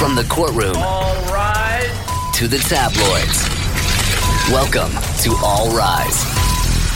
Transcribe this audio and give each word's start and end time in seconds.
From 0.00 0.14
the 0.14 0.24
courtroom 0.24 0.72
to 2.32 2.48
the 2.48 2.56
tabloids. 2.70 3.44
Welcome 4.50 4.90
to 5.20 5.36
All 5.44 5.76
Rise, 5.76 6.24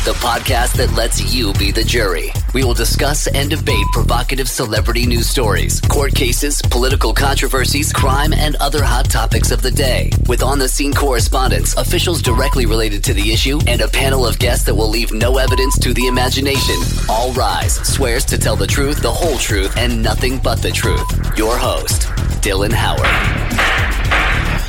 the 0.06 0.14
podcast 0.14 0.78
that 0.78 0.90
lets 0.94 1.34
you 1.34 1.52
be 1.52 1.70
the 1.70 1.84
jury. 1.84 2.32
We 2.54 2.64
will 2.64 2.72
discuss 2.72 3.26
and 3.26 3.50
debate 3.50 3.84
provocative 3.92 4.48
celebrity 4.48 5.04
news 5.04 5.28
stories, 5.28 5.82
court 5.82 6.14
cases, 6.14 6.62
political 6.62 7.12
controversies, 7.12 7.92
crime, 7.92 8.32
and 8.32 8.56
other 8.56 8.82
hot 8.82 9.10
topics 9.10 9.50
of 9.50 9.60
the 9.60 9.70
day. 9.70 10.10
With 10.26 10.42
on 10.42 10.58
the 10.58 10.68
scene 10.68 10.94
correspondents, 10.94 11.76
officials 11.76 12.22
directly 12.22 12.64
related 12.64 13.04
to 13.04 13.12
the 13.12 13.32
issue, 13.32 13.60
and 13.66 13.82
a 13.82 13.88
panel 13.88 14.26
of 14.26 14.38
guests 14.38 14.64
that 14.64 14.74
will 14.74 14.88
leave 14.88 15.12
no 15.12 15.36
evidence 15.36 15.78
to 15.80 15.92
the 15.92 16.06
imagination. 16.06 16.76
All 17.10 17.34
Rise 17.34 17.74
swears 17.86 18.24
to 18.24 18.38
tell 18.38 18.56
the 18.56 18.66
truth, 18.66 19.02
the 19.02 19.12
whole 19.12 19.36
truth, 19.36 19.76
and 19.76 20.02
nothing 20.02 20.38
but 20.38 20.62
the 20.62 20.72
truth. 20.72 21.04
Your 21.36 21.58
host, 21.58 22.08
Dylan 22.44 22.74
Howard. 22.74 23.06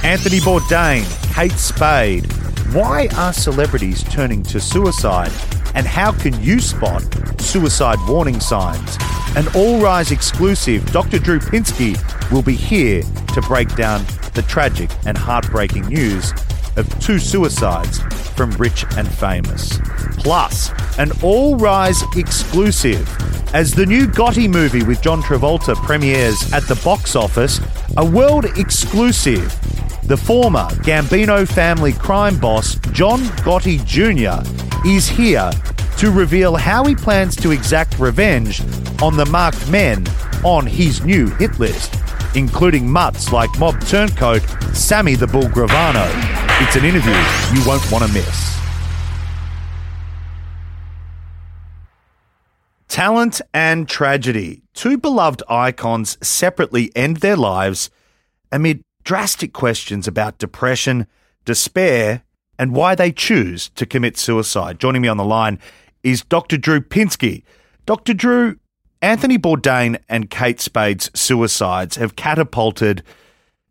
Anthony 0.05 0.39
Bourdain, 0.39 1.03
Kate 1.33 1.51
Spade. 1.51 2.25
Why 2.73 3.09
are 3.17 3.33
celebrities 3.33 4.01
turning 4.05 4.43
to 4.43 4.61
suicide? 4.61 5.33
And 5.73 5.85
how 5.85 6.13
can 6.13 6.41
you 6.41 6.61
spot 6.61 7.03
suicide 7.41 7.97
warning 8.07 8.39
signs? 8.39 8.97
An 9.35 9.45
All 9.53 9.81
Rise 9.81 10.11
exclusive, 10.11 10.89
Dr. 10.93 11.19
Drew 11.19 11.39
Pinsky 11.39 11.97
will 12.31 12.43
be 12.43 12.55
here 12.55 13.01
to 13.33 13.41
break 13.41 13.75
down 13.75 14.05
the 14.35 14.45
tragic 14.47 14.89
and 15.05 15.17
heartbreaking 15.17 15.87
news 15.87 16.31
of 16.75 16.99
two 16.99 17.19
suicides 17.19 17.99
from 18.35 18.51
rich 18.51 18.85
and 18.97 19.07
famous. 19.07 19.79
Plus, 20.17 20.71
an 20.97 21.11
All 21.21 21.57
Rise 21.57 22.03
exclusive. 22.15 23.07
As 23.53 23.73
the 23.73 23.85
new 23.85 24.07
Gotti 24.07 24.49
movie 24.49 24.83
with 24.83 25.01
John 25.01 25.21
Travolta 25.21 25.75
premieres 25.75 26.51
at 26.51 26.63
the 26.63 26.75
box 26.83 27.15
office, 27.15 27.59
a 27.97 28.05
world 28.05 28.45
exclusive. 28.57 29.47
The 30.03 30.17
former 30.17 30.67
Gambino 30.83 31.47
family 31.47 31.93
crime 31.93 32.37
boss, 32.39 32.75
John 32.91 33.21
Gotti 33.45 33.83
Jr., 33.85 34.43
is 34.87 35.07
here 35.07 35.49
to 35.97 36.11
reveal 36.11 36.55
how 36.55 36.83
he 36.85 36.93
plans 36.95 37.35
to 37.37 37.51
exact 37.51 37.97
revenge 37.97 38.61
on 39.01 39.15
the 39.15 39.25
marked 39.25 39.69
men 39.69 40.05
on 40.43 40.67
his 40.67 41.03
new 41.03 41.27
hit 41.35 41.57
list, 41.57 41.95
including 42.35 42.89
mutts 42.89 43.31
like 43.31 43.57
mob 43.57 43.79
turncoat 43.81 44.43
Sammy 44.73 45.15
the 45.15 45.27
Bull 45.27 45.43
Gravano. 45.43 46.07
It's 46.61 46.75
an 46.75 46.85
interview 46.85 47.15
you 47.53 47.67
won't 47.67 47.91
want 47.91 48.05
to 48.05 48.13
miss. 48.13 48.55
Talent 52.87 53.41
and 53.53 53.89
tragedy. 53.89 54.63
Two 54.73 54.97
beloved 54.97 55.43
icons 55.49 56.17
separately 56.25 56.91
end 56.95 57.17
their 57.17 57.35
lives 57.35 57.89
amid 58.51 58.81
drastic 59.03 59.51
questions 59.51 60.07
about 60.07 60.37
depression, 60.37 61.07
despair, 61.43 62.23
and 62.57 62.73
why 62.73 62.95
they 62.95 63.11
choose 63.11 63.69
to 63.75 63.85
commit 63.85 64.17
suicide. 64.17 64.79
Joining 64.79 65.01
me 65.01 65.07
on 65.07 65.17
the 65.17 65.25
line 65.25 65.59
is 66.03 66.23
Dr. 66.23 66.57
Drew 66.57 66.79
Pinsky. 66.79 67.43
Dr. 67.85 68.13
Drew, 68.13 68.57
Anthony 69.01 69.37
Bourdain 69.37 69.99
and 70.09 70.29
Kate 70.29 70.59
Spade's 70.59 71.11
suicides 71.13 71.97
have 71.97 72.15
catapulted 72.15 73.03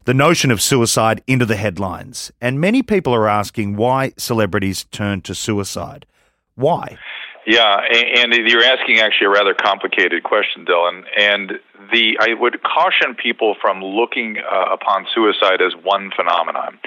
the 0.05 0.15
notion 0.15 0.51
of 0.51 0.61
suicide 0.61 1.23
into 1.27 1.47
the 1.47 1.57
headlines. 1.57 2.31
And 2.41 2.61
many 2.61 2.83
people 2.83 3.15
are 3.15 3.29
asking 3.29 3.77
why 3.77 4.13
celebrities 4.17 4.85
turn 4.85 5.23
to 5.23 5.35
suicide. 5.35 6.07
Why? 6.55 6.99
Yeah, 7.47 7.81
and 7.91 8.33
you're 8.33 8.65
asking 8.65 9.01
actually 9.01 9.27
a 9.27 9.31
rather 9.31 9.55
complicated 9.55 10.23
question, 10.23 10.65
Dylan. 10.65 11.05
And 11.19 11.53
the 11.93 12.17
I 12.21 12.35
would 12.35 12.63
caution 12.63 13.15
people 13.15 13.55
from 13.61 13.83
looking 13.83 14.39
uh, 14.39 14.73
upon 14.73 15.07
suicide 15.15 15.61
as 15.61 15.75
one 15.83 16.11
phenomenon. 16.17 16.79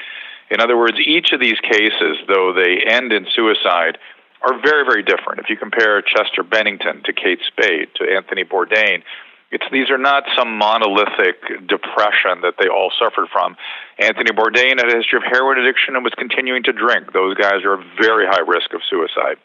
In 0.50 0.60
other 0.62 0.78
words, 0.78 0.98
each 1.06 1.32
of 1.32 1.40
these 1.40 1.60
cases, 1.60 2.18
though 2.28 2.54
they 2.54 2.80
end 2.90 3.12
in 3.12 3.28
suicide, 3.36 3.98
are 4.42 4.60
very, 4.62 4.84
very 4.86 5.04
different. 5.04 5.40
If 5.40 5.50
you 5.50 5.58
compare 5.58 6.02
Chester 6.02 6.44
Bennington 6.44 7.04
to 7.04 7.14
Kate 7.14 7.40
Spade 7.48 7.90
to 7.96 8.06
Anthony 8.06 8.44
Bourdain, 8.44 9.04
it's 9.50 9.64
these 9.72 9.90
are 9.90 9.98
not 9.98 10.24
some 10.36 10.58
monolithic 10.58 11.40
depression 11.68 12.44
that 12.44 12.56
they 12.60 12.68
all 12.68 12.92
suffered 13.00 13.30
from. 13.32 13.56
Anthony 13.98 14.32
Bourdain 14.32 14.78
had 14.78 14.92
a 14.92 14.98
history 14.98 15.18
of 15.18 15.24
heroin 15.24 15.58
addiction 15.58 15.96
and 15.96 16.04
was 16.04 16.14
continuing 16.18 16.64
to 16.64 16.74
drink. 16.74 17.14
Those 17.14 17.36
guys 17.36 17.64
are 17.64 17.80
at 17.80 17.86
very 18.00 18.28
high 18.28 18.44
risk 18.44 18.74
of 18.74 18.82
suicide. 18.90 19.38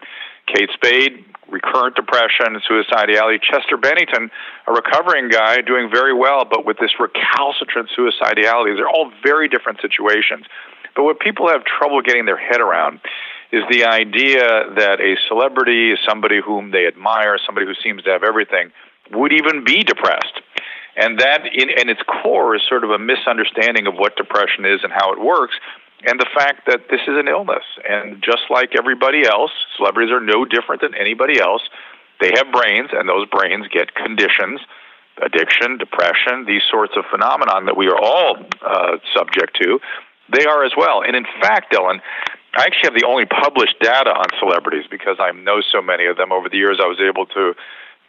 Kate 0.53 0.71
Spade, 0.75 1.25
recurrent 1.49 1.95
depression, 1.95 2.59
suicidality. 2.69 3.39
Chester 3.41 3.77
Bennington, 3.77 4.31
a 4.67 4.73
recovering 4.73 5.29
guy, 5.29 5.61
doing 5.61 5.89
very 5.89 6.13
well, 6.13 6.45
but 6.45 6.67
with 6.67 6.79
this 6.79 6.99
recalcitrant 6.99 7.89
suicidality. 7.97 8.75
They're 8.75 8.89
all 8.89 9.13
very 9.23 9.49
different 9.49 9.81
situations. 9.81 10.47
But 10.97 11.05
what 11.05 11.21
people 11.21 11.49
have 11.49 11.63
trouble 11.65 12.03
getting 12.03 12.27
their 12.27 12.37
head 12.37 12.61
around 12.61 13.01
is 13.53 13.63
the 13.71 13.85
idea 13.85 14.41
that 14.77 14.99
a 15.01 15.15
celebrity 15.29 15.93
somebody 16.09 16.41
whom 16.45 16.71
they 16.71 16.87
admire, 16.87 17.37
somebody 17.45 17.67
who 17.67 17.75
seems 17.83 18.03
to 18.03 18.11
have 18.11 18.25
everything, 18.25 18.73
would 19.13 19.33
even 19.33 19.63
be 19.65 19.85
depressed. 19.85 20.41
And 20.97 21.21
that, 21.21 21.45
in, 21.47 21.69
in 21.69 21.89
its 21.89 22.01
core, 22.03 22.57
is 22.57 22.63
sort 22.69 22.85
of 22.85 22.91
a 22.91 22.99
misunderstanding 22.99 23.87
of 23.87 23.95
what 23.95 24.17
depression 24.17 24.65
is 24.65 24.81
and 24.83 24.93
how 24.93 25.13
it 25.13 25.21
works, 25.21 25.55
and 26.05 26.19
the 26.19 26.27
fact 26.35 26.67
that 26.67 26.89
this 26.91 27.01
is 27.07 27.17
an 27.17 27.29
illness. 27.29 27.65
And 27.89 28.23
just 28.23 28.51
like 28.51 28.73
everybody 28.77 29.25
else, 29.27 29.53
celebrities 29.77 30.13
are 30.13 30.21
no 30.21 30.45
different 30.45 30.83
than 30.83 30.95
anybody 30.95 31.41
else. 31.41 31.63
They 32.21 32.33
have 32.37 32.53
brains, 32.53 32.91
and 32.93 33.09
those 33.09 33.29
brains 33.29 33.67
get 33.69 33.95
conditions, 33.95 34.61
addiction, 35.21 35.79
depression, 35.79 36.45
these 36.47 36.63
sorts 36.71 36.95
of 36.97 37.05
phenomenon 37.11 37.67
that 37.67 37.77
we 37.77 37.89
are 37.89 38.01
all 38.01 38.37
uh, 38.65 38.97
subject 39.15 39.57
to. 39.61 39.79
They 40.33 40.45
are 40.45 40.65
as 40.65 40.73
well. 40.77 41.03
And 41.03 41.17
in 41.17 41.25
fact, 41.41 41.73
Dylan, 41.73 42.01
I 42.55 42.65
actually 42.65 42.85
have 42.85 42.95
the 42.95 43.07
only 43.07 43.25
published 43.25 43.81
data 43.81 44.11
on 44.11 44.27
celebrities 44.39 44.85
because 44.91 45.17
I 45.19 45.33
know 45.33 45.63
so 45.73 45.81
many 45.81 46.07
of 46.07 46.17
them. 46.17 46.33
Over 46.33 46.49
the 46.49 46.59
years, 46.59 46.79
I 46.83 46.87
was 46.87 47.01
able 47.01 47.27
to 47.27 47.55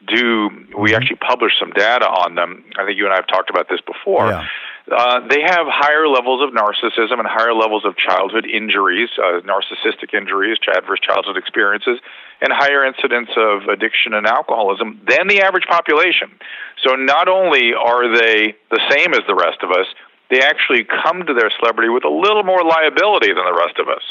do. 0.06 0.50
We 0.78 0.96
actually 0.96 1.18
published 1.18 1.60
some 1.60 1.72
data 1.72 2.06
on 2.06 2.36
them. 2.36 2.66
I 2.78 2.86
think 2.86 2.98
you 2.98 3.06
and 3.06 3.14
I 3.14 3.18
have 3.18 3.28
talked 3.28 3.50
about 3.50 3.70
this 3.70 3.80
before. 3.82 4.28
Yeah. 4.28 4.48
Uh, 4.92 5.26
they 5.30 5.40
have 5.40 5.66
higher 5.72 6.10
levels 6.10 6.44
of 6.44 6.54
narcissism 6.54 7.16
and 7.16 7.28
higher 7.28 7.54
levels 7.54 7.86
of 7.86 7.96
childhood 7.96 8.46
injuries, 8.46 9.10
uh, 9.18 9.40
narcissistic 9.48 10.14
injuries, 10.14 10.58
adverse 10.76 11.00
childhood 11.00 11.38
experiences, 11.38 12.00
and 12.42 12.52
higher 12.52 12.84
incidence 12.84 13.30
of 13.38 13.70
addiction 13.72 14.14
and 14.14 14.28
alcoholism 14.28 15.00
than 15.08 15.30
the 15.30 15.40
average 15.40 15.64
population. 15.70 16.36
So 16.84 16.96
not 16.96 17.30
only 17.30 17.74
are 17.74 18.14
they 18.14 18.56
the 18.72 18.82
same 18.92 19.14
as 19.14 19.22
the 19.26 19.36
rest 19.36 19.64
of 19.64 19.72
us, 19.72 19.88
they 20.30 20.42
actually 20.42 20.84
come 20.84 21.24
to 21.28 21.34
their 21.34 21.50
celebrity 21.60 21.88
with 21.88 22.04
a 22.04 22.12
little 22.12 22.44
more 22.44 22.62
liability 22.62 23.32
than 23.32 23.46
the 23.46 23.56
rest 23.56 23.80
of 23.80 23.88
us. 23.88 24.04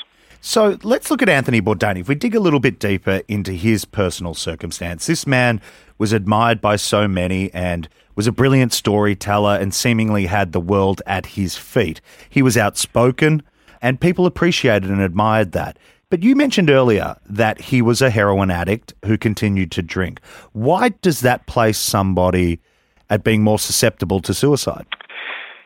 So 0.45 0.77
let's 0.83 1.09
look 1.09 1.23
at 1.23 1.29
Anthony 1.29 1.63
Bourdain. 1.63 2.01
If 2.01 2.09
we 2.09 2.17
dig 2.17 2.35
a 2.35 2.41
little 2.41 2.59
bit 2.59 2.81
deeper 2.81 3.23
into 3.29 3.53
his 3.53 3.85
personal 3.85 4.35
circumstance, 4.35 5.07
this 5.07 5.25
man 5.25 5.61
was 5.99 6.13
admired 6.13 6.61
by 6.61 6.75
so 6.75 7.07
many 7.07 7.55
and 7.55 7.89
was 8.17 8.27
a 8.27 8.33
brilliant 8.33 8.73
storyteller 8.73 9.57
and 9.57 9.73
seemingly 9.73 10.27
had 10.27 10.51
the 10.51 10.61
world 10.61 11.01
at 11.07 11.27
his 11.27 11.57
feet. 11.57 12.01
He 12.29 12.43
was 12.43 12.57
outspoken 12.57 13.45
and 13.81 14.01
people 14.01 14.27
appreciated 14.27 14.91
and 14.91 15.01
admired 15.01 15.53
that. 15.53 15.79
But 16.11 16.25
you 16.25 16.35
mentioned 16.35 16.71
earlier 16.71 17.15
that 17.31 17.61
he 17.61 17.81
was 17.81 18.03
a 18.03 18.11
heroin 18.11 18.51
addict 18.51 18.95
who 19.05 19.17
continued 19.17 19.71
to 19.71 19.81
drink. 19.81 20.21
Why 20.55 20.89
does 20.89 21.21
that 21.21 21.47
place 21.47 21.79
somebody 21.79 22.61
at 23.09 23.23
being 23.23 23.45
more 23.45 23.61
susceptible 23.61 24.19
to 24.19 24.35
suicide? 24.35 24.87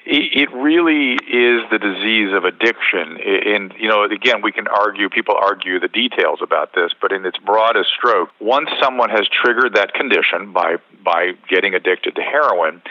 It 0.09 0.53
really 0.53 1.15
is 1.15 1.69
the 1.69 1.79
disease 1.81 2.33
of 2.33 2.45
addiction. 2.45 3.19
And, 3.19 3.75
you 3.77 3.89
know, 3.89 4.05
again, 4.05 4.41
we 4.41 4.53
can 4.53 4.69
argue, 4.69 5.09
people 5.09 5.35
argue 5.35 5.81
the 5.81 5.89
details 5.89 6.39
about 6.41 6.75
this, 6.77 6.93
but 7.01 7.11
in 7.11 7.27
its 7.27 7.39
broadest 7.39 7.91
stroke, 7.91 8.29
once 8.39 8.71
someone 8.81 9.11
has 9.11 9.27
triggered 9.27 9.75
that 9.75 9.95
condition 9.95 10.53
by, 10.53 10.77
by 11.05 11.33
getting 11.49 11.75
addicted 11.75 12.15
to 12.15 12.23
heroin, 12.23 12.83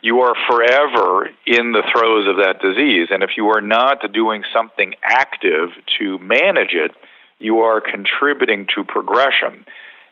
you 0.00 0.20
are 0.20 0.34
forever 0.48 1.28
in 1.46 1.72
the 1.72 1.82
throes 1.92 2.26
of 2.26 2.36
that 2.36 2.62
disease. 2.62 3.08
And 3.10 3.22
if 3.22 3.36
you 3.36 3.48
are 3.48 3.60
not 3.60 4.10
doing 4.10 4.42
something 4.50 4.94
active 5.02 5.68
to 5.98 6.18
manage 6.20 6.72
it, 6.72 6.92
you 7.38 7.58
are 7.58 7.82
contributing 7.82 8.66
to 8.74 8.82
progression. 8.82 9.66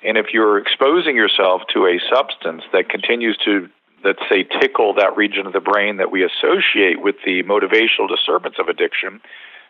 And 0.05 0.19
if 0.19 0.27
you're 0.35 0.59
exposing 0.59 1.17
yourself 1.17 1.63
to 1.73 1.87
a 1.87 1.99
substance 2.15 2.65
that 2.75 2.91
continues 2.91 3.39
to 3.47 3.69
let's 4.05 4.23
say, 4.31 4.45
tickle 4.61 4.95
that 4.95 5.17
region 5.17 5.47
of 5.47 5.53
the 5.53 5.61
brain 5.61 5.97
that 5.99 6.11
we 6.11 6.25
associate 6.25 7.03
with 7.03 7.17
the 7.25 7.43
motivational 7.43 8.09
disturbance 8.09 8.57
of 8.59 8.69
addiction, 8.69 9.21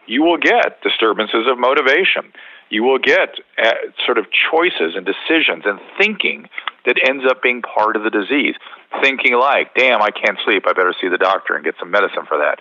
you 0.06 0.22
will 0.22 0.38
get 0.38 0.82
disturbances 0.82 1.46
of 1.46 1.58
motivation. 1.58 2.32
You 2.70 2.84
will 2.84 2.98
get 2.98 3.34
uh, 3.62 3.72
sort 4.04 4.18
of 4.18 4.26
choices 4.30 4.94
and 4.94 5.04
decisions 5.04 5.64
and 5.66 5.80
thinking 5.98 6.48
that 6.86 6.96
ends 7.06 7.24
up 7.28 7.42
being 7.42 7.62
part 7.62 7.96
of 7.96 8.04
the 8.04 8.10
disease. 8.10 8.54
Thinking 9.02 9.34
like, 9.34 9.74
damn, 9.74 10.00
I 10.02 10.10
can't 10.10 10.38
sleep. 10.44 10.64
I 10.66 10.72
better 10.72 10.94
see 11.00 11.08
the 11.08 11.18
doctor 11.18 11.54
and 11.54 11.64
get 11.64 11.74
some 11.78 11.90
medicine 11.90 12.26
for 12.26 12.38
that. 12.38 12.58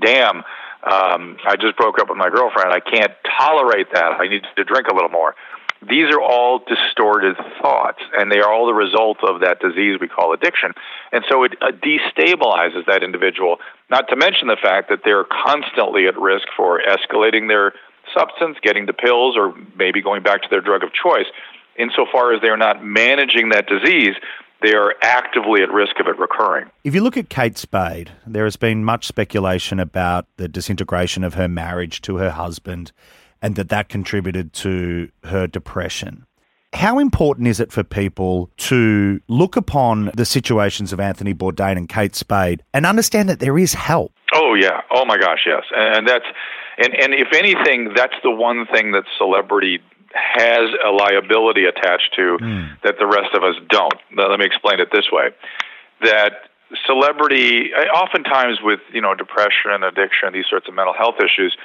Damn, 0.00 0.38
um, 0.82 1.36
I 1.46 1.56
just 1.60 1.76
broke 1.76 2.00
up 2.00 2.08
with 2.08 2.18
my 2.18 2.30
girlfriend. 2.30 2.72
I 2.72 2.80
can't 2.80 3.12
tolerate 3.38 3.92
that. 3.92 4.18
I 4.18 4.26
need 4.26 4.42
to 4.56 4.64
drink 4.64 4.88
a 4.88 4.94
little 4.94 5.10
more 5.10 5.34
These 5.88 6.14
are 6.14 6.20
all 6.20 6.60
distorted 6.60 7.36
thoughts, 7.60 7.98
and 8.16 8.30
they 8.30 8.38
are 8.38 8.52
all 8.52 8.66
the 8.66 8.74
result 8.74 9.18
of 9.22 9.40
that 9.40 9.58
disease 9.60 9.98
we 10.00 10.06
call 10.06 10.32
addiction. 10.32 10.72
And 11.10 11.24
so 11.28 11.42
it 11.42 11.54
uh, 11.60 11.72
destabilizes 11.72 12.86
that 12.86 13.02
individual, 13.02 13.56
not 13.90 14.08
to 14.08 14.16
mention 14.16 14.46
the 14.46 14.56
fact 14.60 14.88
that 14.90 15.00
they're 15.04 15.24
constantly 15.24 16.06
at 16.06 16.16
risk 16.18 16.46
for 16.56 16.80
escalating 16.80 17.48
their 17.48 17.72
substance, 18.16 18.58
getting 18.62 18.86
the 18.86 18.92
pills, 18.92 19.36
or 19.36 19.54
maybe 19.76 20.00
going 20.00 20.22
back 20.22 20.42
to 20.42 20.48
their 20.50 20.60
drug 20.60 20.84
of 20.84 20.90
choice. 20.92 21.26
Insofar 21.76 22.34
as 22.34 22.40
they're 22.42 22.56
not 22.56 22.84
managing 22.84 23.48
that 23.48 23.66
disease, 23.66 24.14
they 24.62 24.74
are 24.74 24.94
actively 25.02 25.62
at 25.62 25.72
risk 25.72 25.98
of 25.98 26.06
it 26.06 26.16
recurring. 26.18 26.70
If 26.84 26.94
you 26.94 27.02
look 27.02 27.16
at 27.16 27.28
Kate 27.28 27.58
Spade, 27.58 28.12
there 28.26 28.44
has 28.44 28.56
been 28.56 28.84
much 28.84 29.06
speculation 29.06 29.80
about 29.80 30.26
the 30.36 30.46
disintegration 30.46 31.24
of 31.24 31.34
her 31.34 31.48
marriage 31.48 32.00
to 32.02 32.16
her 32.16 32.30
husband 32.30 32.92
and 33.42 33.56
that 33.56 33.68
that 33.68 33.88
contributed 33.88 34.52
to 34.54 35.10
her 35.24 35.46
depression. 35.46 36.24
How 36.72 36.98
important 36.98 37.48
is 37.48 37.60
it 37.60 37.70
for 37.70 37.84
people 37.84 38.50
to 38.56 39.20
look 39.28 39.56
upon 39.56 40.10
the 40.14 40.24
situations 40.24 40.92
of 40.92 41.00
Anthony 41.00 41.34
Bourdain 41.34 41.76
and 41.76 41.86
Kate 41.86 42.14
Spade 42.14 42.62
and 42.72 42.86
understand 42.86 43.28
that 43.28 43.40
there 43.40 43.58
is 43.58 43.74
help? 43.74 44.14
Oh 44.32 44.54
yeah. 44.54 44.80
Oh 44.90 45.04
my 45.04 45.18
gosh, 45.18 45.40
yes. 45.46 45.64
And 45.76 46.08
that's 46.08 46.24
and 46.78 46.94
and 46.94 47.12
if 47.12 47.28
anything, 47.34 47.92
that's 47.94 48.14
the 48.22 48.30
one 48.30 48.66
thing 48.72 48.92
that 48.92 49.04
celebrity 49.18 49.80
has 50.14 50.70
a 50.84 50.90
liability 50.90 51.64
attached 51.64 52.14
to 52.16 52.38
mm. 52.40 52.68
that 52.84 52.96
the 52.98 53.06
rest 53.06 53.34
of 53.34 53.42
us 53.42 53.54
don't. 53.68 53.94
Now, 54.12 54.28
let 54.28 54.38
me 54.38 54.46
explain 54.46 54.80
it 54.80 54.88
this 54.92 55.06
way: 55.12 55.28
that 56.02 56.48
celebrity, 56.86 57.72
oftentimes 57.94 58.58
with 58.62 58.80
you 58.92 59.00
know 59.00 59.14
depression, 59.14 59.82
addiction, 59.82 60.32
these 60.32 60.46
sorts 60.48 60.68
of 60.68 60.74
mental 60.74 60.94
health 60.94 61.16
issues, 61.18 61.56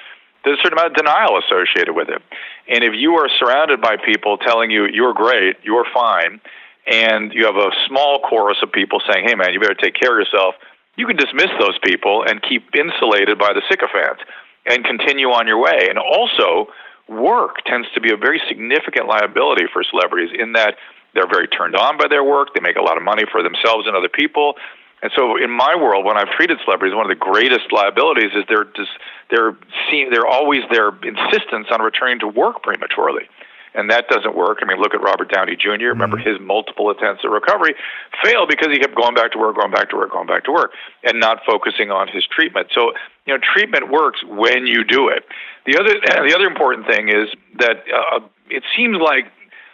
there's 0.43 0.59
a 0.59 0.61
certain 0.61 0.77
amount 0.77 0.91
of 0.91 0.97
denial 0.97 1.37
associated 1.37 1.93
with 1.93 2.09
it. 2.09 2.21
And 2.67 2.83
if 2.83 2.93
you 2.95 3.15
are 3.15 3.29
surrounded 3.39 3.81
by 3.81 3.97
people 3.97 4.37
telling 4.37 4.71
you 4.71 4.87
you're 4.87 5.13
great, 5.13 5.57
you're 5.63 5.85
fine, 5.93 6.39
and 6.85 7.33
you 7.33 7.45
have 7.45 7.55
a 7.55 7.71
small 7.87 8.19
chorus 8.19 8.57
of 8.61 8.71
people 8.71 9.01
saying, 9.11 9.27
hey 9.27 9.35
man, 9.35 9.53
you 9.53 9.59
better 9.59 9.75
take 9.75 9.95
care 9.95 10.19
of 10.19 10.25
yourself, 10.25 10.55
you 10.95 11.05
can 11.05 11.15
dismiss 11.15 11.51
those 11.59 11.77
people 11.83 12.23
and 12.27 12.41
keep 12.41 12.63
insulated 12.75 13.37
by 13.37 13.53
the 13.53 13.61
sycophants 13.69 14.23
and 14.65 14.83
continue 14.83 15.29
on 15.29 15.47
your 15.47 15.59
way. 15.59 15.87
And 15.89 15.99
also, 15.99 16.67
work 17.07 17.63
tends 17.65 17.87
to 17.93 18.01
be 18.01 18.11
a 18.11 18.17
very 18.17 18.41
significant 18.49 19.07
liability 19.07 19.65
for 19.71 19.83
celebrities 19.83 20.29
in 20.37 20.53
that 20.53 20.75
they're 21.13 21.27
very 21.27 21.47
turned 21.47 21.75
on 21.75 21.97
by 21.97 22.07
their 22.09 22.23
work, 22.23 22.53
they 22.53 22.61
make 22.61 22.75
a 22.75 22.81
lot 22.81 22.97
of 22.97 23.03
money 23.03 23.23
for 23.31 23.41
themselves 23.41 23.87
and 23.87 23.95
other 23.95 24.09
people, 24.09 24.55
and 25.01 25.11
so, 25.15 25.37
in 25.37 25.51
my 25.51 25.75
world, 25.75 26.05
when 26.05 26.17
I've 26.17 26.31
treated 26.31 26.57
celebrities, 26.65 26.95
one 26.95 27.05
of 27.05 27.13
the 27.13 27.21
greatest 27.21 27.71
liabilities 27.71 28.31
is 28.33 28.45
their 28.49 28.65
just 28.65 28.89
their 29.29 29.57
seeing 29.89 30.09
they're 30.09 30.27
always 30.27 30.61
their 30.71 30.89
insistence 31.03 31.67
on 31.71 31.81
returning 31.81 32.19
to 32.19 32.27
work 32.27 32.63
prematurely, 32.63 33.23
and 33.73 33.89
that 33.91 34.07
doesn't 34.07 34.35
work. 34.35 34.59
I 34.61 34.65
mean, 34.65 34.79
look 34.79 34.93
at 34.93 35.01
Robert 35.01 35.31
Downey 35.31 35.55
Jr. 35.55 35.91
Remember 35.91 36.17
mm-hmm. 36.17 36.29
his 36.29 36.39
multiple 36.39 36.89
attempts 36.89 37.21
at 37.23 37.31
recovery 37.31 37.75
failed 38.23 38.49
because 38.49 38.69
he 38.71 38.79
kept 38.79 38.95
going 38.95 39.15
back 39.15 39.31
to 39.33 39.37
work, 39.37 39.55
going 39.55 39.71
back 39.71 39.89
to 39.89 39.95
work, 39.95 40.11
going 40.11 40.27
back 40.27 40.45
to 40.45 40.51
work, 40.51 40.71
and 41.03 41.19
not 41.19 41.39
focusing 41.45 41.91
on 41.91 42.07
his 42.07 42.25
treatment. 42.25 42.67
So, 42.73 42.93
you 43.25 43.33
know, 43.33 43.39
treatment 43.53 43.91
works 43.91 44.23
when 44.25 44.65
you 44.65 44.83
do 44.83 45.09
it. 45.09 45.25
The 45.65 45.77
other 45.77 45.93
the 46.27 46.35
other 46.35 46.47
important 46.47 46.87
thing 46.87 47.09
is 47.09 47.29
that 47.59 47.83
uh, 47.93 48.19
it 48.49 48.63
seems 48.75 48.97
like 49.01 49.31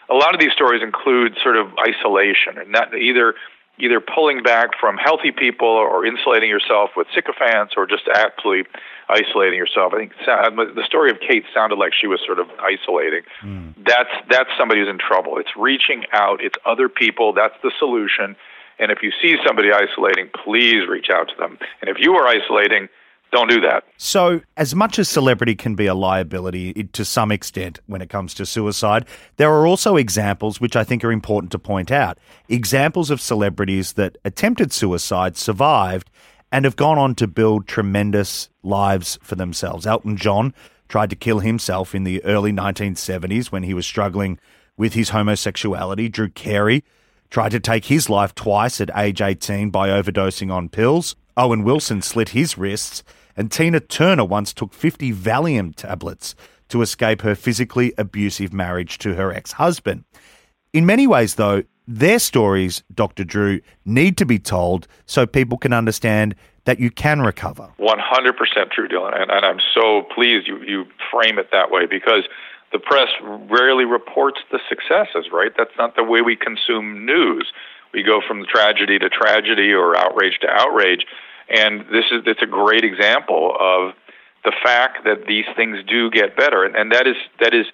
a 0.09 0.15
lot 0.15 0.33
of 0.33 0.39
these 0.39 0.51
stories 0.51 0.81
include 0.83 1.37
sort 1.41 1.57
of 1.57 1.67
isolation, 1.79 2.57
and 2.57 2.71
not 2.71 2.93
either 2.95 3.35
either 3.79 3.99
pulling 3.99 4.43
back 4.43 4.69
from 4.79 4.97
healthy 4.97 5.31
people 5.31 5.67
or 5.67 6.05
insulating 6.05 6.49
yourself 6.49 6.91
with 6.95 7.07
sycophants 7.13 7.73
or 7.75 7.87
just 7.87 8.07
absolutely 8.13 8.69
isolating 9.09 9.57
yourself. 9.57 9.93
I 9.93 9.97
think 9.97 10.13
the 10.25 10.83
story 10.85 11.09
of 11.09 11.17
Kate 11.19 11.43
sounded 11.53 11.77
like 11.77 11.93
she 11.93 12.07
was 12.07 12.19
sort 12.25 12.39
of 12.39 12.47
isolating. 12.59 13.21
Mm. 13.41 13.73
That's 13.85 14.13
that's 14.29 14.49
somebody 14.57 14.81
who's 14.81 14.89
in 14.89 14.99
trouble. 14.99 15.37
It's 15.39 15.55
reaching 15.57 16.05
out. 16.13 16.43
It's 16.43 16.55
other 16.65 16.87
people. 16.87 17.33
That's 17.33 17.55
the 17.63 17.71
solution. 17.79 18.35
And 18.79 18.91
if 18.91 18.99
you 19.01 19.11
see 19.21 19.37
somebody 19.45 19.71
isolating, 19.71 20.29
please 20.43 20.87
reach 20.87 21.09
out 21.11 21.29
to 21.29 21.35
them. 21.37 21.57
And 21.81 21.89
if 21.89 21.97
you 21.99 22.13
are 22.15 22.27
isolating, 22.27 22.89
don't 23.33 23.49
do 23.49 23.59
that. 23.61 23.83
So, 23.97 24.41
as 24.55 24.73
much 24.73 24.99
as 24.99 25.09
celebrity 25.09 25.55
can 25.55 25.75
be 25.75 25.87
a 25.87 25.93
liability 25.93 26.73
to 26.73 27.03
some 27.03 27.31
extent 27.31 27.79
when 27.87 28.01
it 28.01 28.09
comes 28.09 28.33
to 28.35 28.45
suicide, 28.45 29.05
there 29.37 29.51
are 29.51 29.67
also 29.67 29.97
examples 29.97 30.61
which 30.61 30.75
I 30.75 30.83
think 30.83 31.03
are 31.03 31.11
important 31.11 31.51
to 31.51 31.59
point 31.59 31.91
out. 31.91 32.17
Examples 32.47 33.09
of 33.09 33.19
celebrities 33.19 33.93
that 33.93 34.17
attempted 34.23 34.71
suicide, 34.71 35.35
survived, 35.35 36.09
and 36.51 36.65
have 36.65 36.75
gone 36.75 36.97
on 36.97 37.15
to 37.15 37.27
build 37.27 37.67
tremendous 37.67 38.49
lives 38.61 39.17
for 39.21 39.35
themselves. 39.35 39.87
Elton 39.87 40.15
John 40.15 40.53
tried 40.87 41.09
to 41.09 41.15
kill 41.15 41.39
himself 41.39 41.95
in 41.95 42.03
the 42.03 42.23
early 42.23 42.51
1970s 42.51 43.47
when 43.47 43.63
he 43.63 43.73
was 43.73 43.85
struggling 43.85 44.39
with 44.77 44.93
his 44.93 45.09
homosexuality. 45.09 46.07
Drew 46.09 46.29
Carey 46.29 46.83
tried 47.31 47.49
to 47.49 47.59
take 47.59 47.85
his 47.85 48.09
life 48.09 48.35
twice 48.35 48.79
at 48.79 48.91
age 48.95 49.19
18 49.19 49.71
by 49.71 49.89
overdosing 49.89 50.51
on 50.51 50.69
pills. 50.69 51.15
Owen 51.35 51.63
Wilson 51.63 52.03
slit 52.03 52.29
his 52.29 52.59
wrists 52.59 53.03
and 53.35 53.51
Tina 53.51 53.79
Turner 53.79 54.25
once 54.25 54.53
took 54.53 54.73
50 54.73 55.11
Valium 55.13 55.75
tablets 55.75 56.35
to 56.69 56.81
escape 56.81 57.21
her 57.21 57.35
physically 57.35 57.93
abusive 57.97 58.53
marriage 58.53 58.97
to 58.99 59.15
her 59.15 59.31
ex 59.31 59.53
husband. 59.53 60.05
In 60.71 60.85
many 60.85 61.05
ways, 61.05 61.35
though, 61.35 61.63
their 61.87 62.19
stories, 62.19 62.83
Dr. 62.93 63.23
Drew, 63.23 63.61
need 63.85 64.17
to 64.17 64.25
be 64.25 64.39
told 64.39 64.87
so 65.05 65.25
people 65.25 65.57
can 65.57 65.73
understand 65.73 66.35
that 66.65 66.79
you 66.79 66.89
can 66.89 67.21
recover. 67.21 67.69
100% 67.79 68.71
true, 68.71 68.87
Dylan. 68.87 69.21
And, 69.21 69.29
and 69.29 69.45
I'm 69.45 69.59
so 69.73 70.03
pleased 70.15 70.47
you, 70.47 70.63
you 70.63 70.85
frame 71.11 71.37
it 71.37 71.49
that 71.51 71.71
way 71.71 71.85
because 71.85 72.23
the 72.71 72.79
press 72.79 73.09
rarely 73.49 73.85
reports 73.85 74.39
the 74.51 74.59
successes, 74.69 75.29
right? 75.31 75.51
That's 75.57 75.77
not 75.77 75.95
the 75.95 76.03
way 76.03 76.21
we 76.21 76.35
consume 76.35 77.05
news. 77.05 77.51
We 77.93 78.01
go 78.01 78.21
from 78.27 78.45
tragedy 78.45 78.97
to 78.97 79.09
tragedy 79.09 79.71
or 79.73 79.95
outrage 79.95 80.39
to 80.41 80.49
outrage. 80.49 81.05
And 81.49 81.81
this 81.91 82.05
is 82.11 82.23
it's 82.25 82.41
a 82.41 82.47
great 82.47 82.83
example 82.83 83.55
of 83.59 83.93
the 84.45 84.53
fact 84.63 85.03
that 85.05 85.25
these 85.27 85.45
things 85.55 85.77
do 85.87 86.09
get 86.09 86.35
better, 86.35 86.63
and, 86.63 86.75
and 86.75 86.91
that 86.91 87.07
is 87.07 87.15
that 87.39 87.53
is 87.53 87.65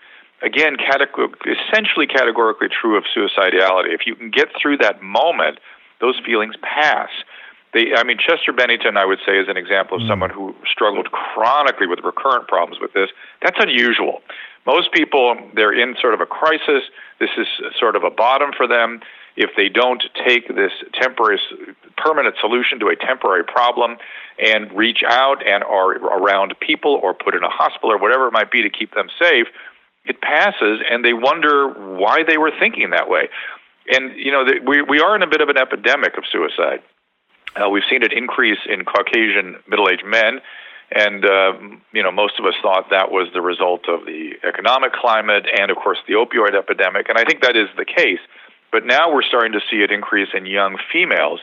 again 0.42 0.78
categor- 0.78 1.34
essentially 1.46 2.08
categorically 2.08 2.68
true 2.70 2.98
of 2.98 3.04
suicidality. 3.16 3.94
If 3.94 4.06
you 4.06 4.16
can 4.16 4.30
get 4.30 4.50
through 4.62 4.78
that 4.78 5.02
moment, 5.02 5.60
those 6.02 6.20
feelings 6.26 6.56
pass. 6.62 7.10
They, 7.72 7.94
I 7.96 8.04
mean, 8.04 8.18
Chester 8.18 8.52
Bennington, 8.52 8.98
I 8.98 9.06
would 9.06 9.20
say, 9.26 9.38
is 9.38 9.48
an 9.48 9.58
example 9.58 9.98
of 9.98 10.04
mm. 10.04 10.08
someone 10.08 10.32
who 10.32 10.56
struggled 10.66 11.12
chronically 11.12 11.86
with 11.86 12.00
recurrent 12.04 12.48
problems 12.48 12.82
with 12.82 12.94
this. 12.94 13.10
That's 13.44 13.58
unusual. 13.60 14.22
Most 14.66 14.92
people, 14.92 15.38
they're 15.54 15.74
in 15.74 15.96
sort 16.02 16.16
of 16.16 16.22
a 16.22 16.26
crisis. 16.26 16.84
This 17.20 17.30
is 17.38 17.48
sort 17.80 17.96
of 17.96 18.04
a 18.04 18.10
bottom 18.10 18.52
for 18.58 18.68
them 18.68 19.02
if 19.40 19.52
they 19.56 19.70
don't 19.70 20.04
take 20.28 20.50
this 20.54 20.74
temporary, 20.94 21.40
permanent 21.96 22.36
solution 22.42 22.78
to 22.78 22.88
a 22.88 22.96
temporary 22.98 23.46
problem 23.46 23.96
and 24.38 24.70
reach 24.74 25.02
out 25.08 25.38
and 25.48 25.64
are 25.64 25.94
around 25.96 26.54
people 26.60 27.00
or 27.02 27.14
put 27.14 27.34
in 27.34 27.42
a 27.42 27.50
hospital 27.50 27.90
or 27.90 27.98
whatever 27.98 28.28
it 28.28 28.34
might 28.34 28.52
be 28.52 28.62
to 28.62 28.70
keep 28.70 28.94
them 28.94 29.08
safe, 29.18 29.48
it 30.04 30.20
passes 30.22 30.82
and 30.92 31.06
they 31.06 31.14
wonder 31.14 31.70
why 31.70 32.22
they 32.28 32.38
were 32.38 32.52
thinking 32.60 32.90
that 32.90 33.10
way. 33.10 33.30
And, 33.88 34.14
you 34.18 34.30
know, 34.30 34.44
we, 34.68 34.82
we 34.82 35.00
are 35.00 35.16
in 35.16 35.24
a 35.24 35.28
bit 35.28 35.40
of 35.40 35.48
an 35.48 35.58
epidemic 35.58 36.18
of 36.18 36.26
suicide. 36.30 36.82
Uh, 37.56 37.70
we've 37.70 37.84
seen 37.90 38.04
it 38.04 38.12
increase 38.12 38.60
in 38.68 38.84
Caucasian 38.84 39.56
middle 39.70 39.88
aged 39.90 40.06
men. 40.06 40.42
And, 40.92 41.24
uh, 41.24 41.54
you 41.94 42.04
know, 42.04 42.12
most 42.12 42.40
of 42.40 42.46
us 42.46 42.56
thought 42.62 42.90
that 42.92 43.10
was 43.10 43.30
the 43.34 43.42
result 43.42 43.88
of 43.88 44.06
the 44.06 44.34
economic 44.44 44.92
climate 44.92 45.46
and, 45.58 45.72
of 45.72 45.78
course, 45.78 46.00
the 46.08 46.16
opioid 46.16 46.58
epidemic. 46.58 47.08
And 47.08 47.18
I 47.18 47.24
think 47.24 47.42
that 47.44 47.56
is 47.56 47.70
the 47.78 47.86
case. 47.86 48.20
But 48.72 48.86
now 48.86 49.14
we're 49.14 49.24
starting 49.24 49.54
to 49.54 49.62
see 49.70 49.78
it 49.78 49.92
increase 49.92 50.30
in 50.34 50.46
young 50.46 50.78
females. 50.92 51.40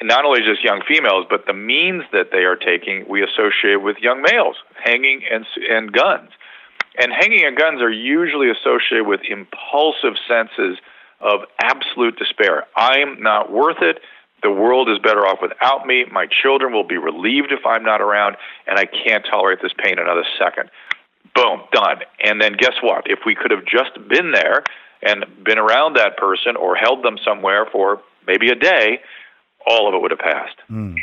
And 0.00 0.08
not 0.08 0.24
only 0.24 0.40
just 0.40 0.64
young 0.64 0.82
females, 0.86 1.26
but 1.28 1.46
the 1.46 1.52
means 1.52 2.04
that 2.12 2.30
they 2.32 2.44
are 2.44 2.56
taking 2.56 3.06
we 3.08 3.22
associate 3.22 3.82
with 3.82 3.98
young 3.98 4.22
males, 4.22 4.56
hanging 4.82 5.22
and, 5.30 5.44
and 5.68 5.92
guns. 5.92 6.30
And 6.98 7.12
hanging 7.12 7.44
and 7.44 7.56
guns 7.56 7.80
are 7.82 7.90
usually 7.90 8.50
associated 8.50 9.06
with 9.06 9.20
impulsive 9.28 10.14
senses 10.26 10.78
of 11.20 11.40
absolute 11.62 12.16
despair. 12.18 12.66
I'm 12.76 13.22
not 13.22 13.52
worth 13.52 13.82
it. 13.82 14.00
The 14.42 14.50
world 14.50 14.88
is 14.88 14.98
better 14.98 15.26
off 15.26 15.38
without 15.42 15.86
me. 15.86 16.06
My 16.10 16.26
children 16.42 16.72
will 16.72 16.86
be 16.86 16.96
relieved 16.96 17.52
if 17.52 17.66
I'm 17.66 17.84
not 17.84 18.00
around, 18.00 18.36
and 18.66 18.78
I 18.78 18.86
can't 18.86 19.24
tolerate 19.30 19.60
this 19.62 19.72
pain 19.76 19.98
another 19.98 20.24
second. 20.38 20.70
Boom, 21.34 21.60
done. 21.72 21.98
And 22.24 22.40
then 22.40 22.54
guess 22.54 22.74
what? 22.82 23.04
If 23.06 23.20
we 23.26 23.34
could 23.34 23.50
have 23.50 23.66
just 23.66 23.92
been 24.08 24.32
there 24.32 24.64
and 25.02 25.24
been 25.44 25.58
around 25.58 25.96
that 25.96 26.16
person 26.16 26.56
or 26.56 26.74
held 26.74 27.04
them 27.04 27.16
somewhere 27.24 27.66
for 27.72 28.00
maybe 28.26 28.48
a 28.50 28.54
day, 28.54 29.00
all 29.66 29.88
of 29.88 29.94
it 29.94 30.02
would 30.02 30.10
have 30.10 30.20
passed. 30.20 30.56
Mm. 30.70 30.96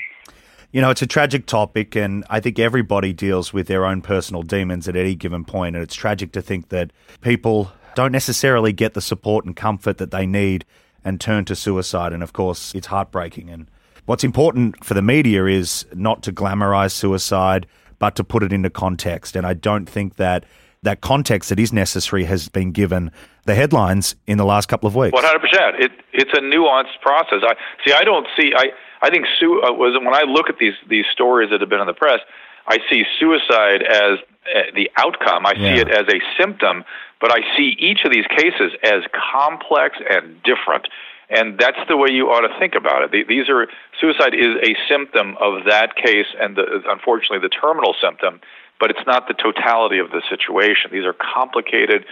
You 0.71 0.81
know, 0.81 0.89
it's 0.89 1.01
a 1.01 1.07
tragic 1.07 1.45
topic, 1.45 1.95
and 1.95 2.25
I 2.29 2.39
think 2.39 2.59
everybody 2.59 3.13
deals 3.13 3.53
with 3.53 3.67
their 3.67 3.85
own 3.85 4.01
personal 4.01 4.43
demons 4.43 4.87
at 4.87 4.95
any 4.95 5.15
given 5.15 5.45
point. 5.45 5.75
And 5.75 5.83
it's 5.83 5.95
tragic 5.95 6.33
to 6.33 6.41
think 6.41 6.69
that 6.69 6.91
people 7.21 7.71
don't 7.95 8.11
necessarily 8.11 8.73
get 8.73 8.93
the 8.93 9.01
support 9.01 9.45
and 9.45 9.55
comfort 9.55 9.97
that 9.97 10.11
they 10.11 10.25
need 10.25 10.65
and 11.03 11.21
turn 11.21 11.45
to 11.45 11.55
suicide. 11.55 12.11
And 12.13 12.21
of 12.21 12.33
course, 12.33 12.75
it's 12.75 12.87
heartbreaking. 12.87 13.49
And 13.49 13.71
what's 14.05 14.23
important 14.25 14.83
for 14.83 14.93
the 14.93 15.01
media 15.01 15.45
is 15.45 15.85
not 15.93 16.21
to 16.23 16.33
glamorize 16.33 16.91
suicide, 16.91 17.65
but 17.97 18.15
to 18.17 18.23
put 18.23 18.43
it 18.43 18.51
into 18.51 18.69
context. 18.69 19.35
And 19.35 19.47
I 19.47 19.53
don't 19.53 19.87
think 19.87 20.17
that 20.17 20.43
that 20.83 21.01
context 21.01 21.49
that 21.49 21.59
is 21.59 21.73
necessary 21.73 22.25
has 22.25 22.49
been 22.49 22.71
given 22.71 23.11
the 23.45 23.55
headlines 23.55 24.15
in 24.27 24.37
the 24.37 24.45
last 24.45 24.67
couple 24.67 24.87
of 24.87 24.95
weeks. 24.95 25.13
One 25.13 25.23
hundred 25.23 25.39
percent. 25.39 25.75
It 25.79 25.91
it's 26.13 26.31
a 26.33 26.41
nuanced 26.41 26.99
process. 27.01 27.39
I 27.43 27.55
see. 27.85 27.93
I 27.93 28.03
don't 28.03 28.27
see. 28.37 28.53
I 28.55 28.67
I 29.01 29.09
think 29.09 29.25
Sue 29.39 29.61
uh, 29.61 29.73
was 29.73 29.97
when 29.97 30.13
I 30.13 30.23
look 30.23 30.49
at 30.49 30.57
these 30.59 30.75
these 30.89 31.05
stories 31.11 31.49
that 31.51 31.61
have 31.61 31.69
been 31.69 31.81
in 31.81 31.87
the 31.87 31.93
press. 31.93 32.19
I 32.67 32.79
see 32.89 33.03
suicide 33.19 33.81
as 33.83 34.19
uh, 34.53 34.61
the 34.75 34.91
outcome. 34.97 35.45
I 35.45 35.53
yeah. 35.53 35.75
see 35.75 35.81
it 35.81 35.89
as 35.89 36.05
a 36.09 36.19
symptom, 36.39 36.83
but 37.21 37.31
I 37.31 37.39
see 37.55 37.75
each 37.79 38.03
of 38.03 38.11
these 38.11 38.27
cases 38.27 38.73
as 38.83 39.03
complex 39.33 39.97
and 40.09 40.41
different. 40.43 40.87
And 41.29 41.59
that's 41.59 41.79
the 41.89 41.97
way 41.97 42.09
you 42.09 42.27
ought 42.27 42.47
to 42.47 42.59
think 42.59 42.73
about 42.75 43.03
it. 43.03 43.27
These 43.27 43.49
are 43.49 43.67
suicide 43.99 44.33
is 44.33 44.55
a 44.63 44.75
symptom 44.87 45.35
of 45.41 45.65
that 45.65 45.95
case, 45.95 46.27
and 46.39 46.55
the, 46.55 46.63
unfortunately, 46.87 47.39
the 47.39 47.49
terminal 47.49 47.95
symptom. 48.01 48.39
But 48.79 48.91
it's 48.91 49.05
not 49.07 49.27
the 49.27 49.33
totality 49.33 49.97
of 49.97 50.11
the 50.11 50.21
situation. 50.29 50.91
These 50.91 51.05
are 51.05 51.13
complicated, 51.13 52.05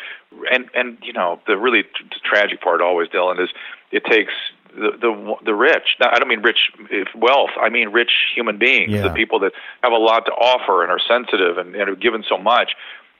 and 0.51 0.69
and 0.73 0.97
you 1.01 1.13
know 1.13 1.39
the 1.47 1.57
really 1.57 1.83
t- 1.83 1.89
tragic 2.23 2.61
part 2.61 2.81
always, 2.81 3.09
Dylan, 3.09 3.41
is 3.41 3.49
it 3.91 4.03
takes 4.05 4.33
the 4.75 4.91
the 4.99 5.35
the 5.45 5.53
rich. 5.53 5.95
Now, 5.99 6.09
I 6.11 6.19
don't 6.19 6.27
mean 6.27 6.41
rich 6.41 6.71
wealth. 7.15 7.51
I 7.59 7.69
mean 7.69 7.89
rich 7.89 8.11
human 8.33 8.57
beings, 8.57 8.91
yeah. 8.91 9.01
the 9.01 9.11
people 9.11 9.39
that 9.39 9.53
have 9.83 9.91
a 9.91 9.97
lot 9.97 10.25
to 10.25 10.31
offer 10.31 10.83
and 10.83 10.91
are 10.91 10.99
sensitive 10.99 11.57
and, 11.57 11.75
and 11.75 11.89
are 11.89 11.95
given 11.95 12.23
so 12.27 12.37
much. 12.37 12.71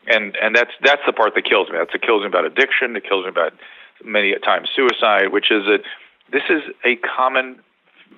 And 0.07 0.35
and 0.41 0.55
that's 0.55 0.71
that's 0.83 1.01
the 1.05 1.13
part 1.13 1.33
that 1.35 1.45
kills 1.45 1.69
me. 1.69 1.77
That's 1.77 1.93
what 1.93 2.01
kills 2.01 2.21
me 2.21 2.27
about 2.27 2.45
addiction. 2.45 2.95
It 2.95 3.07
kills 3.07 3.23
me 3.25 3.29
about 3.29 3.53
many 4.03 4.35
times 4.39 4.69
suicide, 4.75 5.31
which 5.31 5.51
is 5.51 5.65
that 5.65 5.81
this 6.31 6.43
is 6.49 6.61
a 6.83 6.95
common 6.97 7.59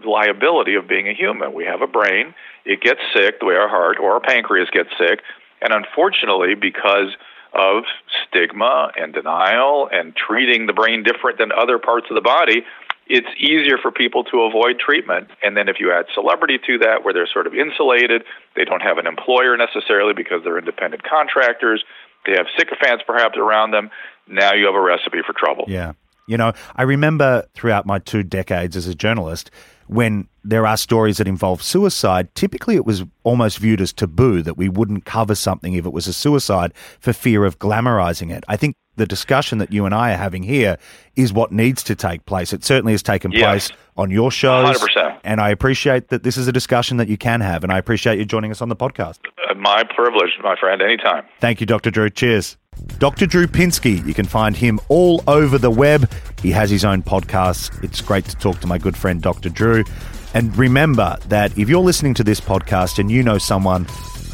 liability 0.06 0.76
of 0.76 0.88
being 0.88 1.08
a 1.08 1.14
human. 1.14 1.54
We 1.54 1.66
have 1.66 1.82
a 1.82 1.88
brain. 1.88 2.34
It 2.66 2.82
gets 2.82 3.00
sick 3.14 3.40
the 3.40 3.46
way 3.46 3.56
our 3.56 3.70
heart 3.70 3.98
or 4.00 4.14
our 4.14 4.20
pancreas 4.20 4.70
gets 4.72 4.90
sick. 4.98 5.22
And 5.62 5.74
unfortunately, 5.74 6.54
because 6.56 7.16
of 7.54 7.84
stigma 8.28 8.92
and 8.96 9.14
denial 9.14 9.90
and 9.92 10.16
treating 10.16 10.68
the 10.68 10.74
brain 10.74 11.04
different 11.04 11.40
than 11.40 11.52
other 11.52 11.80
parts 11.80 12.08
of 12.10 12.16
the 12.16 12.22
body, 12.22 12.64
it's 13.08 13.28
easier 13.40 13.78
for 13.82 13.92
people 13.92 14.24
to 14.26 14.42
avoid 14.42 14.80
treatment. 14.80 15.30
And 15.44 15.56
then 15.56 15.70
if 15.70 15.78
you 15.80 15.92
add 15.92 16.06
celebrity 16.14 16.60
to 16.68 16.78
that, 16.80 17.04
where 17.04 17.14
they're 17.14 17.30
sort 17.32 17.48
of 17.48 17.56
insulated, 17.56 18.24
they 18.56 18.66
don't 18.66 18.82
have 18.82 18.98
an 18.98 19.08
employer 19.08 19.56
necessarily 19.58 20.14
because 20.14 20.44
they're 20.44 20.60
independent 20.60 21.04
contractors, 21.04 21.84
they 22.26 22.34
have 22.34 22.48
sycophants 22.58 23.04
perhaps 23.08 23.38
around 23.38 23.72
them, 23.72 23.90
now 24.28 24.54
you 24.54 24.66
have 24.66 24.76
a 24.76 24.82
recipe 24.82 25.20
for 25.26 25.34
trouble. 25.34 25.66
Yeah. 25.68 25.94
You 26.28 26.36
know, 26.36 26.52
I 26.76 26.84
remember 26.84 27.48
throughout 27.54 27.86
my 27.86 28.00
two 28.00 28.24
decades 28.24 28.76
as 28.76 28.88
a 28.88 28.94
journalist, 28.94 29.50
when 29.88 30.28
there 30.44 30.66
are 30.66 30.78
stories 30.78 31.18
that 31.18 31.28
involve 31.28 31.62
suicide, 31.62 32.34
typically 32.36 32.76
it 32.76 32.86
was 32.86 33.04
almost 33.24 33.58
viewed 33.58 33.82
as 33.82 33.92
taboo 33.92 34.42
that 34.42 34.58
we 34.58 34.70
wouldn't 34.70 35.06
cover 35.06 35.36
something 35.36 35.74
if 35.74 35.86
it 35.86 35.92
was 35.92 36.08
a 36.08 36.14
suicide 36.14 36.74
for 37.00 37.14
fear 37.14 37.46
of 37.46 37.60
glamorizing 37.60 38.32
it. 38.32 38.44
I 38.48 38.56
think 38.56 38.76
the 38.96 39.06
discussion 39.06 39.60
that 39.60 39.72
you 39.72 39.86
and 39.86 39.94
I 39.94 40.14
are 40.14 40.18
having 40.18 40.44
here 40.44 40.78
is 41.16 41.32
what 41.32 41.52
needs 41.52 41.84
to 41.84 41.96
take 41.96 42.26
place. 42.26 42.52
It 42.52 42.64
certainly 42.64 42.94
has 42.94 43.04
taken 43.04 43.32
yes. 43.32 43.42
place 43.42 43.72
on 43.96 44.12
your 44.12 44.32
shows. 44.32 44.78
100%. 44.78 45.20
And 45.24 45.40
I 45.40 45.50
appreciate 45.50 46.10
that 46.10 46.24
this 46.24 46.38
is 46.38 46.48
a 46.48 46.52
discussion 46.52 46.98
that 46.98 47.08
you 47.08 47.18
can 47.18 47.42
have. 47.42 47.64
And 47.64 47.72
I 47.72 47.78
appreciate 47.78 48.18
you 48.18 48.26
joining 48.26 48.52
us 48.52 48.62
on 48.62 48.70
the 48.70 48.76
podcast. 48.76 49.20
Uh, 49.50 49.54
my 49.56 49.84
privilege, 49.96 50.32
my 50.44 50.56
friend, 50.60 50.82
anytime. 50.82 51.26
Thank 51.40 51.62
you, 51.62 51.68
Dr. 51.68 51.92
Drew. 51.92 52.10
Cheers. 52.10 52.58
Dr. 53.00 53.28
Drew 53.28 53.46
Pinsky. 53.48 54.06
You 54.06 54.14
can 54.14 54.26
find 54.26 54.56
him 54.56 54.80
all 54.90 55.24
over 55.28 55.58
the 55.58 55.70
web. 55.70 56.10
He 56.42 56.52
has 56.52 56.70
his 56.70 56.84
own 56.84 57.04
podcast. 57.04 57.84
It's 57.84 58.02
great 58.02 58.26
to 58.26 58.36
talk 58.36 58.60
to 58.62 58.68
my 58.68 58.78
good 58.78 58.98
friend, 58.98 59.22
Dr. 59.22 59.50
Drew. 59.50 59.84
And 60.34 60.56
remember 60.58 61.18
that 61.28 61.58
if 61.58 61.70
you're 61.70 61.82
listening 61.82 62.14
to 62.16 62.24
this 62.24 62.42
podcast 62.42 63.00
and 63.00 63.12
you 63.12 63.24
know 63.24 63.38
someone 63.38 63.86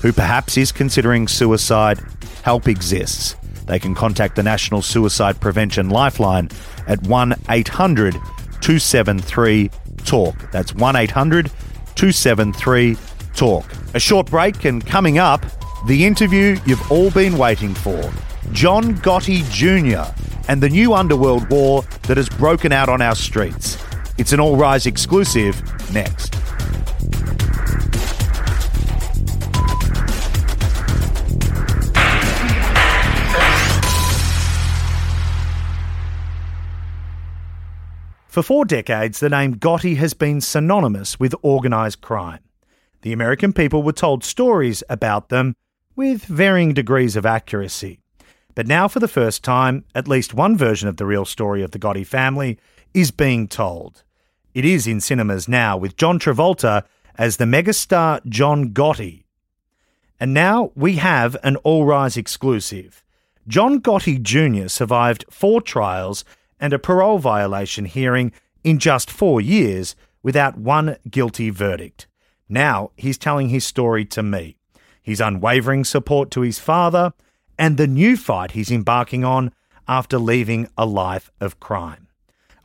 who 0.01 0.11
perhaps 0.13 0.57
is 0.57 0.71
considering 0.71 1.27
suicide, 1.27 1.99
help 2.43 2.67
exists. 2.67 3.35
They 3.65 3.79
can 3.79 3.95
contact 3.95 4.35
the 4.35 4.43
National 4.43 4.81
Suicide 4.81 5.39
Prevention 5.39 5.89
Lifeline 5.89 6.49
at 6.87 7.01
1 7.03 7.35
800 7.49 8.13
273 8.13 9.69
TALK. 10.05 10.51
That's 10.51 10.73
1 10.73 10.95
800 10.95 11.47
273 11.95 12.97
TALK. 13.33 13.65
A 13.93 13.99
short 13.99 14.29
break, 14.29 14.65
and 14.65 14.85
coming 14.85 15.17
up, 15.17 15.45
the 15.87 16.05
interview 16.05 16.57
you've 16.65 16.91
all 16.91 17.11
been 17.11 17.37
waiting 17.37 17.73
for 17.73 18.11
John 18.51 18.95
Gotti 18.95 19.43
Jr. 19.49 20.11
and 20.47 20.61
the 20.61 20.69
new 20.69 20.93
underworld 20.93 21.49
war 21.49 21.83
that 22.03 22.17
has 22.17 22.29
broken 22.29 22.71
out 22.71 22.89
on 22.89 23.01
our 23.01 23.15
streets. 23.15 23.77
It's 24.17 24.33
an 24.33 24.39
All 24.39 24.57
Rise 24.57 24.85
exclusive 24.85 25.61
next. 25.93 26.35
For 38.27 38.41
four 38.41 38.65
decades, 38.65 39.19
the 39.19 39.29
name 39.29 39.57
Gotti 39.57 39.97
has 39.97 40.15
been 40.15 40.41
synonymous 40.41 41.19
with 41.19 41.35
organised 41.43 42.01
crime. 42.01 42.39
The 43.03 43.13
American 43.13 43.53
people 43.53 43.83
were 43.83 43.91
told 43.91 44.23
stories 44.23 44.83
about 44.89 45.29
them 45.29 45.55
with 45.95 46.23
varying 46.25 46.73
degrees 46.73 47.15
of 47.15 47.27
accuracy. 47.27 48.02
But 48.55 48.67
now, 48.67 48.87
for 48.87 48.99
the 48.99 49.07
first 49.07 49.43
time, 49.43 49.85
at 49.95 50.07
least 50.07 50.33
one 50.33 50.57
version 50.57 50.87
of 50.87 50.97
the 50.97 51.05
real 51.05 51.25
story 51.25 51.63
of 51.63 51.71
the 51.71 51.79
Gotti 51.79 52.05
family 52.05 52.59
is 52.93 53.11
being 53.11 53.47
told. 53.47 54.03
It 54.53 54.65
is 54.65 54.85
in 54.85 55.01
cinemas 55.01 55.47
now, 55.47 55.75
with 55.75 55.97
John 55.97 56.19
Travolta 56.19 56.83
as 57.17 57.37
the 57.37 57.45
megastar 57.45 58.23
John 58.27 58.69
Gotti. 58.69 59.23
And 60.19 60.33
now 60.33 60.71
we 60.75 60.97
have 60.97 61.35
an 61.43 61.55
All 61.57 61.85
Rise 61.85 62.17
exclusive. 62.17 63.03
John 63.47 63.81
Gotti 63.81 64.21
Jr. 64.21 64.67
survived 64.67 65.25
four 65.29 65.61
trials 65.61 66.23
and 66.59 66.71
a 66.71 66.79
parole 66.79 67.17
violation 67.17 67.85
hearing 67.85 68.31
in 68.63 68.79
just 68.79 69.11
four 69.11 69.41
years 69.41 69.95
without 70.21 70.57
one 70.57 70.97
guilty 71.09 71.49
verdict. 71.49 72.07
Now 72.47 72.91
he's 72.95 73.17
telling 73.17 73.49
his 73.49 73.65
story 73.65 74.05
to 74.05 74.23
me, 74.23 74.57
his 75.01 75.19
unwavering 75.19 75.83
support 75.83 76.31
to 76.31 76.41
his 76.41 76.59
father, 76.59 77.13
and 77.57 77.77
the 77.77 77.87
new 77.87 78.17
fight 78.17 78.51
he's 78.51 78.71
embarking 78.71 79.23
on 79.23 79.51
after 79.87 80.17
leaving 80.17 80.67
a 80.77 80.85
life 80.85 81.31
of 81.39 81.59
crime. 81.59 82.07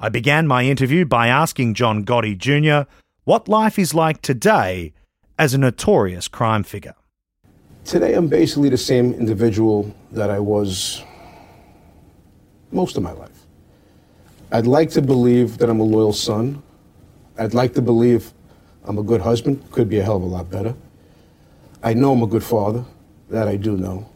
I 0.00 0.08
began 0.08 0.46
my 0.46 0.64
interview 0.64 1.04
by 1.04 1.28
asking 1.28 1.74
John 1.74 2.04
Gotti 2.04 2.36
Jr. 2.36 2.88
what 3.24 3.48
life 3.48 3.78
is 3.78 3.94
like 3.94 4.22
today 4.22 4.92
as 5.38 5.54
a 5.54 5.58
notorious 5.58 6.28
crime 6.28 6.62
figure. 6.62 6.94
Today, 7.84 8.14
I'm 8.14 8.28
basically 8.28 8.68
the 8.68 8.76
same 8.76 9.14
individual 9.14 9.94
that 10.12 10.30
I 10.30 10.38
was 10.38 11.02
most 12.70 12.96
of 12.96 13.02
my 13.02 13.12
life. 13.12 13.46
I'd 14.52 14.66
like 14.66 14.90
to 14.90 15.02
believe 15.02 15.58
that 15.58 15.68
I'm 15.70 15.80
a 15.80 15.84
loyal 15.84 16.12
son. 16.12 16.62
I'd 17.38 17.54
like 17.54 17.74
to 17.74 17.82
believe 17.82 18.32
I'm 18.84 18.98
a 18.98 19.02
good 19.02 19.20
husband. 19.20 19.70
Could 19.70 19.88
be 19.88 19.98
a 19.98 20.04
hell 20.04 20.16
of 20.16 20.22
a 20.22 20.26
lot 20.26 20.50
better. 20.50 20.74
I 21.82 21.94
know 21.94 22.12
I'm 22.12 22.22
a 22.22 22.26
good 22.26 22.44
father. 22.44 22.84
That 23.30 23.46
I 23.48 23.56
do 23.56 23.76
know. 23.76 24.08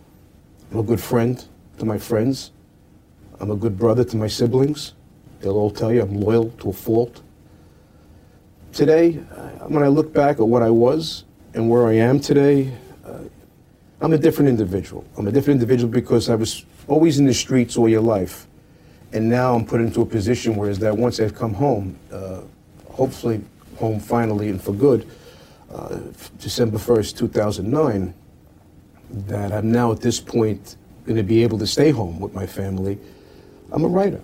I'm 0.73 0.79
a 0.79 0.83
good 0.83 1.03
friend 1.03 1.45
to 1.77 1.85
my 1.85 1.99
friends. 1.99 2.51
I'm 3.41 3.51
a 3.51 3.57
good 3.57 3.79
brother 3.79 4.05
to 4.05 4.17
my 4.17 4.27
siblings. 4.27 4.95
They'll 5.41 5.59
all 5.59 5.71
tell 5.71 5.93
you 5.93 6.01
I'm 6.01 6.19
loyal 6.19 6.49
to 6.61 6.71
a 6.71 6.73
fault. 6.73 7.21
Today, 8.73 9.23
uh, 9.37 9.69
when 9.69 9.83
I 9.83 9.89
look 9.89 10.15
back 10.15 10.39
at 10.39 10.49
what 10.49 10.63
I 10.63 10.71
was 10.71 11.25
and 11.53 11.69
where 11.69 11.87
I 11.87 11.93
am 11.97 12.21
today, 12.21 12.73
uh, 13.05 13.19
I'm 14.01 14.15
a 14.15 14.17
different 14.17 14.49
individual. 14.49 15.05
I'm 15.19 15.29
a 15.29 15.31
different 15.31 15.61
individual 15.61 15.93
because 15.93 16.31
I 16.31 16.37
was 16.37 16.65
always 16.89 17.19
in 17.19 17.27
the 17.27 17.35
streets 17.35 17.77
all 17.77 17.87
your 17.87 18.01
life. 18.01 18.47
And 19.13 19.29
now 19.29 19.55
I'm 19.55 19.67
put 19.67 19.83
into 19.83 20.01
a 20.01 20.07
position 20.07 20.57
where 20.57 20.71
is 20.71 20.79
that 20.79 20.97
once 20.97 21.21
I've 21.21 21.35
come 21.35 21.53
home, 21.53 21.99
uh, 22.11 22.41
hopefully 22.89 23.43
home 23.77 24.01
finally 24.01 24.49
and 24.49 24.63
for 24.63 24.73
good, 24.73 25.07
uh, 25.71 25.99
December 26.39 26.79
1st, 26.79 27.19
2009, 27.19 28.15
that 29.13 29.53
I'm 29.53 29.71
now 29.71 29.93
at 29.93 30.01
this 30.01 30.21
point 30.21 30.77
going 31.05 31.17
to 31.17 31.23
be 31.23 31.43
able 31.43 31.59
to 31.59 31.67
stay 31.67 31.91
home 31.91 32.21
with 32.21 32.35
my 32.35 32.47
family. 32.47 32.99
I'm 33.73 33.85
a 33.85 33.89
writer. 33.89 34.23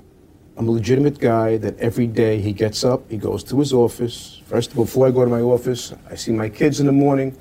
I'm 0.57 0.67
a 0.69 0.71
legitimate 0.71 1.19
guy 1.19 1.57
that 1.59 1.79
every 1.79 2.07
day 2.07 2.41
he 2.41 2.53
gets 2.53 2.85
up, 2.85 3.09
he 3.11 3.17
goes 3.17 3.45
to 3.45 3.59
his 3.61 3.73
office. 3.73 4.43
First, 4.47 4.73
of 4.73 4.79
all, 4.79 4.85
before 4.85 5.07
I 5.07 5.11
go 5.11 5.25
to 5.25 5.31
my 5.31 5.41
office, 5.41 5.93
I 6.11 6.17
see 6.17 6.33
my 6.33 6.49
kids 6.49 6.81
in 6.81 6.87
the 6.87 6.93
morning. 6.93 7.37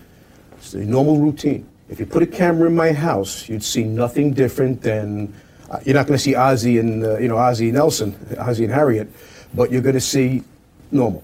It's 0.57 0.71
the 0.71 0.85
normal 0.85 1.19
routine. 1.19 1.67
If 1.89 1.99
you 1.99 2.05
put 2.05 2.21
a 2.21 2.27
camera 2.27 2.67
in 2.67 2.75
my 2.75 2.91
house, 2.91 3.47
you'd 3.49 3.63
see 3.63 3.83
nothing 3.83 4.33
different 4.33 4.81
than 4.81 5.33
uh, 5.71 5.79
you're 5.83 5.95
not 5.95 6.07
going 6.07 6.17
to 6.17 6.23
see 6.23 6.35
Ozzie 6.35 6.77
and 6.79 7.03
uh, 7.03 7.17
you 7.17 7.27
know 7.27 7.37
Ozzie 7.37 7.71
Nelson, 7.71 8.15
Ozzie 8.37 8.65
and 8.65 8.73
Harriet, 8.73 9.09
but 9.53 9.71
you're 9.71 9.81
going 9.81 9.95
to 9.95 10.01
see 10.01 10.43
normal 10.91 11.23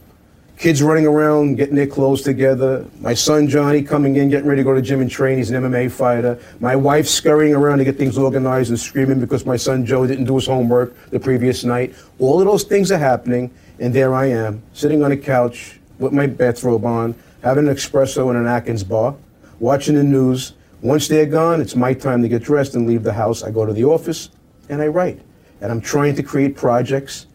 kids 0.63 0.81
running 0.81 1.05
around, 1.05 1.55
getting 1.55 1.75
their 1.75 1.85
clothes 1.85 2.21
together. 2.21 2.85
My 3.01 3.13
son 3.13 3.49
Johnny 3.49 3.83
coming 3.83 4.15
in, 4.15 4.29
getting 4.29 4.47
ready 4.47 4.61
to 4.61 4.63
go 4.63 4.73
to 4.73 4.81
gym 4.81 5.01
and 5.01 5.11
train. 5.11 5.37
He's 5.37 5.51
an 5.51 5.61
MMA 5.61 5.91
fighter. 5.91 6.39
My 6.61 6.73
wife 6.73 7.05
scurrying 7.05 7.53
around 7.53 7.79
to 7.79 7.83
get 7.83 7.97
things 7.97 8.17
organized 8.17 8.69
and 8.69 8.79
screaming 8.79 9.19
because 9.19 9.45
my 9.45 9.57
son 9.57 9.85
Joe 9.85 10.07
didn't 10.07 10.23
do 10.23 10.35
his 10.35 10.47
homework 10.47 10.95
the 11.09 11.19
previous 11.19 11.65
night. 11.65 11.93
All 12.17 12.39
of 12.39 12.47
those 12.47 12.63
things 12.63 12.93
are 12.93 12.97
happening, 12.97 13.51
and 13.79 13.93
there 13.93 14.13
I 14.13 14.27
am, 14.27 14.63
sitting 14.71 15.03
on 15.03 15.11
a 15.11 15.17
couch 15.17 15.81
with 15.99 16.13
my 16.13 16.27
bathrobe 16.27 16.85
on, 16.85 17.13
having 17.43 17.67
an 17.67 17.75
espresso 17.75 18.29
in 18.29 18.37
an 18.37 18.47
Atkins 18.47 18.85
bar, 18.85 19.17
watching 19.59 19.95
the 19.95 20.03
news 20.03 20.53
Once 20.81 21.09
they're 21.09 21.25
gone, 21.25 21.59
it's 21.59 21.75
my 21.75 21.93
time 21.93 22.21
to 22.21 22.29
get 22.29 22.41
dressed 22.41 22.75
and 22.75 22.87
leave 22.87 23.03
the 23.03 23.13
house. 23.13 23.43
I 23.43 23.51
go 23.51 23.65
to 23.65 23.73
the 23.73 23.83
office 23.83 24.29
and 24.69 24.81
I 24.81 24.87
write. 24.87 25.19
And 25.59 25.71
I'm 25.71 25.81
trying 25.81 26.15
to 26.15 26.23
create 26.23 26.55
projects 26.55 27.27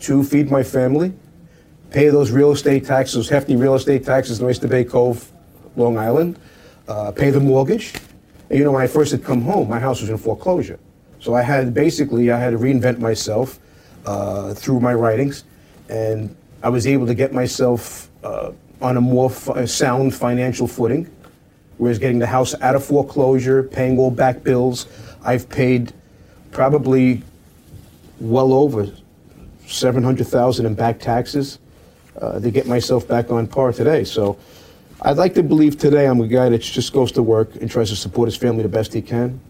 to 0.00 0.24
feed 0.24 0.50
my 0.50 0.64
family, 0.64 1.12
pay 1.92 2.08
those 2.08 2.30
real 2.30 2.52
estate 2.52 2.84
taxes, 2.84 3.14
those 3.14 3.28
hefty 3.28 3.56
real 3.56 3.74
estate 3.74 4.04
taxes 4.04 4.40
in 4.40 4.46
Oyster 4.46 4.68
Bay 4.68 4.84
Cove, 4.84 5.30
Long 5.76 5.98
Island, 5.98 6.38
uh, 6.88 7.12
pay 7.12 7.30
the 7.30 7.40
mortgage. 7.40 7.94
And 8.48 8.58
you 8.58 8.64
know, 8.64 8.72
when 8.72 8.82
I 8.82 8.86
first 8.86 9.12
had 9.12 9.22
come 9.22 9.42
home, 9.42 9.68
my 9.68 9.78
house 9.78 10.00
was 10.00 10.10
in 10.10 10.18
foreclosure. 10.18 10.78
So 11.20 11.34
I 11.34 11.42
had 11.42 11.72
basically, 11.72 12.30
I 12.30 12.38
had 12.38 12.50
to 12.50 12.58
reinvent 12.58 12.98
myself 12.98 13.58
uh, 14.06 14.54
through 14.54 14.80
my 14.80 14.94
writings. 14.94 15.44
And 15.88 16.34
I 16.62 16.68
was 16.68 16.86
able 16.86 17.06
to 17.06 17.14
get 17.14 17.32
myself 17.32 18.08
uh, 18.24 18.52
on 18.80 18.96
a 18.96 19.00
more 19.00 19.30
f- 19.30 19.68
sound 19.68 20.14
financial 20.14 20.66
footing, 20.66 21.10
whereas 21.78 21.98
getting 21.98 22.18
the 22.18 22.26
house 22.26 22.54
out 22.60 22.74
of 22.74 22.84
foreclosure, 22.84 23.62
paying 23.62 23.98
all 23.98 24.10
back 24.10 24.42
bills. 24.42 24.86
I've 25.22 25.48
paid 25.48 25.92
probably 26.50 27.22
well 28.18 28.52
over 28.52 28.88
700,000 29.66 30.66
in 30.66 30.74
back 30.74 30.98
taxes 30.98 31.58
uh, 32.22 32.40
to 32.40 32.50
get 32.50 32.66
myself 32.66 33.06
back 33.06 33.30
on 33.30 33.46
par 33.46 33.72
today. 33.72 34.04
So 34.04 34.38
I'd 35.02 35.16
like 35.16 35.34
to 35.34 35.42
believe 35.42 35.76
today 35.76 36.06
I'm 36.06 36.20
a 36.20 36.28
guy 36.28 36.48
that 36.48 36.58
just 36.58 36.92
goes 36.92 37.12
to 37.12 37.22
work 37.22 37.56
and 37.56 37.70
tries 37.70 37.90
to 37.90 37.96
support 37.96 38.28
his 38.28 38.36
family 38.36 38.62
the 38.62 38.68
best 38.68 38.94
he 38.94 39.02
can. 39.02 39.40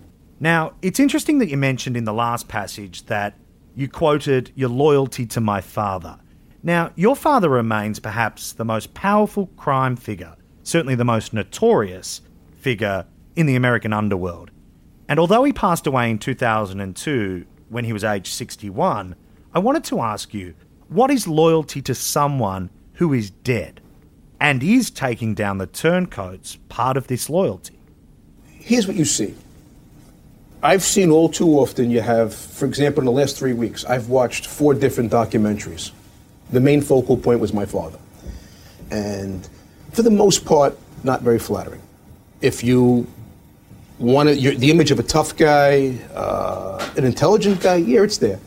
Now, 0.41 0.73
it's 0.83 0.99
interesting 0.99 1.39
that 1.39 1.49
you 1.51 1.57
mentioned 1.57 1.97
in 1.97 2.05
the 2.05 2.13
last 2.13 2.49
passage 2.49 3.05
that 3.07 3.35
you 3.77 3.89
quoted 3.89 4.51
your 4.55 4.71
loyalty 4.71 5.27
to 5.27 5.41
my 5.41 5.61
father. 5.61 6.19
Now, 6.63 6.93
your 6.97 7.15
father 7.15 7.49
remains 7.49 7.99
perhaps 7.99 8.53
the 8.53 8.65
most 8.65 8.95
powerful 8.95 9.49
crime 9.57 9.97
figure, 9.97 10.37
certainly 10.63 10.95
the 10.95 11.05
most 11.05 11.33
notorious 11.33 12.23
figure 12.57 13.07
in 13.37 13.47
the 13.47 13.57
American 13.57 13.93
underworld. 13.93 14.51
And 15.09 15.19
although 15.19 15.45
he 15.45 15.53
passed 15.53 15.87
away 15.87 16.11
in 16.11 16.19
2002 16.19 17.45
when 17.69 17.85
he 17.85 17.93
was 17.93 18.05
age 18.05 18.31
61, 18.31 19.15
I 19.55 19.59
wanted 19.59 19.85
to 19.85 20.01
ask 20.01 20.33
you 20.33 20.55
what 20.93 21.11
is 21.11 21.27
loyalty 21.27 21.81
to 21.83 21.95
someone 21.95 22.71
who 22.95 23.13
is 23.13 23.31
dead? 23.31 23.81
And 24.41 24.63
is 24.63 24.91
taking 24.91 25.35
down 25.35 25.59
the 25.59 25.67
turncoats 25.67 26.59
part 26.69 26.97
of 26.97 27.07
this 27.07 27.31
loyalty? 27.31 27.79
Here's 28.45 28.87
what 28.87 28.97
you 28.97 29.05
see. 29.05 29.35
I've 30.63 30.83
seen 30.83 31.11
all 31.11 31.29
too 31.29 31.59
often 31.59 31.91
you 31.91 32.01
have, 32.01 32.35
for 32.35 32.67
example, 32.67 33.01
in 33.01 33.07
the 33.07 33.13
last 33.13 33.37
three 33.37 33.53
weeks, 33.53 33.85
I've 33.85 34.09
watched 34.09 34.47
four 34.47 34.75
different 34.75 35.11
documentaries. 35.11 35.93
The 36.51 36.61
main 36.61 36.83
focal 36.83 37.17
point 37.17 37.41
was 37.41 37.53
my 37.53 37.67
father. 37.67 37.99
And 38.91 39.49
for 39.93 40.03
the 40.03 40.11
most 40.11 40.45
part, 40.45 40.79
not 41.03 41.23
very 41.23 41.39
flattering. 41.39 41.83
If 42.41 42.63
you 42.63 43.07
want 43.99 44.29
the 44.29 44.71
image 44.71 44.91
of 44.91 44.99
a 44.99 45.03
tough 45.03 45.37
guy, 45.37 45.99
uh, 46.15 46.91
an 46.97 47.05
intelligent 47.05 47.61
guy, 47.61 47.77
yeah, 47.77 48.03
it's 48.03 48.19
there. 48.19 48.39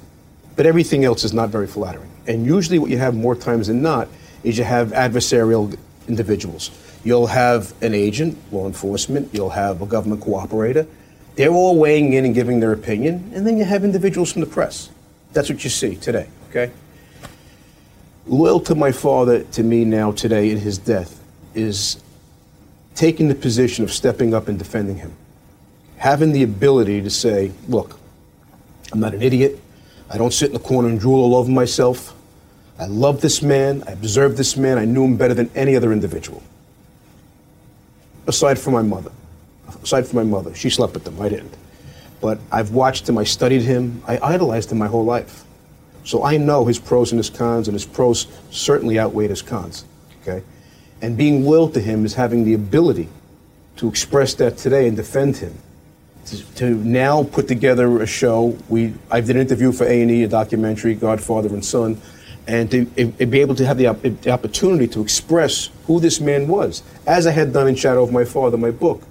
But 0.55 0.65
everything 0.65 1.03
else 1.03 1.23
is 1.23 1.33
not 1.33 1.49
very 1.49 1.67
flattering. 1.67 2.11
And 2.27 2.45
usually, 2.45 2.79
what 2.79 2.89
you 2.89 2.97
have 2.97 3.15
more 3.15 3.35
times 3.35 3.67
than 3.67 3.81
not 3.81 4.07
is 4.43 4.57
you 4.57 4.63
have 4.63 4.89
adversarial 4.91 5.77
individuals. 6.07 6.71
You'll 7.03 7.27
have 7.27 7.73
an 7.83 7.93
agent, 7.93 8.37
law 8.51 8.65
enforcement, 8.65 9.29
you'll 9.31 9.51
have 9.51 9.81
a 9.81 9.85
government 9.85 10.21
cooperator. 10.21 10.87
They're 11.35 11.51
all 11.51 11.77
weighing 11.77 12.13
in 12.13 12.25
and 12.25 12.33
giving 12.33 12.59
their 12.59 12.71
opinion, 12.71 13.31
and 13.35 13.45
then 13.45 13.57
you 13.57 13.65
have 13.65 13.83
individuals 13.83 14.31
from 14.31 14.41
the 14.41 14.47
press. 14.47 14.89
That's 15.33 15.49
what 15.49 15.63
you 15.63 15.69
see 15.69 15.95
today, 15.97 16.29
okay? 16.49 16.71
Loyal 18.25 18.59
to 18.61 18.73
my 18.73 18.91
father, 18.91 19.43
to 19.43 19.63
me 19.63 19.85
now, 19.85 20.13
today, 20.13 20.49
in 20.49 20.57
his 20.57 20.77
death, 20.77 21.21
is 21.53 22.01
taking 22.95 23.27
the 23.27 23.35
position 23.35 23.83
of 23.83 23.91
stepping 23.91 24.33
up 24.33 24.47
and 24.47 24.57
defending 24.57 24.95
him. 24.97 25.13
Having 25.97 26.31
the 26.31 26.43
ability 26.43 27.01
to 27.01 27.09
say, 27.09 27.51
look, 27.67 27.99
I'm 28.91 28.99
not 28.99 29.13
an 29.13 29.21
idiot. 29.21 29.59
I 30.09 30.17
don't 30.17 30.33
sit 30.33 30.47
in 30.47 30.53
the 30.53 30.59
corner 30.59 30.87
and 30.87 30.99
drool 30.99 31.21
all 31.21 31.35
over 31.35 31.51
myself. 31.51 32.14
I 32.77 32.87
love 32.87 33.21
this 33.21 33.41
man. 33.41 33.83
I 33.87 33.91
observed 33.91 34.37
this 34.37 34.57
man. 34.57 34.77
I 34.77 34.85
knew 34.85 35.05
him 35.05 35.17
better 35.17 35.33
than 35.33 35.49
any 35.55 35.75
other 35.75 35.93
individual. 35.93 36.43
Aside 38.27 38.59
from 38.59 38.73
my 38.73 38.81
mother. 38.81 39.11
Aside 39.83 40.07
from 40.07 40.17
my 40.17 40.23
mother. 40.23 40.53
She 40.53 40.69
slept 40.69 40.93
with 40.93 41.07
him. 41.07 41.21
I 41.21 41.29
didn't. 41.29 41.55
But 42.21 42.39
I've 42.51 42.71
watched 42.71 43.07
him. 43.07 43.17
I 43.17 43.23
studied 43.23 43.61
him. 43.61 44.03
I 44.07 44.19
idolized 44.21 44.71
him 44.71 44.77
my 44.77 44.87
whole 44.87 45.05
life. 45.05 45.43
So 46.03 46.23
I 46.23 46.37
know 46.37 46.65
his 46.65 46.79
pros 46.79 47.11
and 47.11 47.19
his 47.19 47.29
cons, 47.29 47.67
and 47.67 47.73
his 47.73 47.85
pros 47.85 48.27
certainly 48.51 48.99
outweighed 48.99 49.29
his 49.29 49.41
cons. 49.41 49.85
Okay? 50.21 50.43
And 51.01 51.17
being 51.17 51.45
loyal 51.45 51.69
to 51.69 51.79
him 51.79 52.05
is 52.05 52.13
having 52.13 52.45
the 52.45 52.53
ability 52.53 53.09
to 53.77 53.87
express 53.87 54.33
that 54.35 54.57
today 54.57 54.87
and 54.87 54.95
defend 54.95 55.37
him 55.37 55.57
to, 56.55 56.69
now 56.69 57.23
put 57.23 57.47
together 57.47 58.01
a 58.01 58.07
show. 58.07 58.57
We 58.69 58.93
I 59.11 59.21
did 59.21 59.35
an 59.35 59.41
interview 59.41 59.71
for 59.71 59.85
A 59.85 60.01
and 60.01 60.11
E, 60.11 60.23
a 60.23 60.27
documentary, 60.27 60.95
Godfather 60.95 61.49
and 61.49 61.63
Son, 61.63 62.01
and 62.47 62.69
to, 62.71 62.85
be 62.85 63.41
able 63.41 63.55
to 63.55 63.65
have 63.65 63.77
the, 63.77 63.91
the, 64.21 64.29
opportunity 64.29 64.87
to 64.87 65.01
express 65.01 65.69
who 65.87 65.99
this 65.99 66.19
man 66.19 66.47
was, 66.47 66.83
as 67.07 67.25
I 67.25 67.31
had 67.31 67.53
done 67.53 67.67
in 67.67 67.75
Shadow 67.75 68.03
of 68.03 68.11
My 68.11 68.25
Father, 68.25 68.57
my 68.57 68.71
book. 68.71 69.01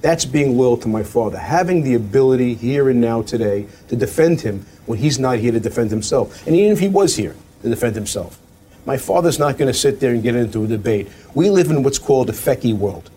That's 0.00 0.24
being 0.24 0.56
loyal 0.56 0.78
to 0.78 0.88
my 0.88 1.02
father, 1.02 1.36
having 1.36 1.82
the 1.82 1.94
ability 1.94 2.54
here 2.54 2.88
and 2.88 3.00
now 3.02 3.20
today 3.20 3.66
to 3.88 3.96
defend 3.96 4.40
him 4.40 4.64
when 4.86 4.98
he's 4.98 5.18
not 5.18 5.38
here 5.38 5.52
to 5.52 5.60
defend 5.60 5.90
himself, 5.90 6.46
and 6.46 6.56
even 6.56 6.72
if 6.72 6.78
he 6.78 6.88
was 6.88 7.16
here 7.16 7.36
to 7.62 7.68
defend 7.68 7.94
himself. 7.94 8.40
My 8.86 8.96
father's 8.96 9.38
not 9.38 9.58
going 9.58 9.70
to 9.70 9.78
sit 9.78 10.00
there 10.00 10.12
and 10.12 10.22
get 10.22 10.34
into 10.34 10.64
a 10.64 10.66
debate. 10.66 11.08
We 11.34 11.50
live 11.50 11.70
in 11.70 11.82
what's 11.82 11.98
called 11.98 12.30
a 12.30 12.32
fecky 12.32 12.74
world. 12.74 13.10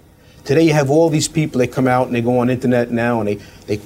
Today 0.44 0.64
you 0.64 0.74
have 0.74 0.90
all 0.90 1.10
these 1.10 1.30
people, 1.30 1.60
they 1.60 1.68
come 1.68 1.88
out 1.88 2.08
and 2.08 2.16
they 2.16 2.22
go 2.22 2.40
on 2.40 2.50
internet 2.50 2.92
now 2.92 3.22
and 3.22 3.30
they, 3.30 3.36
they 3.66 3.80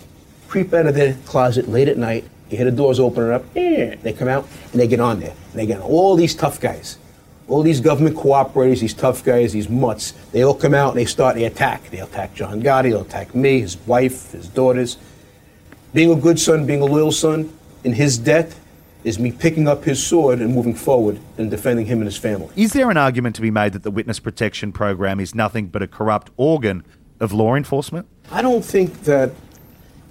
creep 0.47 0.73
out 0.73 0.87
of 0.87 0.95
their 0.95 1.13
closet 1.25 1.69
late 1.69 1.87
at 1.87 1.97
night. 1.97 2.25
You 2.49 2.57
hear 2.57 2.65
the 2.65 2.71
doors 2.71 2.99
opening 2.99 3.31
up, 3.31 3.43
eh, 3.55 3.95
they 4.01 4.13
come 4.13 4.27
out 4.27 4.47
and 4.71 4.79
they 4.79 4.87
get 4.87 4.99
on 4.99 5.19
there. 5.19 5.33
And 5.51 5.53
they 5.53 5.65
get 5.65 5.81
on. 5.81 5.83
all 5.83 6.15
these 6.15 6.33
tough 6.33 6.59
guys, 6.59 6.97
all 7.47 7.61
these 7.61 7.81
government 7.81 8.15
cooperators, 8.15 8.79
these 8.79 8.93
tough 8.93 9.23
guys, 9.23 9.53
these 9.53 9.69
mutts. 9.69 10.13
They 10.31 10.43
all 10.43 10.53
come 10.53 10.73
out 10.73 10.91
and 10.91 10.99
they 10.99 11.05
start, 11.05 11.35
they 11.35 11.45
attack. 11.45 11.89
They 11.89 11.99
attack 11.99 12.33
John 12.33 12.61
Gotti, 12.61 12.89
they'll 12.89 13.01
attack 13.01 13.35
me, 13.35 13.61
his 13.61 13.77
wife, 13.85 14.31
his 14.31 14.47
daughters. 14.47 14.97
Being 15.93 16.11
a 16.11 16.15
good 16.15 16.39
son, 16.39 16.65
being 16.65 16.81
a 16.81 16.85
loyal 16.85 17.11
son, 17.11 17.51
in 17.83 17.93
his 17.93 18.17
death, 18.17 18.59
is 19.03 19.19
me 19.19 19.31
picking 19.31 19.67
up 19.67 19.83
his 19.83 20.05
sword 20.05 20.39
and 20.39 20.53
moving 20.53 20.73
forward 20.73 21.19
and 21.37 21.49
defending 21.49 21.85
him 21.85 21.99
and 21.99 22.05
his 22.05 22.17
family. 22.17 22.49
Is 22.55 22.73
there 22.73 22.89
an 22.89 22.97
argument 22.97 23.35
to 23.37 23.41
be 23.41 23.51
made 23.51 23.73
that 23.73 23.83
the 23.83 23.91
witness 23.91 24.19
protection 24.19 24.71
program 24.71 25.19
is 25.19 25.33
nothing 25.33 25.67
but 25.67 25.81
a 25.81 25.87
corrupt 25.87 26.31
organ 26.35 26.83
of 27.19 27.31
law 27.31 27.55
enforcement? 27.55 28.07
I 28.31 28.41
don't 28.41 28.65
think 28.65 29.03
that 29.03 29.31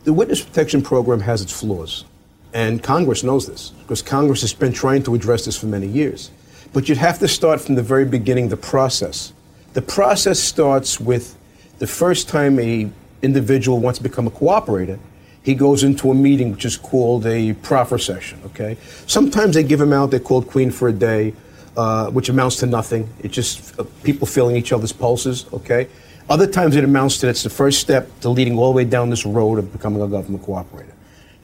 the 0.05 0.13
witness 0.13 0.41
protection 0.43 0.83
program 0.83 1.21
has 1.21 1.43
its 1.43 1.53
flaws. 1.53 2.05
And 2.53 2.83
Congress 2.83 3.23
knows 3.23 3.47
this 3.47 3.71
because 3.71 4.03
Congress 4.03 4.41
has 4.41 4.55
been 4.55 4.73
trying 4.73 5.03
to 5.05 5.15
address 5.15 5.45
this 5.45 5.59
for 5.59 5.67
many 5.67 5.87
years. 5.87 6.31
But 6.73 6.89
you'd 6.89 6.99
have 6.99 7.19
to 7.21 7.29
start 7.29 7.61
from 7.61 7.75
the 7.75 7.83
very 7.83 8.05
beginning 8.05 8.49
the 8.49 8.57
process. 8.57 9.33
The 9.75 9.83
process 9.83 10.39
starts 10.39 10.99
with 10.99 11.37
the 11.79 11.87
first 11.87 12.29
time 12.29 12.59
a 12.59 12.91
individual 13.23 13.79
wants 13.81 13.99
to 13.99 14.03
become 14.03 14.27
a 14.27 14.31
cooperator, 14.31 14.99
he 15.43 15.55
goes 15.55 15.85
into 15.85 16.11
a 16.11 16.15
meeting 16.15 16.51
which 16.53 16.65
is 16.65 16.77
called 16.77 17.27
a 17.27 17.53
proffer 17.55 17.99
session. 17.99 18.41
Okay. 18.47 18.77
Sometimes 19.07 19.55
they 19.55 19.63
give 19.63 19.81
him 19.81 19.93
out. 19.93 20.11
They're 20.11 20.21
called 20.21 20.49
Queen 20.49 20.71
for 20.71 20.89
a 20.89 20.93
day, 20.93 21.35
uh, 21.77 22.11
which 22.11 22.29
amounts 22.29 22.57
to 22.57 22.67
nothing. 22.67 23.09
It's 23.21 23.35
just 23.35 23.79
uh, 23.79 23.85
people 24.03 24.27
feeling 24.27 24.57
each 24.57 24.73
other's 24.73 24.93
pulses. 24.93 25.47
Okay. 25.53 25.89
Other 26.29 26.49
times 26.49 26.75
it 26.75 26.83
amounts 26.83 27.19
to 27.19 27.27
that's 27.27 27.45
the 27.45 27.51
first 27.51 27.81
step 27.81 28.09
to 28.21 28.29
leading 28.29 28.59
all 28.59 28.73
the 28.73 28.77
way 28.77 28.85
down 28.85 29.11
this 29.11 29.25
road 29.25 29.61
of 29.61 29.73
becoming 29.73 30.03
a 30.03 30.09
government 30.09 30.45
cooperator. 30.45 30.96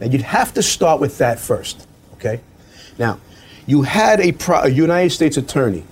Now 0.02 0.08
you'd 0.08 0.22
have 0.22 0.52
to 0.54 0.62
start 0.62 1.00
with 1.00 1.18
that 1.18 1.38
first. 1.38 1.86
Okay. 2.14 2.40
Now, 2.98 3.20
you 3.66 3.82
had 3.82 4.20
a, 4.20 4.32
pro- 4.32 4.62
a 4.62 4.68
United 4.68 5.10
States 5.10 5.36
attorney 5.36 5.84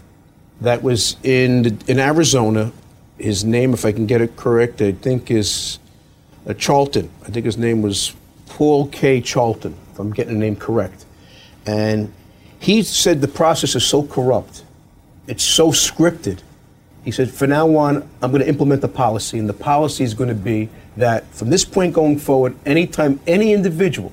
that 0.61 0.83
was 0.83 1.16
in 1.23 1.79
in 1.87 2.01
Arizona. 2.01 2.73
His 3.18 3.44
name, 3.44 3.73
if 3.73 3.85
I 3.85 3.92
can 3.92 4.07
get 4.07 4.20
it 4.20 4.35
correct, 4.35 4.83
I 4.83 4.92
think 4.92 5.31
is 5.31 5.79
uh, 6.44 6.55
Charlton. 6.55 7.09
I 7.25 7.31
think 7.31 7.46
his 7.46 7.57
name 7.57 7.83
was 7.83 8.16
Paul 8.49 8.88
K. 8.88 9.20
Charlton, 9.20 9.77
if 9.92 10.01
I'm 10.01 10.11
getting 10.11 10.33
the 10.35 10.40
name 10.40 10.57
correct. 10.57 11.05
And 11.64 12.12
he 12.59 12.83
said 12.83 13.20
the 13.20 13.29
process 13.29 13.77
is 13.77 13.87
so 13.87 14.03
corrupt, 14.03 14.64
it's 15.29 15.44
so 15.44 15.70
scripted. 15.70 16.40
He 17.05 17.12
said, 17.12 17.31
from 17.31 17.51
now 17.51 17.77
on, 17.77 18.09
I'm 18.20 18.33
going 18.33 18.42
to 18.42 18.49
implement 18.49 18.83
the 18.83 18.88
policy, 18.88 19.38
and 19.38 19.49
the 19.49 19.55
policy 19.55 20.03
is 20.03 20.14
going 20.14 20.31
to 20.31 20.35
be 20.35 20.68
that 21.01 21.27
from 21.35 21.51
this 21.51 21.65
point 21.65 21.95
going 21.95 22.19
forward, 22.19 22.57
anytime 22.65 23.21
any 23.27 23.53
individual 23.53 24.13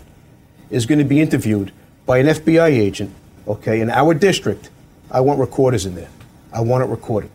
is 0.70 0.86
going 0.86 1.00
to 1.00 1.06
be 1.06 1.22
interviewed 1.22 1.72
by 2.06 2.18
an 2.18 2.28
FBI 2.28 2.70
agent, 2.70 3.14
okay, 3.48 3.80
in 3.80 3.90
our 3.90 4.14
district, 4.14 4.70
I 5.12 5.22
want 5.22 5.40
recorders 5.40 5.86
in 5.86 5.96
there. 5.96 6.10
I 6.52 6.62
want 6.62 6.84
it 6.84 6.88
recorded. 6.88 7.30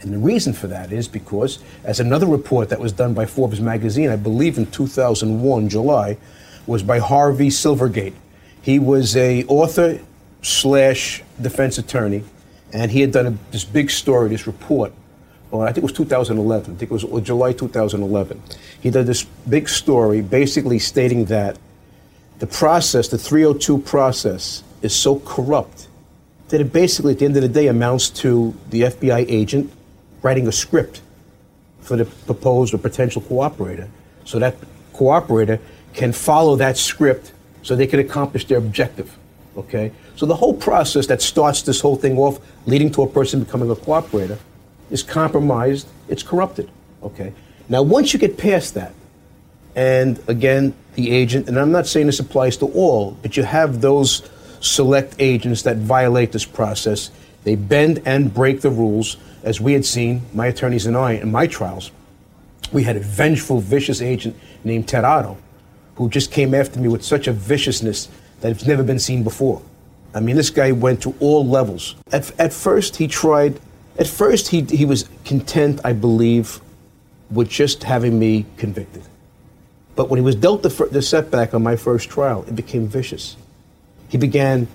And 0.00 0.12
the 0.12 0.18
reason 0.18 0.52
for 0.52 0.66
that 0.66 0.92
is 0.92 1.06
because, 1.06 1.60
as 1.84 2.00
another 2.00 2.26
report 2.26 2.68
that 2.70 2.80
was 2.80 2.92
done 2.92 3.14
by 3.14 3.24
Forbes 3.24 3.60
magazine, 3.60 4.10
I 4.10 4.16
believe 4.16 4.58
in 4.58 4.66
2001, 4.70 5.68
July, 5.68 6.18
was 6.66 6.82
by 6.82 6.98
Harvey 6.98 7.48
Silverglate. 7.48 8.14
He 8.60 8.78
was 8.78 9.16
a 9.16 9.44
author 9.44 10.00
slash 10.42 11.22
defense 11.40 11.78
attorney, 11.78 12.24
and 12.72 12.90
he 12.90 13.00
had 13.00 13.12
done 13.12 13.26
a, 13.26 13.52
this 13.52 13.64
big 13.64 13.90
story, 13.90 14.28
this 14.30 14.46
report 14.46 14.92
I 15.60 15.66
think 15.66 15.78
it 15.78 15.82
was 15.82 15.92
2011. 15.92 16.74
I 16.74 16.78
think 16.78 16.90
it 16.90 17.04
was 17.10 17.22
July 17.22 17.52
2011. 17.52 18.42
He 18.80 18.90
did 18.90 19.06
this 19.06 19.24
big 19.48 19.68
story 19.68 20.22
basically 20.22 20.78
stating 20.78 21.26
that 21.26 21.58
the 22.38 22.46
process, 22.46 23.08
the 23.08 23.18
302 23.18 23.78
process, 23.78 24.64
is 24.80 24.94
so 24.94 25.20
corrupt 25.20 25.88
that 26.48 26.60
it 26.60 26.72
basically, 26.72 27.12
at 27.12 27.18
the 27.18 27.24
end 27.24 27.36
of 27.36 27.42
the 27.42 27.48
day, 27.48 27.68
amounts 27.68 28.10
to 28.10 28.54
the 28.70 28.82
FBI 28.82 29.26
agent 29.28 29.72
writing 30.22 30.48
a 30.48 30.52
script 30.52 31.02
for 31.80 31.96
the 31.96 32.04
proposed 32.04 32.74
or 32.74 32.78
potential 32.78 33.22
cooperator. 33.22 33.88
So 34.24 34.38
that 34.38 34.56
cooperator 34.94 35.60
can 35.94 36.12
follow 36.12 36.56
that 36.56 36.76
script 36.76 37.32
so 37.62 37.76
they 37.76 37.86
can 37.86 38.00
accomplish 38.00 38.46
their 38.46 38.58
objective. 38.58 39.16
Okay? 39.56 39.92
So 40.16 40.26
the 40.26 40.36
whole 40.36 40.54
process 40.54 41.06
that 41.06 41.22
starts 41.22 41.62
this 41.62 41.80
whole 41.80 41.96
thing 41.96 42.18
off, 42.18 42.40
leading 42.66 42.90
to 42.92 43.02
a 43.02 43.06
person 43.06 43.44
becoming 43.44 43.70
a 43.70 43.74
cooperator, 43.74 44.38
is 44.92 45.02
compromised, 45.02 45.88
it's 46.08 46.22
corrupted. 46.22 46.70
Okay? 47.02 47.32
Now, 47.68 47.82
once 47.82 48.12
you 48.12 48.18
get 48.18 48.38
past 48.38 48.74
that, 48.74 48.94
and 49.74 50.22
again, 50.28 50.74
the 50.94 51.10
agent, 51.10 51.48
and 51.48 51.58
I'm 51.58 51.72
not 51.72 51.86
saying 51.86 52.06
this 52.06 52.20
applies 52.20 52.56
to 52.58 52.66
all, 52.66 53.12
but 53.22 53.36
you 53.36 53.42
have 53.42 53.80
those 53.80 54.28
select 54.60 55.16
agents 55.18 55.62
that 55.62 55.78
violate 55.78 56.32
this 56.32 56.44
process. 56.44 57.10
They 57.44 57.56
bend 57.56 58.02
and 58.04 58.32
break 58.32 58.60
the 58.60 58.70
rules, 58.70 59.16
as 59.42 59.60
we 59.60 59.72
had 59.72 59.84
seen, 59.84 60.22
my 60.32 60.46
attorneys 60.46 60.86
and 60.86 60.96
I, 60.96 61.12
in 61.12 61.32
my 61.32 61.46
trials. 61.46 61.90
We 62.72 62.84
had 62.84 62.96
a 62.96 63.00
vengeful, 63.00 63.60
vicious 63.60 64.00
agent 64.00 64.36
named 64.64 64.86
Ted 64.86 65.04
Otto, 65.04 65.36
who 65.96 66.08
just 66.08 66.30
came 66.30 66.54
after 66.54 66.78
me 66.78 66.88
with 66.88 67.04
such 67.04 67.26
a 67.26 67.32
viciousness 67.32 68.08
that 68.40 68.52
it's 68.52 68.66
never 68.66 68.82
been 68.82 68.98
seen 68.98 69.22
before. 69.22 69.62
I 70.14 70.20
mean, 70.20 70.36
this 70.36 70.50
guy 70.50 70.72
went 70.72 71.02
to 71.02 71.14
all 71.20 71.46
levels. 71.46 71.94
At, 72.12 72.38
at 72.38 72.52
first, 72.52 72.96
he 72.96 73.08
tried, 73.08 73.58
at 73.98 74.06
first, 74.06 74.48
he, 74.48 74.62
he 74.62 74.84
was 74.84 75.08
content, 75.24 75.80
I 75.84 75.92
believe, 75.92 76.60
with 77.30 77.48
just 77.48 77.82
having 77.82 78.18
me 78.18 78.46
convicted. 78.56 79.02
But 79.94 80.08
when 80.08 80.18
he 80.18 80.24
was 80.24 80.36
dealt 80.36 80.62
the, 80.62 80.88
the 80.90 81.02
setback 81.02 81.54
on 81.54 81.62
my 81.62 81.76
first 81.76 82.08
trial, 82.08 82.44
it 82.48 82.56
became 82.56 82.88
vicious. 82.88 83.36
He 84.08 84.18
began 84.18 84.66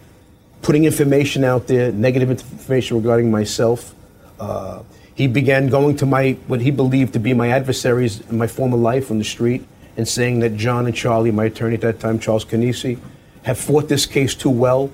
putting 0.62 0.86
information 0.86 1.44
out 1.44 1.68
there, 1.68 1.92
negative 1.92 2.30
information 2.30 2.98
regarding 2.98 3.32
myself. 3.32 3.96
Uh, 4.40 4.84
he 5.16 5.28
began 5.28 5.68
going 5.68 5.96
to 5.98 6.06
my 6.06 6.34
what 6.46 6.62
he 6.62 6.70
believed 6.70 7.14
to 7.14 7.20
be 7.20 7.34
my 7.34 7.50
adversaries 7.50 8.22
in 8.30 8.38
my 8.38 8.46
former 8.46 8.78
life 8.78 9.10
on 9.10 9.18
the 9.18 9.24
street 9.24 9.66
and 9.96 10.08
saying 10.08 10.40
that 10.40 10.56
John 10.56 10.86
and 10.86 10.96
Charlie, 10.96 11.32
my 11.32 11.46
attorney 11.46 11.74
at 11.74 11.82
that 11.82 12.00
time, 12.00 12.20
Charles 12.20 12.46
Carnesi, 12.46 13.00
have 13.44 13.58
fought 13.58 13.90
this 13.90 14.06
case 14.06 14.36
too 14.36 14.52
well. 14.52 14.92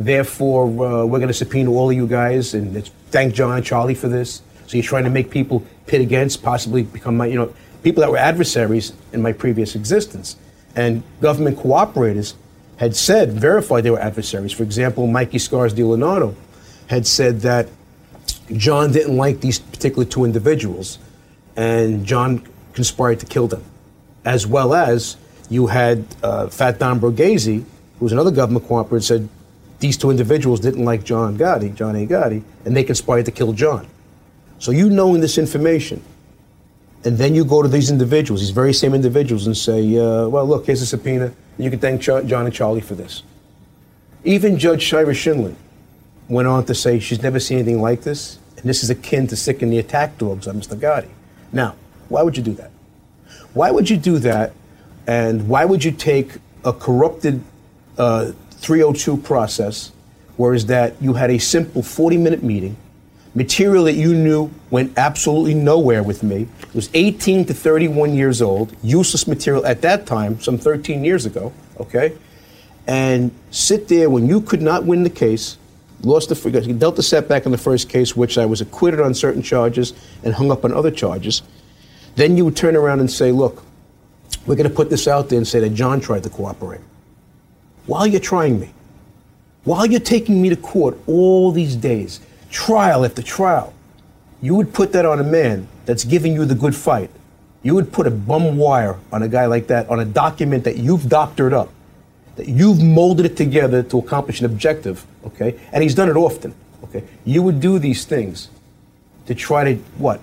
Therefore, 0.00 0.64
uh, 0.64 1.04
we're 1.04 1.18
going 1.18 1.28
to 1.28 1.34
subpoena 1.34 1.70
all 1.70 1.90
of 1.90 1.96
you 1.96 2.06
guys 2.06 2.54
and 2.54 2.86
thank 3.10 3.34
John 3.34 3.56
and 3.56 3.64
Charlie 3.64 3.94
for 3.94 4.08
this. 4.08 4.40
So 4.66 4.78
you're 4.78 4.82
trying 4.82 5.04
to 5.04 5.10
make 5.10 5.30
people 5.30 5.62
pit 5.86 6.00
against, 6.00 6.42
possibly 6.42 6.84
become 6.84 7.18
my, 7.18 7.26
you 7.26 7.36
know, 7.36 7.52
people 7.82 8.00
that 8.00 8.10
were 8.10 8.16
adversaries 8.16 8.94
in 9.12 9.20
my 9.20 9.32
previous 9.32 9.74
existence. 9.74 10.36
And 10.74 11.02
government 11.20 11.58
cooperators 11.58 12.32
had 12.76 12.96
said, 12.96 13.32
verified 13.32 13.84
they 13.84 13.90
were 13.90 14.00
adversaries. 14.00 14.52
For 14.52 14.62
example, 14.62 15.06
Mikey 15.06 15.38
Scars 15.38 15.74
DiLeonardo 15.74 16.34
had 16.86 17.06
said 17.06 17.42
that 17.42 17.68
John 18.56 18.92
didn't 18.92 19.18
like 19.18 19.42
these 19.42 19.58
particular 19.58 20.06
two 20.06 20.24
individuals, 20.24 20.98
and 21.56 22.06
John 22.06 22.48
conspired 22.72 23.20
to 23.20 23.26
kill 23.26 23.48
them. 23.48 23.64
As 24.24 24.46
well 24.46 24.72
as 24.72 25.18
you 25.50 25.66
had 25.66 26.06
uh, 26.22 26.48
Fat 26.48 26.78
Dom 26.78 27.00
Borghese, 27.00 27.64
who 27.98 28.04
was 28.04 28.12
another 28.12 28.30
government 28.30 28.66
cooperator, 28.66 29.02
said 29.02 29.28
these 29.80 29.96
two 29.96 30.10
individuals 30.10 30.60
didn't 30.60 30.84
like 30.84 31.04
John 31.04 31.36
Gotti, 31.36 31.74
John 31.74 31.96
A. 31.96 32.06
Gotti, 32.06 32.42
and 32.64 32.76
they 32.76 32.84
conspired 32.84 33.24
to 33.24 33.30
kill 33.30 33.52
John. 33.52 33.88
So 34.58 34.70
you 34.70 34.90
knowing 34.90 35.22
this 35.22 35.38
information, 35.38 36.02
and 37.02 37.16
then 37.16 37.34
you 37.34 37.46
go 37.46 37.62
to 37.62 37.68
these 37.68 37.90
individuals, 37.90 38.40
these 38.40 38.50
very 38.50 38.74
same 38.74 38.94
individuals, 38.94 39.46
and 39.46 39.56
say, 39.56 39.96
uh, 39.96 40.28
well, 40.28 40.46
look, 40.46 40.66
here's 40.66 40.82
a 40.82 40.86
subpoena. 40.86 41.26
and 41.26 41.64
You 41.64 41.70
can 41.70 41.78
thank 41.80 42.02
John 42.02 42.30
and 42.30 42.54
Charlie 42.54 42.82
for 42.82 42.94
this. 42.94 43.22
Even 44.22 44.58
Judge 44.58 44.82
Shira 44.82 45.14
Scheindlin 45.14 45.54
went 46.28 46.46
on 46.46 46.66
to 46.66 46.74
say 46.74 46.98
she's 46.98 47.22
never 47.22 47.40
seen 47.40 47.58
anything 47.58 47.80
like 47.80 48.02
this, 48.02 48.38
and 48.58 48.66
this 48.66 48.84
is 48.84 48.90
akin 48.90 49.26
to 49.28 49.36
sicking 49.36 49.70
the 49.70 49.78
attack 49.78 50.18
dogs 50.18 50.46
on 50.46 50.60
Mr. 50.60 50.78
Gotti. 50.78 51.08
Now, 51.52 51.74
why 52.10 52.22
would 52.22 52.36
you 52.36 52.42
do 52.42 52.52
that? 52.54 52.70
Why 53.54 53.70
would 53.70 53.88
you 53.88 53.96
do 53.96 54.18
that, 54.18 54.52
and 55.06 55.48
why 55.48 55.64
would 55.64 55.82
you 55.82 55.90
take 55.92 56.32
a 56.66 56.72
corrupted 56.74 57.42
uh, 57.96 58.32
302 58.60 59.16
process, 59.18 59.92
whereas 60.36 60.66
that 60.66 60.94
you 61.00 61.14
had 61.14 61.30
a 61.30 61.38
simple 61.38 61.82
40 61.82 62.16
minute 62.16 62.42
meeting– 62.42 62.76
material 63.34 63.84
that 63.84 63.94
you 63.94 64.14
knew 64.14 64.50
went 64.70 64.96
absolutely 64.96 65.54
nowhere 65.54 66.02
with 66.02 66.22
me. 66.22 66.48
It 66.62 66.74
was 66.74 66.90
18 66.94 67.46
to 67.46 67.54
31 67.54 68.14
years 68.14 68.42
old, 68.42 68.74
useless 68.82 69.26
material 69.26 69.64
at 69.66 69.82
that 69.82 70.06
time, 70.06 70.40
some 70.40 70.58
13 70.58 71.04
years 71.04 71.26
ago, 71.26 71.52
okay? 71.78 72.16
And 72.86 73.30
sit 73.50 73.88
there 73.88 74.10
when 74.10 74.26
you 74.26 74.40
could 74.40 74.62
not 74.62 74.84
win 74.84 75.04
the 75.04 75.10
case, 75.10 75.58
lost 76.02 76.28
the, 76.28 76.74
dealt 76.74 76.96
the 76.96 77.02
setback 77.02 77.46
in 77.46 77.52
the 77.52 77.58
first 77.58 77.88
case, 77.88 78.16
which 78.16 78.36
I 78.36 78.46
was 78.46 78.60
acquitted 78.60 79.00
on 79.00 79.14
certain 79.14 79.42
charges 79.42 79.92
and 80.24 80.34
hung 80.34 80.50
up 80.50 80.64
on 80.64 80.72
other 80.72 80.90
charges. 80.90 81.42
Then 82.16 82.36
you 82.36 82.44
would 82.44 82.56
turn 82.56 82.74
around 82.74 83.00
and 83.00 83.10
say, 83.10 83.30
look, 83.30 83.62
we're 84.46 84.56
going 84.56 84.68
to 84.68 84.74
put 84.74 84.90
this 84.90 85.06
out 85.06 85.28
there 85.28 85.36
and 85.36 85.46
say 85.46 85.60
that 85.60 85.70
John 85.70 86.00
tried 86.00 86.24
to 86.24 86.30
cooperate. 86.30 86.80
While 87.90 88.06
you're 88.06 88.20
trying 88.20 88.60
me, 88.60 88.70
while 89.64 89.84
you're 89.84 89.98
taking 89.98 90.40
me 90.40 90.48
to 90.48 90.54
court 90.54 90.96
all 91.08 91.50
these 91.50 91.74
days, 91.74 92.20
trial 92.48 93.04
after 93.04 93.20
trial, 93.20 93.74
you 94.40 94.54
would 94.54 94.72
put 94.72 94.92
that 94.92 95.04
on 95.04 95.18
a 95.18 95.24
man 95.24 95.66
that's 95.86 96.04
giving 96.04 96.32
you 96.32 96.44
the 96.44 96.54
good 96.54 96.76
fight. 96.76 97.10
You 97.64 97.74
would 97.74 97.92
put 97.92 98.06
a 98.06 98.12
bum 98.12 98.56
wire 98.56 98.96
on 99.10 99.24
a 99.24 99.28
guy 99.28 99.46
like 99.46 99.66
that 99.66 99.88
on 99.88 99.98
a 99.98 100.04
document 100.04 100.62
that 100.62 100.76
you've 100.76 101.08
doctored 101.08 101.52
up, 101.52 101.72
that 102.36 102.46
you've 102.46 102.80
molded 102.80 103.26
it 103.26 103.36
together 103.36 103.82
to 103.82 103.98
accomplish 103.98 104.38
an 104.38 104.46
objective, 104.46 105.04
okay? 105.26 105.58
And 105.72 105.82
he's 105.82 105.96
done 105.96 106.08
it 106.08 106.16
often, 106.16 106.54
okay? 106.84 107.02
You 107.24 107.42
would 107.42 107.58
do 107.58 107.80
these 107.80 108.04
things 108.04 108.50
to 109.26 109.34
try 109.34 109.64
to 109.64 109.74
what? 109.98 110.20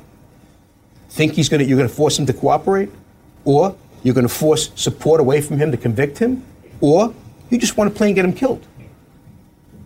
Think 1.10 1.34
he's 1.34 1.50
gonna 1.50 1.66
you're 1.66 1.78
gonna 1.78 1.90
force 1.90 2.18
him 2.18 2.28
to 2.28 2.34
cooperate? 2.34 2.92
Or 3.44 3.76
you're 4.04 4.16
gonna 4.16 4.30
force 4.30 4.72
support 4.76 5.20
away 5.20 5.42
from 5.42 5.58
him 5.58 5.72
to 5.72 5.78
convict 5.78 6.20
him? 6.20 6.46
Or 6.80 7.14
you 7.50 7.58
just 7.58 7.78
want 7.78 7.92
to 7.92 7.98
play 7.98 8.08
and 8.08 8.16
get 8.16 8.26
him 8.26 8.34
killed. 8.34 8.66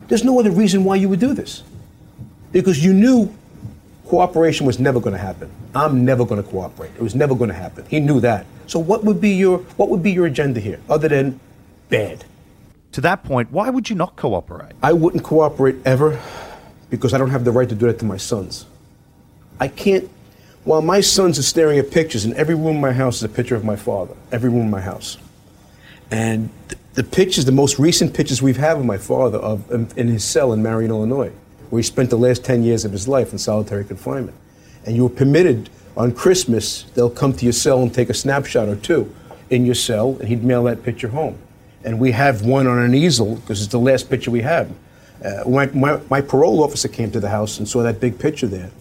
There's 0.07 0.23
no 0.23 0.39
other 0.39 0.51
reason 0.51 0.83
why 0.83 0.95
you 0.95 1.09
would 1.09 1.19
do 1.19 1.33
this 1.33 1.63
because 2.51 2.83
you 2.83 2.93
knew 2.93 3.33
cooperation 4.05 4.65
was 4.65 4.79
never 4.79 4.99
going 4.99 5.13
to 5.13 5.19
happen. 5.19 5.49
I'm 5.73 6.03
never 6.03 6.25
going 6.25 6.43
to 6.43 6.49
cooperate. 6.49 6.91
It 6.95 7.01
was 7.01 7.15
never 7.15 7.33
going 7.33 7.49
to 7.49 7.55
happen. 7.55 7.85
He 7.85 7.99
knew 7.99 8.19
that. 8.19 8.45
So 8.67 8.79
what 8.79 9.03
would 9.03 9.21
be 9.21 9.31
your 9.31 9.59
what 9.77 9.89
would 9.89 10.03
be 10.03 10.11
your 10.11 10.25
agenda 10.25 10.59
here 10.59 10.79
other 10.89 11.07
than 11.07 11.39
bad? 11.89 12.25
To 12.93 13.01
that 13.01 13.23
point, 13.23 13.51
why 13.51 13.69
would 13.69 13.89
you 13.89 13.95
not 13.95 14.17
cooperate? 14.17 14.73
I 14.83 14.91
wouldn't 14.91 15.23
cooperate 15.23 15.77
ever 15.85 16.21
because 16.89 17.13
I 17.13 17.17
don't 17.17 17.29
have 17.29 17.45
the 17.45 17.51
right 17.51 17.69
to 17.69 17.75
do 17.75 17.87
that 17.87 17.99
to 17.99 18.05
my 18.05 18.17
sons. 18.17 18.65
I 19.59 19.69
can't 19.69 20.09
while 20.63 20.81
my 20.81 21.01
sons 21.01 21.39
are 21.39 21.43
staring 21.43 21.79
at 21.79 21.89
pictures 21.89 22.25
in 22.25 22.35
every 22.35 22.55
room 22.55 22.75
in 22.75 22.81
my 22.81 22.91
house 22.91 23.17
is 23.17 23.23
a 23.23 23.29
picture 23.29 23.55
of 23.55 23.63
my 23.63 23.75
father. 23.75 24.15
Every 24.31 24.49
room 24.49 24.63
in 24.63 24.69
my 24.69 24.81
house. 24.81 25.17
And 26.11 26.49
the, 26.93 27.03
pictures, 27.03 27.45
the 27.45 27.51
most 27.51 27.79
recent 27.79 28.13
pictures 28.13 28.41
we've 28.41 28.57
had 28.57 28.77
of 28.77 28.85
my 28.85 28.97
father 28.97 29.37
of 29.37 29.69
in, 29.71 29.87
in 29.95 30.07
his 30.07 30.23
cell 30.23 30.53
in 30.53 30.61
Marion, 30.61 30.91
Illinois 30.91 31.31
where 31.71 31.79
he 31.79 31.83
spent 31.83 32.09
the 32.09 32.17
last 32.17 32.43
10 32.43 32.63
years 32.63 32.85
of 32.85 32.91
his 32.91 33.07
life 33.07 33.31
in 33.31 33.39
solitary 33.39 33.85
confinement. 33.85 34.37
And 34.85 34.95
you 34.95 35.03
were 35.03 35.09
permitted 35.09 35.69
on 35.95 36.11
Christmas, 36.11 36.83
they'll 36.95 37.09
come 37.09 37.33
to 37.33 37.45
your 37.45 37.53
cell 37.53 37.81
and 37.81 37.93
take 37.93 38.09
a 38.09 38.13
snapshot 38.13 38.67
or 38.67 38.75
two 38.75 39.13
in 39.49 39.65
your 39.65 39.75
cell, 39.75 40.17
and 40.19 40.27
he'd 40.27 40.43
mail 40.43 40.63
that 40.65 40.83
picture 40.83 41.07
home. 41.07 41.37
And 41.83 41.99
we 41.99 42.11
have 42.11 42.43
one 42.43 42.67
on 42.67 42.77
an 42.77 42.93
easel 42.93 43.35
because 43.37 43.61
it's 43.61 43.71
the 43.71 43.79
last 43.79 44.09
picture 44.09 44.31
we 44.31 44.41
have. 44.41 44.69
Uh, 45.23 45.49
my, 45.49 45.67
my, 45.67 45.99
my, 46.09 46.19
parole 46.19 46.63
officer 46.63 46.87
came 46.87 47.11
to 47.11 47.19
the 47.19 47.29
house 47.29 47.57
and 47.57 47.67
saw 47.67 47.83
that 47.83 47.99
big 47.99 48.19
picture 48.19 48.47
there. 48.47 48.71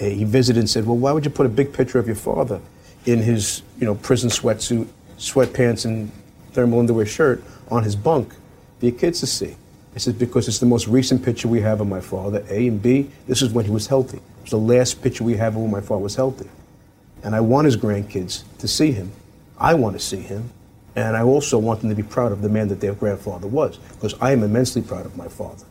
Uh, 0.00 0.04
he 0.04 0.24
visited 0.24 0.58
and 0.58 0.70
said, 0.70 0.86
Well, 0.86 0.96
why 0.96 1.12
would 1.12 1.24
you 1.24 1.30
put 1.30 1.46
a 1.46 1.50
big 1.50 1.72
picture 1.72 1.98
of 1.98 2.06
your 2.06 2.16
father 2.16 2.60
in 3.04 3.20
his 3.20 3.62
you 3.78 3.84
know, 3.84 3.94
prison 3.94 4.30
sweatsuit, 4.30 4.88
sweatpants, 5.18 5.84
and 5.84 6.10
thermal 6.52 6.80
underwear 6.80 7.06
shirt 7.06 7.42
on 7.70 7.84
his 7.84 7.96
bunk 7.96 8.32
for 8.78 8.86
your 8.86 8.94
kids 8.94 9.20
to 9.20 9.26
see? 9.26 9.56
I 9.94 9.98
said, 9.98 10.18
because 10.18 10.46
it's 10.48 10.58
the 10.58 10.66
most 10.66 10.86
recent 10.86 11.24
picture 11.24 11.48
we 11.48 11.60
have 11.62 11.80
of 11.80 11.88
my 11.88 12.00
father, 12.00 12.44
A, 12.50 12.68
and 12.68 12.80
B, 12.80 13.10
this 13.26 13.42
is 13.42 13.52
when 13.52 13.64
he 13.64 13.70
was 13.70 13.86
healthy. 13.86 14.18
It 14.18 14.42
was 14.42 14.50
the 14.50 14.58
last 14.58 15.02
picture 15.02 15.24
we 15.24 15.36
have 15.36 15.56
of 15.56 15.62
when 15.62 15.70
my 15.70 15.80
father 15.80 16.02
was 16.02 16.14
healthy. 16.14 16.48
And 17.24 17.34
I 17.34 17.40
want 17.40 17.64
his 17.64 17.76
grandkids 17.76 18.44
to 18.58 18.68
see 18.68 18.92
him. 18.92 19.10
I 19.58 19.74
want 19.74 19.96
to 19.96 20.00
see 20.00 20.20
him. 20.20 20.50
And 20.94 21.16
I 21.16 21.22
also 21.22 21.58
want 21.58 21.80
them 21.80 21.90
to 21.90 21.96
be 21.96 22.02
proud 22.02 22.32
of 22.32 22.42
the 22.42 22.48
man 22.48 22.68
that 22.68 22.80
their 22.80 22.94
grandfather 22.94 23.46
was, 23.46 23.78
because 23.78 24.14
I 24.20 24.32
am 24.32 24.42
immensely 24.42 24.82
proud 24.82 25.06
of 25.06 25.16
my 25.16 25.28
father. 25.28 25.64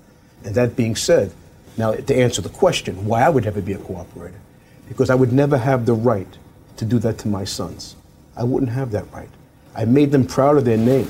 And 0.44 0.56
that 0.56 0.76
being 0.76 0.96
said, 0.96 1.34
now 1.78 1.94
to 1.94 2.16
answer 2.16 2.42
the 2.42 2.50
question, 2.50 3.06
why 3.06 3.24
I 3.24 3.30
would 3.30 3.46
ever 3.46 3.62
be 3.62 3.74
a 3.74 3.78
cooperator, 3.78 4.40
because 4.88 5.10
I 5.10 5.16
would 5.16 5.32
never 5.32 5.58
have 5.58 5.86
the 5.86 5.94
right 5.94 6.38
to 6.78 6.86
do 6.86 7.00
that 7.00 7.18
to 7.20 7.28
my 7.28 7.44
sons. 7.44 7.96
I 8.36 8.44
wouldn't 8.44 8.72
have 8.72 8.92
that 8.92 9.12
right. 9.13 9.30
I 9.78 9.86
made 9.86 10.12
them 10.12 10.26
proud 10.26 10.58
of 10.58 10.66
their 10.66 10.78
name. 10.78 11.10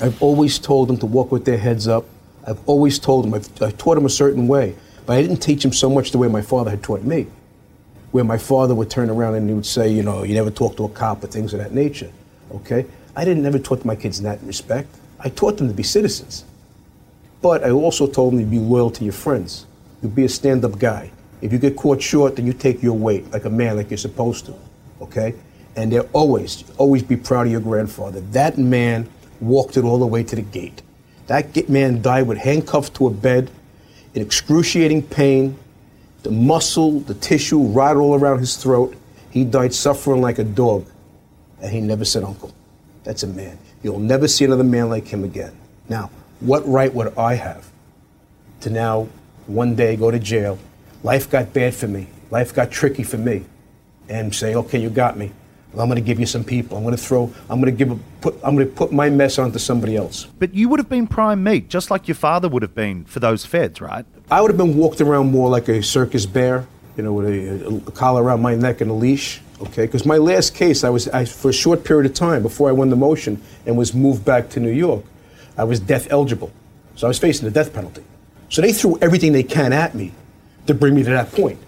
I've 0.00 0.22
always 0.22 0.58
told 0.58 0.88
them 0.88 0.96
to 0.98 1.06
walk 1.06 1.32
with 1.32 1.44
their 1.44 1.58
heads 1.58 1.88
up. 1.88 2.06
I've 2.46 2.60
always 2.66 2.98
told 2.98 3.24
them, 3.24 3.34
I've, 3.34 3.50
I 3.60 3.72
taught 3.72 3.96
them 3.96 4.06
a 4.06 4.10
certain 4.10 4.46
way, 4.46 4.76
but 5.04 5.16
I 5.18 5.22
didn't 5.22 5.38
teach 5.38 5.62
them 5.62 5.72
so 5.72 5.90
much 5.90 6.12
the 6.12 6.18
way 6.18 6.28
my 6.28 6.42
father 6.42 6.70
had 6.70 6.82
taught 6.82 7.02
me. 7.02 7.26
where 8.16 8.24
my 8.24 8.38
father 8.38 8.74
would 8.74 8.88
turn 8.88 9.10
around 9.10 9.34
and 9.34 9.46
he 9.46 9.54
would 9.54 9.66
say, 9.66 9.90
you 9.90 10.02
know, 10.02 10.22
you 10.22 10.34
never 10.34 10.50
talk 10.50 10.74
to 10.74 10.84
a 10.84 10.88
cop 10.88 11.22
or 11.22 11.26
things 11.26 11.52
of 11.52 11.58
that 11.58 11.74
nature. 11.74 12.10
Okay? 12.50 12.86
I 13.14 13.26
didn't 13.26 13.42
never 13.42 13.58
taught 13.58 13.84
my 13.84 13.94
kids 13.94 14.18
in 14.18 14.24
that 14.24 14.42
respect. 14.42 14.88
I 15.20 15.28
taught 15.28 15.58
them 15.58 15.68
to 15.68 15.74
be 15.74 15.82
citizens. 15.82 16.44
But 17.42 17.62
I 17.62 17.70
also 17.70 18.06
told 18.06 18.32
them 18.32 18.40
to 18.40 18.46
be 18.46 18.58
loyal 18.58 18.90
to 18.92 19.04
your 19.04 19.12
friends. 19.12 19.66
You 20.02 20.08
be 20.08 20.24
a 20.24 20.30
stand-up 20.30 20.78
guy. 20.78 21.10
If 21.42 21.52
you 21.52 21.58
get 21.58 21.76
caught 21.76 22.00
short, 22.00 22.36
then 22.36 22.46
you 22.46 22.54
take 22.54 22.82
your 22.82 22.94
weight 22.94 23.30
like 23.32 23.44
a 23.44 23.50
man, 23.50 23.76
like 23.76 23.90
you're 23.90 23.98
supposed 23.98 24.46
to. 24.46 24.54
Okay? 25.02 25.34
And 25.76 25.92
they're 25.92 26.08
always, 26.12 26.64
always 26.78 27.02
be 27.02 27.16
proud 27.16 27.46
of 27.46 27.52
your 27.52 27.60
grandfather. 27.60 28.20
That 28.32 28.56
man 28.58 29.08
walked 29.40 29.76
it 29.76 29.84
all 29.84 29.98
the 29.98 30.06
way 30.06 30.24
to 30.24 30.34
the 30.34 30.42
gate. 30.42 30.82
That 31.26 31.68
man 31.68 32.00
died 32.02 32.26
with 32.26 32.38
handcuffed 32.38 32.94
to 32.94 33.08
a 33.08 33.10
bed 33.10 33.50
in 34.14 34.22
excruciating 34.22 35.02
pain, 35.02 35.58
the 36.22 36.30
muscle, 36.30 37.00
the 37.00 37.14
tissue 37.14 37.62
right 37.62 37.94
all 37.94 38.14
around 38.14 38.38
his 38.38 38.56
throat. 38.56 38.96
He 39.30 39.44
died 39.44 39.74
suffering 39.74 40.22
like 40.22 40.38
a 40.38 40.44
dog, 40.44 40.86
and 41.60 41.70
he 41.70 41.80
never 41.80 42.04
said 42.04 42.24
uncle. 42.24 42.54
That's 43.04 43.22
a 43.22 43.26
man. 43.26 43.58
You'll 43.82 43.98
never 43.98 44.26
see 44.26 44.44
another 44.44 44.64
man 44.64 44.88
like 44.88 45.06
him 45.06 45.24
again. 45.24 45.54
Now, 45.88 46.10
what 46.40 46.66
right 46.66 46.92
would 46.92 47.16
I 47.18 47.34
have 47.34 47.70
to 48.62 48.70
now 48.70 49.08
one 49.46 49.74
day 49.74 49.96
go 49.96 50.10
to 50.10 50.18
jail? 50.18 50.58
Life 51.02 51.30
got 51.30 51.52
bad 51.52 51.74
for 51.74 51.86
me. 51.86 52.08
Life 52.30 52.54
got 52.54 52.70
tricky 52.70 53.02
for 53.02 53.18
me. 53.18 53.44
And 54.08 54.34
say, 54.34 54.54
okay, 54.54 54.80
you 54.80 54.90
got 54.90 55.16
me. 55.16 55.32
I'm 55.78 55.88
going 55.88 55.96
to 55.96 56.06
give 56.06 56.18
you 56.18 56.26
some 56.26 56.44
people. 56.44 56.76
I'm 56.76 56.84
going 56.84 56.96
to 56.96 57.02
throw. 57.02 57.32
I'm 57.50 57.60
going 57.60 57.76
to 57.76 57.84
give. 57.84 57.90
A, 57.90 57.98
put. 58.20 58.34
I'm 58.42 58.56
going 58.56 58.68
to 58.68 58.74
put 58.74 58.92
my 58.92 59.10
mess 59.10 59.38
onto 59.38 59.58
somebody 59.58 59.96
else. 59.96 60.24
But 60.38 60.54
you 60.54 60.68
would 60.68 60.80
have 60.80 60.88
been 60.88 61.06
prime 61.06 61.42
meat, 61.42 61.68
just 61.68 61.90
like 61.90 62.08
your 62.08 62.14
father 62.14 62.48
would 62.48 62.62
have 62.62 62.74
been 62.74 63.04
for 63.04 63.20
those 63.20 63.44
feds, 63.44 63.80
right? 63.80 64.04
I 64.30 64.40
would 64.40 64.50
have 64.50 64.58
been 64.58 64.76
walked 64.76 65.00
around 65.00 65.30
more 65.30 65.48
like 65.48 65.68
a 65.68 65.82
circus 65.82 66.26
bear, 66.26 66.66
you 66.96 67.02
know, 67.02 67.12
with 67.12 67.26
a, 67.26 67.82
a 67.86 67.90
collar 67.92 68.22
around 68.22 68.42
my 68.42 68.54
neck 68.54 68.80
and 68.80 68.90
a 68.90 68.94
leash. 68.94 69.40
Okay, 69.60 69.86
because 69.86 70.04
my 70.04 70.18
last 70.18 70.54
case, 70.54 70.84
I 70.84 70.90
was 70.90 71.08
I, 71.08 71.24
for 71.24 71.48
a 71.48 71.52
short 71.52 71.82
period 71.82 72.10
of 72.10 72.14
time 72.14 72.42
before 72.42 72.68
I 72.68 72.72
won 72.72 72.90
the 72.90 72.96
motion 72.96 73.40
and 73.64 73.76
was 73.76 73.94
moved 73.94 74.24
back 74.24 74.50
to 74.50 74.60
New 74.60 74.70
York. 74.70 75.04
I 75.56 75.64
was 75.64 75.80
death 75.80 76.08
eligible. 76.10 76.52
So 76.94 77.06
I 77.06 77.08
was 77.08 77.18
facing 77.18 77.46
the 77.46 77.50
death 77.50 77.72
penalty. 77.72 78.04
So 78.48 78.62
they 78.62 78.72
threw 78.72 78.98
everything 79.00 79.32
they 79.32 79.42
can 79.42 79.72
at 79.72 79.94
me 79.94 80.12
to 80.66 80.74
bring 80.74 80.94
me 80.94 81.02
to 81.04 81.10
that 81.10 81.32
point. 81.32 81.58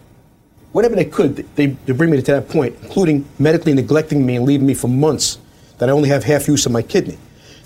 Whatever 0.73 0.97
they 0.97 1.05
could, 1.05 1.37
they, 1.57 1.67
they 1.67 1.93
bring 1.93 2.11
me 2.11 2.21
to 2.21 2.33
that 2.33 2.49
point, 2.49 2.77
including 2.83 3.25
medically 3.39 3.73
neglecting 3.73 4.25
me 4.25 4.37
and 4.37 4.45
leaving 4.45 4.67
me 4.67 4.75
for 4.75 4.89
months 4.89 5.39
that 5.79 5.89
I 5.89 5.93
only 5.93 6.09
have 6.11 6.25
half 6.25 6.47
use 6.47 6.67
of 6.67 6.73
my 6.73 6.83
kidney. 6.83 7.19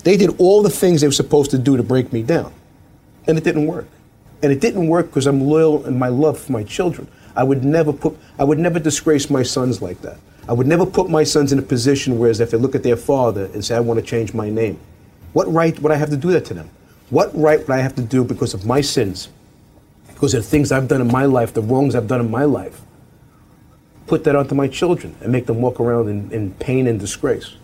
They 0.03 0.17
did 0.17 0.35
all 0.39 0.61
the 0.61 0.69
things 0.69 1.01
they 1.01 1.07
were 1.07 1.13
supposed 1.13 1.51
to 1.51 1.57
do 1.57 1.77
to 1.77 1.83
break 1.83 2.13
me 2.13 2.23
down. 2.23 2.53
And 3.27 3.37
it 3.37 3.43
didn't 3.43 3.67
work. 3.67 3.87
And 4.41 4.51
it 4.51 4.59
didn't 4.59 4.87
work 4.87 5.07
because 5.07 5.27
I'm 5.27 5.41
loyal 5.41 5.85
in 5.85 5.97
my 5.97 6.09
love 6.09 6.37
for 6.37 6.51
my 6.51 6.63
children. 6.63 7.07
I 7.35 7.43
would 7.43 7.63
never 7.63 7.91
put 7.91 8.17
I 8.37 8.43
would 8.43 8.59
never 8.59 8.79
disgrace 8.79 9.29
my 9.29 9.43
sons 9.43 9.81
like 9.81 10.01
that. 10.01 10.17
I 10.47 10.53
would 10.53 10.67
never 10.67 10.85
put 10.85 11.09
my 11.09 11.23
sons 11.23 11.53
in 11.53 11.59
a 11.59 11.63
position 11.63 12.19
where 12.19 12.29
as 12.29 12.41
if 12.41 12.51
they 12.51 12.57
look 12.57 12.75
at 12.75 12.83
their 12.83 12.97
father 12.97 13.45
and 13.53 13.63
say, 13.63 13.75
I 13.75 13.79
want 13.79 13.99
to 13.99 14.05
change 14.05 14.33
my 14.33 14.49
name. 14.49 14.77
What 15.31 15.51
right 15.51 15.77
would 15.79 15.91
I 15.91 15.95
have 15.95 16.09
to 16.09 16.17
do 16.17 16.31
that 16.31 16.45
to 16.45 16.53
them? 16.53 16.69
What 17.09 17.31
right 17.35 17.59
would 17.59 17.69
I 17.69 17.79
have 17.79 17.95
to 17.95 18.01
do 18.01 18.23
because 18.23 18.53
of 18.53 18.65
my 18.65 18.81
sins, 18.81 19.29
because 20.07 20.33
of 20.33 20.43
the 20.43 20.49
things 20.49 20.71
I've 20.71 20.87
done 20.87 20.99
in 20.99 21.07
my 21.07 21.25
life, 21.25 21.53
the 21.53 21.61
wrongs 21.61 21.95
I've 21.95 22.07
done 22.07 22.19
in 22.19 22.29
my 22.29 22.43
life? 22.43 22.81
Put 24.13 24.25
that 24.25 24.35
onto 24.35 24.53
my 24.53 24.67
children 24.67 25.15
and 25.21 25.31
make 25.31 25.47
them 25.47 25.59
walk 25.59 25.79
around 25.79 26.07
in, 26.07 26.31
in 26.31 26.51
pain 26.53 26.85
and 26.85 26.99
disgrace. 26.99 27.55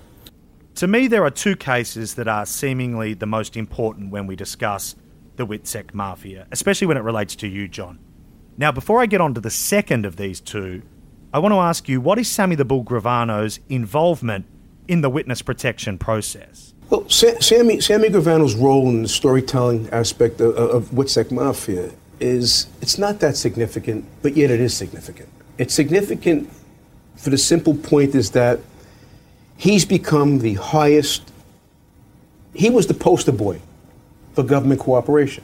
To 0.77 0.87
me, 0.87 1.05
there 1.05 1.23
are 1.23 1.29
two 1.29 1.55
cases 1.55 2.15
that 2.15 2.27
are 2.27 2.43
seemingly 2.43 3.13
the 3.13 3.27
most 3.27 3.55
important 3.55 4.09
when 4.09 4.25
we 4.25 4.35
discuss 4.35 4.95
the 5.35 5.45
WITSEC 5.45 5.93
mafia, 5.93 6.47
especially 6.51 6.87
when 6.87 6.97
it 6.97 7.01
relates 7.01 7.35
to 7.35 7.47
you, 7.47 7.67
John. 7.67 7.99
Now, 8.57 8.71
before 8.71 8.99
I 8.99 9.05
get 9.05 9.21
on 9.21 9.35
to 9.35 9.39
the 9.39 9.51
second 9.51 10.07
of 10.07 10.15
these 10.15 10.41
two, 10.41 10.81
I 11.31 11.37
want 11.37 11.53
to 11.53 11.59
ask 11.59 11.87
you 11.87 12.01
what 12.01 12.17
is 12.17 12.27
Sammy 12.27 12.55
the 12.55 12.65
Bull 12.65 12.81
Gravano's 12.81 13.59
involvement 13.69 14.47
in 14.87 15.01
the 15.01 15.09
witness 15.11 15.43
protection 15.43 15.99
process? 15.99 16.73
Well, 16.89 17.07
Sammy, 17.09 17.79
Sammy 17.79 18.09
Gravano's 18.09 18.55
role 18.55 18.89
in 18.89 19.03
the 19.03 19.07
storytelling 19.07 19.87
aspect 19.91 20.41
of, 20.41 20.55
of 20.55 20.85
WITSEC 20.85 21.29
Mafia 21.29 21.91
is 22.19 22.65
it's 22.81 22.97
not 22.97 23.19
that 23.19 23.37
significant, 23.37 24.05
but 24.23 24.35
yet 24.35 24.49
it 24.49 24.59
is 24.59 24.75
significant. 24.75 25.29
It's 25.59 25.73
significant 25.73 26.49
for 27.17 27.29
the 27.29 27.37
simple 27.37 27.75
point 27.75 28.15
is 28.15 28.31
that 28.31 28.61
he's 29.57 29.83
become 29.83 30.39
the 30.39 30.53
highest. 30.53 31.33
He 32.53 32.69
was 32.69 32.87
the 32.87 32.93
poster 32.93 33.33
boy 33.33 33.59
for 34.33 34.43
government 34.43 34.79
cooperation. 34.79 35.43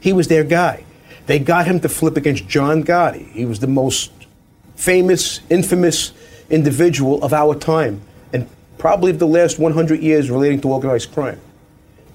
He 0.00 0.14
was 0.14 0.28
their 0.28 0.42
guy. 0.42 0.84
They 1.26 1.38
got 1.38 1.66
him 1.66 1.80
to 1.80 1.88
flip 1.90 2.16
against 2.16 2.48
John 2.48 2.82
Gotti. 2.82 3.30
He 3.32 3.44
was 3.44 3.60
the 3.60 3.66
most 3.66 4.10
famous, 4.74 5.40
infamous 5.50 6.12
individual 6.48 7.22
of 7.22 7.34
our 7.34 7.54
time 7.54 8.00
and 8.32 8.48
probably 8.78 9.10
of 9.10 9.18
the 9.18 9.26
last 9.26 9.58
100 9.58 10.00
years 10.00 10.30
relating 10.30 10.62
to 10.62 10.68
organized 10.68 11.12
crime. 11.12 11.40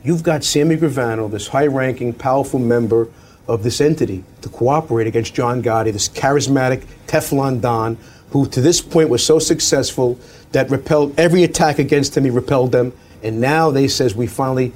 You've 0.03 0.23
got 0.23 0.43
Sammy 0.43 0.75
Gravano, 0.75 1.29
this 1.29 1.49
high 1.49 1.67
ranking, 1.67 2.13
powerful 2.13 2.59
member 2.59 3.09
of 3.47 3.63
this 3.63 3.79
entity, 3.81 4.23
to 4.41 4.49
cooperate 4.49 5.07
against 5.07 5.33
John 5.33 5.63
Gotti, 5.63 5.93
this 5.93 6.09
charismatic 6.09 6.85
Teflon 7.07 7.61
Don, 7.61 7.97
who 8.31 8.47
to 8.47 8.61
this 8.61 8.81
point 8.81 9.09
was 9.09 9.25
so 9.25 9.39
successful 9.39 10.19
that 10.51 10.69
repelled 10.69 11.17
every 11.17 11.43
attack 11.43 11.79
against 11.79 12.17
him, 12.17 12.25
he 12.25 12.29
repelled 12.29 12.71
them. 12.71 12.93
And 13.23 13.39
now 13.41 13.71
they 13.71 13.87
says 13.87 14.15
we 14.15 14.27
finally 14.27 14.73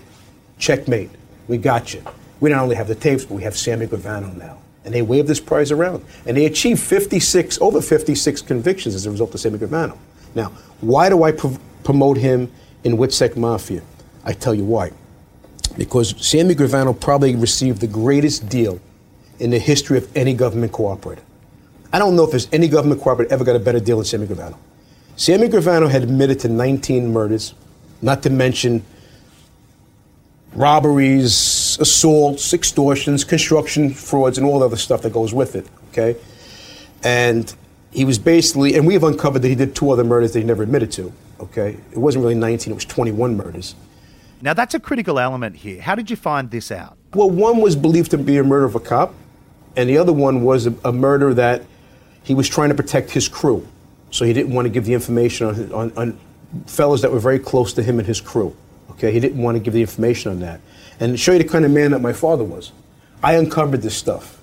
checkmate. 0.58 1.10
We 1.48 1.58
got 1.58 1.94
you. 1.94 2.04
We 2.40 2.50
not 2.50 2.64
only 2.64 2.76
have 2.76 2.88
the 2.88 2.96
tapes, 2.96 3.26
but 3.26 3.36
we 3.36 3.44
have 3.44 3.58
Sammy 3.58 3.88
Gravano 3.88 4.36
now. 4.36 4.58
And 4.84 4.94
they 4.94 5.02
wave 5.02 5.28
this 5.28 5.40
prize 5.40 5.72
around. 5.72 6.04
And 6.26 6.36
they 6.36 6.46
achieved 6.46 6.80
56, 6.82 7.60
over 7.62 7.82
56 7.82 8.42
convictions 8.42 8.96
as 8.96 9.06
a 9.06 9.12
result 9.12 9.34
of 9.34 9.40
Sammy 9.40 9.60
Gravano. 9.60 9.98
Now, 10.34 10.48
why 10.80 11.10
do 11.10 11.24
I 11.24 11.34
promote 11.84 12.18
him 12.18 12.52
in 12.84 12.98
WITSEC 12.98 13.36
Mafia. 13.38 13.82
I 14.24 14.34
tell 14.34 14.54
you 14.54 14.66
why. 14.66 14.92
Because 15.78 16.16
Sammy 16.26 16.56
Gravano 16.56 17.00
probably 17.00 17.36
received 17.36 17.82
the 17.82 17.88
greatest 17.88 18.50
deal 18.50 18.80
in 19.40 19.50
the 19.50 19.60
history 19.60 19.98
of 19.98 20.16
any 20.16 20.34
government 20.34 20.72
cooperator. 20.72 21.22
I 21.94 22.00
don't 22.00 22.16
know 22.16 22.24
if 22.24 22.32
there's 22.32 22.48
any 22.54 22.68
government 22.68 23.02
cooperator 23.02 23.32
ever 23.32 23.44
got 23.44 23.56
a 23.56 23.60
better 23.60 23.80
deal 23.80 23.98
than 23.98 24.06
Sammy 24.06 24.28
Gravano. 24.28 24.58
Sammy 25.16 25.50
Gravano 25.50 25.90
had 25.90 26.04
admitted 26.04 26.40
to 26.42 26.50
19 26.50 27.12
murders, 27.12 27.54
not 28.02 28.24
to 28.24 28.30
mention 28.30 28.84
robberies, 30.54 31.78
assaults, 31.80 32.54
extortions, 32.54 33.24
construction 33.24 33.94
frauds, 33.94 34.38
and 34.38 34.46
all 34.46 34.60
the 34.60 34.66
other 34.66 34.78
stuff 34.78 35.02
that 35.02 35.14
goes 35.14 35.34
with 35.34 35.56
it. 35.56 35.68
Okay, 35.92 36.16
and 37.04 37.54
he 37.92 38.06
was 38.06 38.18
basically, 38.18 38.76
and 38.76 38.88
we 38.88 38.94
have 38.94 39.04
uncovered 39.04 39.42
that 39.42 39.50
he 39.50 39.56
did 39.56 39.76
two 39.76 39.92
other 39.92 40.04
murders 40.04 40.34
that 40.34 40.40
he 40.40 40.46
never 40.46 40.64
admitted 40.64 40.92
to. 40.94 41.12
Okay, 41.40 41.78
it 41.92 41.98
wasn't 41.98 42.24
really 42.24 42.36
19; 42.36 42.72
it 42.72 42.76
was 42.76 42.86
21 42.86 43.36
murders. 43.36 43.76
Now 44.42 44.54
that's 44.54 44.74
a 44.74 44.80
critical 44.80 45.20
element 45.20 45.56
here. 45.56 45.82
How 45.82 45.96
did 45.96 46.10
you 46.10 46.16
find 46.16 46.50
this 46.50 46.72
out? 46.72 46.98
Well, 47.14 47.30
one 47.30 47.62
was 47.62 47.76
believed 47.76 48.12
to 48.12 48.18
be 48.18 48.38
a 48.38 48.44
murder 48.44 48.66
of 48.66 48.76
a 48.76 48.80
cop, 48.80 49.14
and 49.76 49.90
the 49.90 49.98
other 49.98 50.14
one 50.14 50.44
was 50.44 50.68
a, 50.68 50.74
a 50.84 50.92
murder 50.92 51.34
that 51.36 51.64
he 52.24 52.34
was 52.34 52.50
trying 52.50 52.70
to 52.70 52.76
protect 52.76 53.12
his 53.12 53.28
crew, 53.28 53.68
so 54.10 54.26
he 54.26 54.34
didn't 54.34 54.54
want 54.54 54.66
to 54.66 54.70
give 54.70 54.86
the 54.86 54.94
information 54.94 55.48
on, 55.48 55.72
on, 55.74 55.92
on 55.98 56.20
fellows 56.66 57.02
that 57.02 57.12
were 57.12 57.20
very 57.20 57.40
close 57.40 57.74
to 57.74 57.84
him 57.84 58.00
and 58.00 58.08
his 58.08 58.22
crew. 58.22 58.56
Okay, 58.92 59.12
he 59.12 59.20
didn't 59.20 59.42
want 59.42 59.56
to 59.56 59.60
give 59.60 59.74
the 59.74 59.82
information 59.82 60.32
on 60.32 60.40
that, 60.40 60.60
and 61.00 61.20
show 61.20 61.34
you 61.34 61.40
the 61.40 61.44
kind 61.44 61.66
of 61.66 61.72
man 61.72 61.92
that 61.92 62.00
my 62.00 62.14
father 62.14 62.44
was. 62.44 62.72
I 63.24 63.36
uncovered 63.36 63.82
this 63.82 63.96
stuff. 63.96 64.40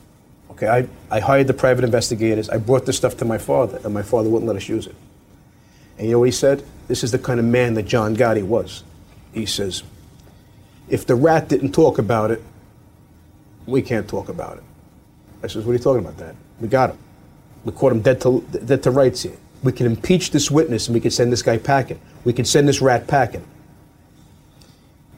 Okay, 0.51 0.69
I, 0.69 0.89
I 1.11 1.21
hired 1.21 1.47
the 1.47 1.55
private 1.55 1.85
investigators. 1.85 2.49
I 2.49 2.59
brought 2.59 2.87
this 2.87 2.97
stuff 2.97 3.17
to 3.19 3.25
my 3.25 3.39
father, 3.39 3.81
and 3.85 3.95
my 3.95 4.03
father 4.03 4.29
wouldn't 4.29 4.49
let 4.49 4.57
us 4.57 4.69
use 4.69 4.87
it. 4.87 4.95
And 5.97 6.07
you 6.07 6.13
know 6.13 6.21
what 6.21 6.27
he 6.27 6.33
said? 6.33 6.65
This 6.87 7.03
is 7.03 7.13
the 7.13 7.19
kind 7.19 7.41
of 7.41 7.47
man 7.47 7.75
that 7.75 7.85
John 7.85 8.17
Gotti 8.17 8.43
was. 8.43 8.85
He 9.33 9.47
says, 9.47 9.83
if 10.89 11.07
the 11.07 11.15
rat 11.15 11.49
didn't 11.49 11.73
talk 11.73 11.99
about 11.99 12.31
it, 12.31 12.43
we 13.67 13.83
can't 13.83 14.09
talk 14.09 14.29
about 14.29 14.59
it. 14.59 14.65
I 15.43 15.47
says, 15.47 15.65
what 15.65 15.73
are 15.73 15.75
you 15.75 15.83
talking 15.83 16.01
about, 16.01 16.17
Dad? 16.17 16.35
We 16.61 16.69
got 16.69 16.91
him. 16.91 16.99
We 17.65 17.73
caught 17.73 17.93
him 17.93 18.01
dead 18.01 18.21
to, 18.23 18.41
dead 18.65 18.83
to 18.85 18.91
rights 18.91 19.23
here. 19.23 19.37
We 19.63 19.73
can 19.73 19.87
impeach 19.87 20.31
this 20.31 20.51
witness 20.51 20.89
and 20.89 20.95
we 20.95 21.01
can 21.01 21.11
send 21.11 21.33
this 21.33 21.43
guy 21.43 21.59
packing. 21.59 22.01
We 22.25 22.33
can 22.33 22.45
send 22.45 22.69
this 22.69 22.81
rat 22.81 23.07
packing. 23.07 23.45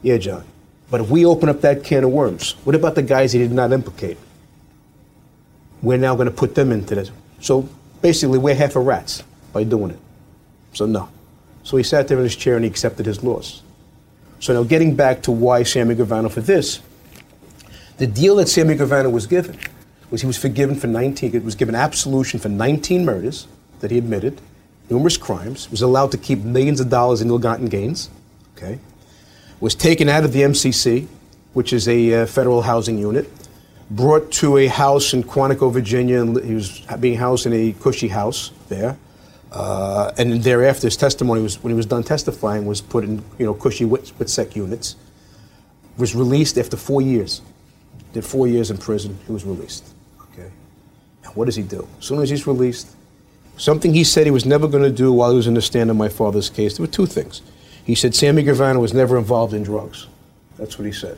Yeah, 0.01 0.17
John. 0.17 0.43
But 0.89 1.01
if 1.01 1.09
we 1.09 1.25
open 1.25 1.47
up 1.47 1.61
that 1.61 1.83
can 1.83 2.03
of 2.03 2.11
worms, 2.11 2.53
what 2.63 2.75
about 2.75 2.95
the 2.95 3.03
guys 3.03 3.31
he 3.31 3.39
did 3.39 3.51
not 3.51 3.71
implicate? 3.71 4.17
we're 5.81 5.97
now 5.97 6.15
going 6.15 6.27
to 6.27 6.33
put 6.33 6.55
them 6.55 6.71
into 6.71 6.95
this. 6.95 7.11
So 7.39 7.67
basically, 8.01 8.37
we're 8.37 8.55
half 8.55 8.75
of 8.75 8.85
rats 8.85 9.23
by 9.53 9.63
doing 9.63 9.91
it. 9.91 9.99
So 10.73 10.85
no. 10.85 11.09
So 11.63 11.77
he 11.77 11.83
sat 11.83 12.07
there 12.07 12.17
in 12.17 12.23
his 12.23 12.35
chair 12.35 12.55
and 12.55 12.63
he 12.63 12.69
accepted 12.69 13.05
his 13.05 13.23
loss. 13.23 13.61
So 14.41 14.53
now 14.53 14.63
getting 14.63 14.95
back 14.95 15.21
to 15.23 15.31
why 15.31 15.61
Sammy 15.61 15.93
Gravano 15.93 16.29
for 16.29 16.41
this, 16.41 16.81
the 17.97 18.07
deal 18.07 18.37
that 18.37 18.49
Sammy 18.49 18.75
Gravano 18.75 19.11
was 19.11 19.27
given 19.27 19.57
was 20.09 20.21
he 20.21 20.27
was 20.27 20.37
forgiven 20.37 20.75
for 20.75 20.87
19, 20.87 21.35
it 21.35 21.43
was 21.43 21.53
given 21.53 21.75
absolution 21.75 22.39
for 22.39 22.49
19 22.49 23.05
murders 23.05 23.47
that 23.81 23.91
he 23.91 23.99
admitted, 23.99 24.41
numerous 24.89 25.15
crimes, 25.15 25.69
was 25.69 25.83
allowed 25.83 26.11
to 26.11 26.17
keep 26.17 26.39
millions 26.39 26.79
of 26.79 26.89
dollars 26.89 27.21
in 27.21 27.29
ill-gotten 27.29 27.67
gains, 27.67 28.09
okay, 28.57 28.79
was 29.59 29.75
taken 29.75 30.09
out 30.09 30.23
of 30.23 30.33
the 30.33 30.41
MCC, 30.41 31.07
which 31.53 31.71
is 31.71 31.87
a 31.87 32.23
uh, 32.23 32.25
federal 32.25 32.63
housing 32.63 32.97
unit, 32.97 33.29
brought 33.91 34.31
to 34.31 34.57
a 34.57 34.65
house 34.65 35.13
in 35.13 35.23
Quantico, 35.23 35.71
Virginia, 35.71 36.19
and 36.19 36.43
he 36.43 36.55
was 36.55 36.81
being 36.99 37.17
housed 37.17 37.45
in 37.45 37.53
a 37.53 37.73
cushy 37.73 38.07
house 38.07 38.51
there. 38.69 38.97
Uh, 39.51 40.11
and 40.17 40.43
thereafter, 40.43 40.87
his 40.87 40.95
testimony 40.95 41.41
was, 41.41 41.61
when 41.61 41.71
he 41.71 41.75
was 41.75 41.85
done 41.85 42.03
testifying, 42.03 42.65
was 42.65 42.79
put 42.81 43.03
in 43.03 43.23
you 43.37 43.45
know 43.45 43.53
cushy 43.53 43.85
with, 43.85 44.17
WITSEC 44.17 44.55
units. 44.55 44.95
Was 45.97 46.15
released 46.15 46.57
after 46.57 46.77
four 46.77 47.01
years. 47.01 47.41
Did 48.13 48.25
four 48.25 48.47
years 48.47 48.71
in 48.71 48.77
prison. 48.77 49.19
He 49.25 49.33
was 49.33 49.43
released. 49.43 49.85
Okay. 50.31 50.49
And 51.23 51.35
what 51.35 51.45
does 51.45 51.55
he 51.55 51.63
do? 51.63 51.87
As 51.99 52.05
soon 52.05 52.21
as 52.21 52.29
he's 52.29 52.47
released, 52.47 52.95
something 53.57 53.93
he 53.93 54.03
said 54.03 54.25
he 54.25 54.31
was 54.31 54.45
never 54.45 54.67
going 54.67 54.83
to 54.83 54.91
do 54.91 55.11
while 55.11 55.31
he 55.31 55.35
was 55.35 55.47
in 55.47 55.53
the 55.53 55.61
stand 55.61 55.89
in 55.89 55.97
my 55.97 56.09
father's 56.09 56.49
case. 56.49 56.77
There 56.77 56.85
were 56.85 56.91
two 56.91 57.05
things. 57.05 57.41
He 57.85 57.95
said 57.95 58.15
Sammy 58.15 58.43
Gravano 58.43 58.79
was 58.79 58.93
never 58.93 59.17
involved 59.17 59.53
in 59.53 59.63
drugs. 59.63 60.07
That's 60.57 60.77
what 60.77 60.85
he 60.85 60.91
said, 60.91 61.17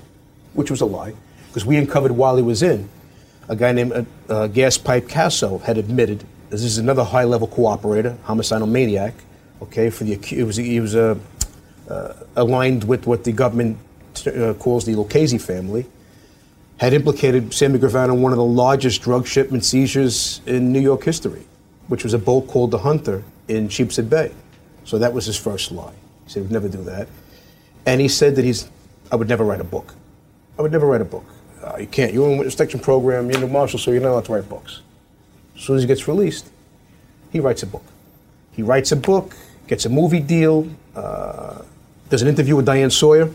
which 0.54 0.72
was 0.72 0.82
a 0.82 0.86
lie, 0.86 1.14
because 1.48 1.66
we 1.66 1.78
uncovered 1.78 2.12
while 2.12 2.38
he 2.38 2.44
was 2.44 2.64
in, 2.64 2.90
a 3.50 3.56
guy 3.56 3.74
named 3.74 3.92
uh, 3.92 4.04
uh, 4.30 4.48
Gas 4.48 4.78
Pipe 4.78 5.08
Casso 5.08 5.62
had 5.62 5.78
admitted 5.78 6.24
this 6.54 6.64
is 6.64 6.78
another 6.78 7.04
high-level 7.04 7.48
cooperator, 7.48 8.16
homicidal 8.22 8.68
maniac. 8.68 9.16
Okay, 9.62 9.90
for 9.90 10.04
the 10.04 10.16
he 10.16 10.44
was 10.44 10.56
he 10.58 10.80
was 10.80 10.96
uh, 10.96 11.16
uh, 11.90 12.14
aligned 12.36 12.84
with 12.84 13.08
what 13.08 13.24
the 13.24 13.32
government 13.32 13.78
uh, 14.28 14.54
calls 14.54 14.86
the 14.86 14.94
Lucchese 14.94 15.40
family. 15.40 15.86
Had 16.78 16.94
implicated 16.94 17.54
Sammy 17.54 17.80
Gravano 17.80 18.14
in 18.14 18.22
one 18.22 18.34
of 18.34 18.38
the 18.38 18.46
largest 18.46 19.02
drug 19.02 19.26
shipment 19.26 19.66
seizures 19.66 20.42
in 20.46 20.72
New 20.72 20.82
York 20.82 21.04
history, 21.04 21.44
which 21.88 22.04
was 22.04 22.14
a 22.14 22.20
boat 22.20 22.48
called 22.48 22.72
the 22.72 22.80
Hunter 22.80 23.24
in 23.48 23.68
Sheepshead 23.68 24.10
Bay. 24.10 24.32
So 24.84 25.00
that 25.00 25.14
was 25.14 25.26
his 25.26 25.38
first 25.38 25.72
lie. 25.72 25.94
He 26.26 26.30
said 26.30 26.40
he 26.40 26.42
would 26.42 26.52
never 26.52 26.70
do 26.70 26.84
that, 26.84 27.08
and 27.86 28.00
he 28.00 28.08
said 28.08 28.36
that 28.36 28.46
he's 28.46 28.70
I 29.12 29.16
would 29.16 29.30
never 29.30 29.44
write 29.44 29.62
a 29.62 29.70
book. 29.76 29.96
I 30.60 30.62
would 30.62 30.72
never 30.72 30.86
write 30.86 31.02
a 31.02 31.06
book. 31.06 31.26
Uh, 31.64 31.78
you 31.80 31.88
can't. 31.88 32.14
You're 32.14 32.30
in 32.30 32.38
the 32.38 32.44
protection 32.44 32.80
program. 32.80 33.26
You're 33.26 33.36
in 33.36 33.42
the 33.42 33.48
marshal, 33.48 33.80
so 33.80 33.90
you're 33.90 34.02
not 34.02 34.12
allowed 34.12 34.26
to 34.26 34.34
write 34.34 34.50
books. 34.50 34.82
As 35.56 35.62
soon 35.62 35.76
as 35.78 35.84
he 35.84 35.88
gets 35.88 36.08
released, 36.08 36.50
he 37.32 37.40
writes 37.40 37.64
a 37.64 37.68
book. 37.68 37.84
He 38.52 38.62
writes 38.62 38.92
a 38.92 38.96
book, 38.96 39.36
gets 39.68 39.86
a 39.86 39.90
movie 39.90 40.20
deal, 40.20 40.68
uh, 40.96 41.62
does 42.10 42.22
an 42.22 42.28
interview 42.28 42.56
with 42.56 42.66
Diane 42.66 42.92
Sawyer, 42.92 43.30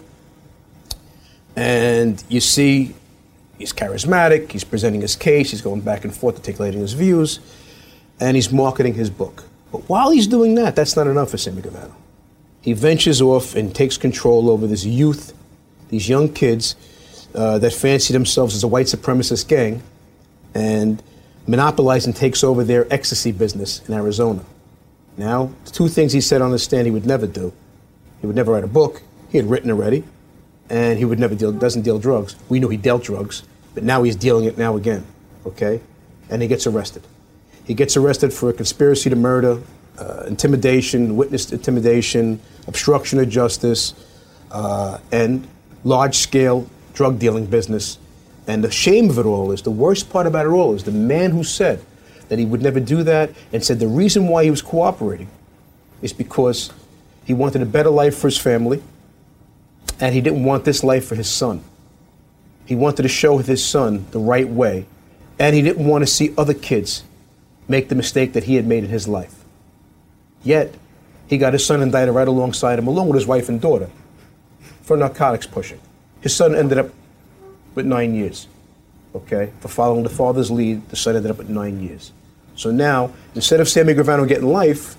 and 1.56 2.22
you 2.28 2.40
see 2.40 2.94
he's 3.58 3.72
charismatic, 3.72 4.52
he's 4.52 4.64
presenting 4.64 5.00
his 5.00 5.16
case, 5.16 5.50
he's 5.50 5.62
going 5.62 5.80
back 5.80 6.04
and 6.04 6.14
forth 6.14 6.36
articulating 6.36 6.80
his 6.80 6.92
views, 6.92 7.40
and 8.20 8.36
he's 8.36 8.52
marketing 8.52 8.94
his 8.94 9.10
book. 9.10 9.44
But 9.72 9.88
while 9.88 10.10
he's 10.10 10.26
doing 10.26 10.54
that, 10.54 10.76
that's 10.76 10.96
not 10.96 11.06
enough 11.06 11.30
for 11.30 11.38
Sammy 11.38 11.62
Gravano. 11.62 11.94
He 12.60 12.72
ventures 12.72 13.20
off 13.20 13.54
and 13.54 13.74
takes 13.74 13.96
control 13.96 14.50
over 14.50 14.66
this 14.66 14.84
youth, 14.84 15.34
these 15.88 16.08
young 16.08 16.32
kids 16.32 16.76
uh, 17.34 17.58
that 17.58 17.72
fancy 17.72 18.12
themselves 18.12 18.54
as 18.54 18.62
a 18.62 18.68
white 18.68 18.86
supremacist 18.86 19.48
gang, 19.48 19.82
and 20.54 21.02
monopolizes 21.48 22.06
and 22.06 22.14
takes 22.14 22.44
over 22.44 22.62
their 22.62 22.86
ecstasy 22.92 23.32
business 23.32 23.86
in 23.88 23.94
Arizona. 23.94 24.44
Now, 25.16 25.50
two 25.64 25.88
things 25.88 26.12
he 26.12 26.20
said 26.20 26.42
on 26.42 26.52
the 26.52 26.58
stand 26.58 26.86
he 26.86 26.92
would 26.92 27.06
never 27.06 27.26
do. 27.26 27.52
He 28.20 28.26
would 28.26 28.36
never 28.36 28.52
write 28.52 28.64
a 28.64 28.68
book. 28.68 29.02
He 29.30 29.38
had 29.38 29.48
written 29.48 29.70
already, 29.70 30.04
and 30.70 30.98
he 30.98 31.04
would 31.04 31.18
never 31.18 31.34
deal 31.34 31.50
doesn't 31.50 31.82
deal 31.82 31.98
drugs. 31.98 32.36
We 32.48 32.60
knew 32.60 32.68
he 32.68 32.76
dealt 32.76 33.02
drugs, 33.02 33.42
but 33.74 33.82
now 33.82 34.02
he's 34.02 34.14
dealing 34.14 34.44
it 34.44 34.58
now 34.58 34.76
again. 34.76 35.04
Okay, 35.46 35.80
and 36.30 36.42
he 36.42 36.48
gets 36.48 36.66
arrested. 36.66 37.02
He 37.64 37.74
gets 37.74 37.96
arrested 37.96 38.32
for 38.32 38.50
a 38.50 38.52
conspiracy 38.52 39.10
to 39.10 39.16
murder, 39.16 39.60
uh, 39.98 40.24
intimidation, 40.26 41.16
witness 41.16 41.50
intimidation, 41.52 42.40
obstruction 42.66 43.18
of 43.18 43.28
justice, 43.28 43.94
uh, 44.50 44.98
and 45.12 45.46
large-scale 45.84 46.68
drug 46.94 47.18
dealing 47.18 47.46
business 47.46 47.98
and 48.48 48.64
the 48.64 48.70
shame 48.70 49.10
of 49.10 49.18
it 49.18 49.26
all 49.26 49.52
is, 49.52 49.62
the 49.62 49.70
worst 49.70 50.10
part 50.10 50.26
about 50.26 50.46
it 50.46 50.48
all 50.48 50.74
is 50.74 50.84
the 50.84 50.90
man 50.90 51.30
who 51.30 51.44
said 51.44 51.84
that 52.28 52.38
he 52.38 52.46
would 52.46 52.62
never 52.62 52.80
do 52.80 53.02
that 53.02 53.30
and 53.52 53.62
said 53.62 53.78
the 53.78 53.86
reason 53.86 54.26
why 54.26 54.42
he 54.42 54.50
was 54.50 54.62
cooperating 54.62 55.28
is 56.00 56.14
because 56.14 56.72
he 57.26 57.34
wanted 57.34 57.60
a 57.60 57.66
better 57.66 57.90
life 57.90 58.16
for 58.16 58.26
his 58.26 58.38
family 58.38 58.82
and 60.00 60.14
he 60.14 60.22
didn't 60.22 60.44
want 60.44 60.64
this 60.64 60.82
life 60.82 61.04
for 61.06 61.14
his 61.14 61.28
son. 61.28 61.62
He 62.64 62.74
wanted 62.74 63.02
to 63.02 63.08
show 63.08 63.38
his 63.38 63.64
son 63.64 64.06
the 64.12 64.18
right 64.18 64.48
way 64.48 64.86
and 65.38 65.54
he 65.54 65.60
didn't 65.60 65.86
want 65.86 66.02
to 66.02 66.06
see 66.06 66.32
other 66.38 66.54
kids 66.54 67.04
make 67.68 67.90
the 67.90 67.94
mistake 67.94 68.32
that 68.32 68.44
he 68.44 68.54
had 68.54 68.66
made 68.66 68.82
in 68.82 68.90
his 68.90 69.06
life. 69.06 69.44
Yet, 70.42 70.74
he 71.28 71.36
got 71.36 71.52
his 71.52 71.64
son 71.66 71.82
indicted 71.82 72.14
right 72.14 72.26
alongside 72.26 72.78
him, 72.78 72.86
along 72.86 73.08
with 73.08 73.16
his 73.16 73.26
wife 73.26 73.50
and 73.50 73.60
daughter, 73.60 73.90
for 74.82 74.96
narcotics 74.96 75.46
pushing. 75.46 75.78
His 76.22 76.34
son 76.34 76.54
ended 76.54 76.78
up 76.78 76.90
with 77.74 77.86
nine 77.86 78.14
years. 78.14 78.48
Okay? 79.14 79.52
For 79.60 79.68
following 79.68 80.02
the 80.02 80.10
father's 80.10 80.50
lead, 80.50 80.88
the 80.88 80.96
son 80.96 81.16
ended 81.16 81.30
up 81.30 81.38
with 81.38 81.48
nine 81.48 81.80
years. 81.80 82.12
So 82.56 82.70
now, 82.70 83.12
instead 83.34 83.60
of 83.60 83.68
Sammy 83.68 83.94
Gravano 83.94 84.26
getting 84.26 84.48
life, 84.48 84.96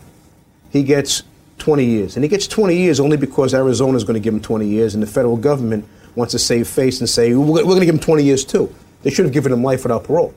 he 0.71 0.83
gets 0.83 1.23
20 1.57 1.85
years. 1.85 2.15
And 2.15 2.23
he 2.23 2.29
gets 2.29 2.47
20 2.47 2.75
years 2.75 2.99
only 2.99 3.17
because 3.17 3.53
Arizona 3.53 3.97
is 3.97 4.03
going 4.03 4.15
to 4.15 4.19
give 4.19 4.33
him 4.33 4.41
20 4.41 4.67
years, 4.67 4.93
and 4.93 5.03
the 5.03 5.07
federal 5.07 5.37
government 5.37 5.85
wants 6.15 6.31
to 6.31 6.39
save 6.39 6.67
face 6.67 6.99
and 6.99 7.09
say, 7.09 7.33
we're 7.33 7.63
going 7.63 7.79
to 7.79 7.85
give 7.85 7.95
him 7.95 8.01
20 8.01 8.23
years 8.23 8.45
too. 8.45 8.73
They 9.03 9.09
should 9.09 9.25
have 9.25 9.33
given 9.33 9.51
him 9.51 9.63
life 9.63 9.83
without 9.83 10.05
parole. 10.05 10.33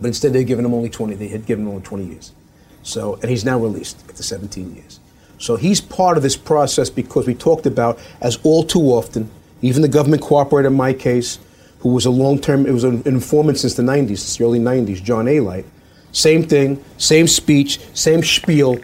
But 0.00 0.08
instead, 0.08 0.32
they've 0.32 0.46
given 0.46 0.64
him 0.64 0.74
only 0.74 0.90
20. 0.90 1.14
They 1.14 1.28
had 1.28 1.46
given 1.46 1.64
him 1.64 1.70
only 1.70 1.82
20 1.82 2.04
years. 2.04 2.32
So, 2.82 3.14
and 3.16 3.30
he's 3.30 3.44
now 3.44 3.58
released 3.58 4.04
after 4.08 4.22
17 4.22 4.74
years. 4.74 5.00
So 5.38 5.56
he's 5.56 5.80
part 5.80 6.16
of 6.16 6.22
this 6.22 6.36
process 6.36 6.90
because 6.90 7.26
we 7.26 7.34
talked 7.34 7.66
about, 7.66 7.98
as 8.20 8.38
all 8.42 8.62
too 8.62 8.82
often, 8.82 9.30
even 9.62 9.82
the 9.82 9.88
government 9.88 10.22
cooperator 10.22 10.66
in 10.66 10.74
my 10.74 10.92
case, 10.92 11.38
who 11.80 11.90
was 11.90 12.06
a 12.06 12.10
long-term, 12.10 12.66
it 12.66 12.72
was 12.72 12.84
an 12.84 13.02
informant 13.06 13.58
since 13.58 13.74
the 13.74 13.82
90s, 13.82 14.18
since 14.18 14.36
the 14.36 14.44
early 14.44 14.58
90s, 14.58 15.02
John 15.02 15.26
Alite. 15.26 15.64
Same 16.12 16.42
thing, 16.42 16.82
same 16.98 17.26
speech, 17.26 17.80
same 17.94 18.22
spiel. 18.22 18.78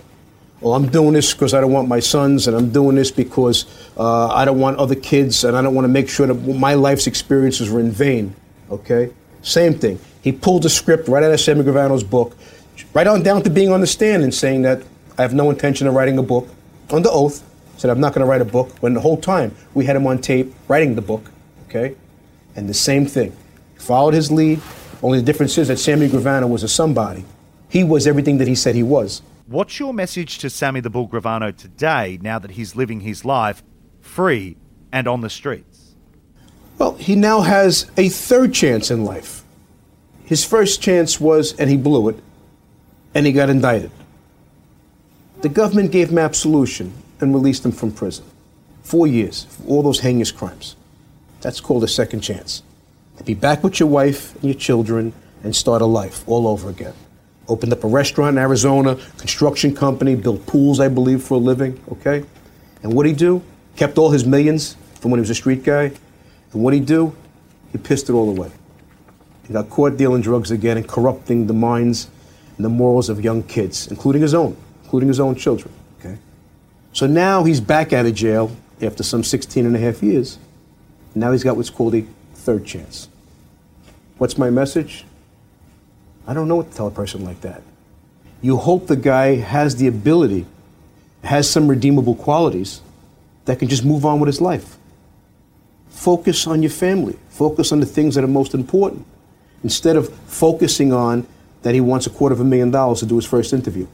Well, 0.61 0.75
I'm 0.75 0.89
doing 0.89 1.15
this 1.15 1.33
because 1.33 1.55
I 1.55 1.61
don't 1.61 1.73
want 1.73 1.89
my 1.89 2.01
sons, 2.01 2.47
and 2.47 2.57
I'm 2.57 2.71
doing 2.71 2.95
this 2.95 3.11
because 3.11 3.67
uh, 3.97 4.29
I 4.29 4.45
don't 4.45 4.61
want 4.61 4.79
other 4.79 4.95
kids, 4.95 5.43
and 5.45 5.57
I 5.57 5.63
don't 5.63 5.75
want 5.75 5.85
to 5.85 5.89
make 5.89 6.09
sure 6.09 6.27
that 6.27 6.35
my 6.35 6.75
life's 6.75 7.07
experiences 7.07 7.71
were 7.71 7.81
in 7.81 7.91
vain. 7.91 8.35
Okay? 8.71 9.13
Same 9.43 9.75
thing. 9.75 9.99
He 10.23 10.31
pulled 10.31 10.63
the 10.63 10.71
script 10.71 11.09
right 11.09 11.23
out 11.23 11.33
of 11.33 11.41
Sammy 11.41 11.65
Gravano's 11.65 12.05
book, 12.05 12.37
right 12.95 13.07
on 13.07 13.23
down 13.23 13.43
to 13.43 13.51
being 13.51 13.73
on 13.73 13.81
the 13.81 13.87
stand 13.87 14.23
and 14.23 14.33
saying 14.33 14.63
that 14.63 14.83
I 15.19 15.23
have 15.23 15.35
no 15.35 15.51
intention 15.51 15.87
of 15.87 15.95
writing 15.95 16.19
a 16.19 16.23
book 16.23 16.49
under 16.91 17.09
oath 17.11 17.43
said, 17.77 17.91
I'm 17.91 18.01
not 18.01 18.13
going 18.15 18.25
to 18.25 18.31
write 18.31 18.41
a 18.41 18.47
book, 18.47 18.71
when 18.81 18.95
the 18.95 19.01
whole 19.01 19.17
time 19.17 19.55
we 19.75 19.85
had 19.85 19.97
him 19.97 20.07
on 20.07 20.21
tape 20.21 20.55
writing 20.69 20.95
the 20.95 21.03
book, 21.03 21.31
okay? 21.69 21.97
And 22.55 22.69
the 22.69 22.75
same 22.75 23.07
thing. 23.07 23.37
Followed 23.77 24.15
his 24.15 24.31
lead, 24.31 24.61
only 25.03 25.19
the 25.19 25.25
difference 25.25 25.59
is 25.59 25.69
that 25.69 25.79
Sammy 25.79 26.09
Gravano 26.09 26.49
was 26.49 26.63
a 26.63 26.69
somebody. 26.69 27.25
He 27.69 27.83
was 27.83 28.07
everything 28.07 28.39
that 28.39 28.47
he 28.47 28.55
said 28.55 28.75
he 28.75 28.83
was. 28.83 29.23
What's 29.47 29.81
your 29.81 29.93
message 29.93 30.39
to 30.39 30.51
Sammy 30.51 30.81
the 30.81 30.91
Bull 30.91 31.09
Gravano 31.09 31.57
today, 31.57 32.19
now 32.23 32.39
that 32.39 32.53
he's 32.53 32.77
living 32.77 33.01
his 33.01 33.25
life 33.25 33.63
free 34.01 34.57
and 34.93 35.09
on 35.09 35.21
the 35.21 35.31
streets? 35.31 35.95
Well, 36.79 36.95
he 36.95 37.17
now 37.17 37.41
has 37.41 37.91
a 37.97 38.09
third 38.09 38.55
chance 38.55 38.91
in 38.91 39.05
life. 39.05 39.43
His 40.25 40.45
first 40.45 40.81
chance 40.81 41.21
was, 41.21 41.55
and 41.59 41.69
he 41.69 41.77
blew 41.77 42.09
it, 42.09 42.19
and 43.15 43.27
he 43.27 43.33
got 43.33 43.51
indicted. 43.51 43.91
The 45.43 45.49
government 45.49 45.91
gave 45.91 46.11
him 46.11 46.19
absolution 46.19 46.93
and 47.23 47.33
released 47.33 47.65
him 47.65 47.73
from 47.73 47.93
prison. 47.93 48.25
Four 48.83 49.07
years 49.07 49.45
for 49.45 49.69
all 49.69 49.83
those 49.83 50.01
heinous 50.01 50.33
crimes. 50.33 50.77
That's 51.41 51.61
called 51.61 51.85
a 51.85 51.89
second 51.89 52.21
chance. 52.21 52.63
Be 53.25 53.35
back 53.35 53.63
with 53.63 53.79
your 53.79 53.89
wife 53.89 54.35
and 54.35 54.45
your 54.45 54.55
children 54.55 55.13
and 55.45 55.55
start 55.55 55.81
a 55.81 55.87
life 55.87 56.29
all 56.29 56.49
over 56.49 56.69
again. 56.69 56.95
Opened 57.49 57.73
up 57.73 57.85
a 57.85 57.89
restaurant 57.89 58.37
in 58.37 58.39
Arizona, 58.39 58.97
construction 59.17 59.75
company, 59.75 60.17
built 60.17 60.45
pools, 60.47 60.81
I 60.81 60.89
believe, 60.89 61.23
for 61.23 61.35
a 61.35 61.39
living, 61.39 61.81
okay? 61.93 62.25
And 62.83 62.93
what'd 62.93 63.11
he 63.11 63.17
do? 63.17 63.43
Kept 63.77 63.99
all 63.99 64.11
his 64.11 64.25
millions 64.25 64.77
from 65.01 65.13
when 65.13 65.19
he 65.19 65.23
was 65.23 65.31
a 65.31 65.35
street 65.35 65.63
guy. 65.63 65.93
And 66.53 66.63
what'd 66.63 66.79
he 66.79 66.85
do? 66.85 67.15
He 67.71 67.79
pissed 67.79 68.09
it 68.09 68.13
all 68.13 68.29
away. 68.29 68.51
He 69.47 69.53
got 69.53 69.71
caught 69.71 69.97
dealing 69.97 70.23
drugs 70.23 70.51
again 70.51 70.77
and 70.77 70.89
corrupting 70.89 71.47
the 71.47 71.55
minds 71.55 72.09
and 72.57 72.65
the 72.65 72.69
morals 72.71 73.09
of 73.09 73.23
young 73.23 73.43
kids, 73.43 73.87
including 73.87 74.23
his 74.23 74.35
own, 74.35 74.57
including 74.85 75.09
his 75.09 75.21
own 75.21 75.35
children. 75.35 75.73
So 76.93 77.07
now 77.07 77.45
he's 77.45 77.61
back 77.61 77.93
out 77.93 78.07
of 78.07 78.15
jail 78.15 78.55
after 78.81 79.03
some 79.03 79.25
16 79.25 79.65
and 79.65 79.75
a 79.75 79.79
half 79.79 80.03
years. 80.03 80.39
Now 81.15 81.33
he's 81.33 81.45
got 81.45 81.57
what's 81.57 81.71
called 81.71 81.95
a 81.95 82.05
third 82.35 82.67
chance. 82.67 83.09
What's 84.19 84.37
my 84.37 84.51
message? 84.51 85.05
I 86.27 86.35
don't 86.35 86.49
know 86.49 86.57
what 86.57 86.71
to 86.71 86.77
tell 86.77 86.87
a 86.87 86.91
person 86.91 87.25
like 87.25 87.41
that. 87.41 87.63
You 88.43 88.57
hope 88.57 88.87
the 88.87 88.97
guy 88.97 89.37
has 89.37 89.77
the 89.77 89.87
ability, 89.87 90.47
has 91.25 91.49
some 91.49 91.69
redeemable 91.69 92.15
qualities 92.15 92.81
that 93.45 93.59
can 93.59 93.69
just 93.69 93.85
move 93.85 94.05
on 94.05 94.21
with 94.21 94.27
his 94.27 94.41
life. 94.41 94.77
Focus 95.89 96.47
on 96.47 96.63
your 96.63 96.71
family. 96.71 97.19
Focus 97.29 97.73
on 97.73 97.81
the 97.81 97.87
things 97.87 98.15
that 98.15 98.25
are 98.25 98.29
most 98.29 98.55
important 98.55 99.07
instead 99.63 99.97
of 99.97 100.09
focusing 100.27 100.93
on 100.93 101.27
that 101.63 101.75
he 101.75 101.81
wants 101.81 102.07
a 102.07 102.11
quarter 102.11 102.33
of 102.33 102.41
a 102.41 102.45
million 102.45 102.71
dollars 102.71 103.01
to 103.01 103.07
do 103.07 103.17
his 103.17 103.25
first 103.25 103.53
interview. 103.53 103.87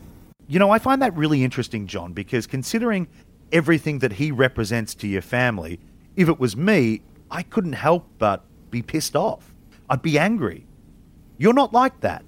You 0.51 0.59
know, 0.59 0.71
I 0.71 0.79
find 0.79 1.03
that 1.03 1.15
really 1.15 1.45
interesting, 1.45 1.87
John, 1.87 2.15
because 2.15 2.47
considering 2.47 3.07
everything 3.53 3.99
that 3.99 4.15
he 4.15 4.31
represents 4.31 4.95
to 4.97 5.07
your 5.07 5.21
family, 5.21 5.79
if 6.17 6.27
it 6.27 6.41
was 6.41 6.57
me, 6.57 7.03
I 7.31 7.43
couldn't 7.43 7.75
help 7.75 8.09
but 8.19 8.45
be 8.71 8.81
pissed 8.81 9.15
off. 9.15 9.55
I'd 9.91 10.01
be 10.01 10.19
angry. 10.19 10.67
You're 11.37 11.53
not 11.53 11.75
like 11.75 12.01
that. 12.01 12.25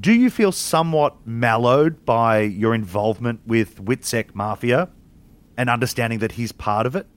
Do 0.00 0.12
you 0.12 0.30
feel 0.30 0.52
somewhat 0.52 1.26
mellowed 1.26 2.04
by 2.04 2.42
your 2.42 2.76
involvement 2.76 3.40
with 3.44 3.84
WITSEC 3.84 4.34
Mafia 4.36 4.88
and 5.56 5.68
understanding 5.68 6.20
that 6.20 6.32
he's 6.32 6.52
part 6.52 6.86
of 6.86 6.94
it? 6.94 7.08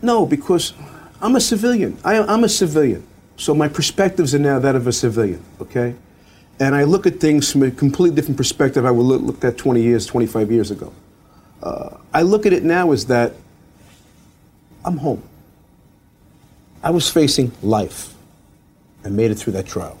No, 0.00 0.24
because 0.24 0.74
I'm 1.20 1.34
a 1.34 1.40
civilian. 1.40 1.98
I, 2.04 2.20
I'm 2.20 2.44
a 2.44 2.48
civilian. 2.48 3.04
So 3.36 3.52
my 3.52 3.66
perspectives 3.66 4.32
are 4.32 4.38
now 4.38 4.60
that 4.60 4.76
of 4.76 4.86
a 4.86 4.92
civilian, 4.92 5.42
okay? 5.60 5.96
And 6.60 6.74
I 6.74 6.84
look 6.84 7.06
at 7.06 7.20
things 7.20 7.52
from 7.52 7.62
a 7.62 7.70
completely 7.70 8.16
different 8.16 8.36
perspective 8.36 8.84
I 8.84 8.90
would 8.90 9.02
look, 9.02 9.22
look 9.22 9.44
at 9.44 9.56
20 9.56 9.80
years, 9.80 10.06
25 10.06 10.50
years 10.50 10.70
ago. 10.70 10.92
Uh, 11.62 11.96
I 12.12 12.22
look 12.22 12.46
at 12.46 12.52
it 12.52 12.64
now 12.64 12.92
as 12.92 13.06
that 13.06 13.32
I'm 14.84 14.96
home. 14.96 15.22
I 16.82 16.90
was 16.90 17.10
facing 17.10 17.52
life. 17.62 18.14
I 19.04 19.08
made 19.08 19.30
it 19.30 19.36
through 19.36 19.52
that 19.54 19.66
trial. 19.66 19.98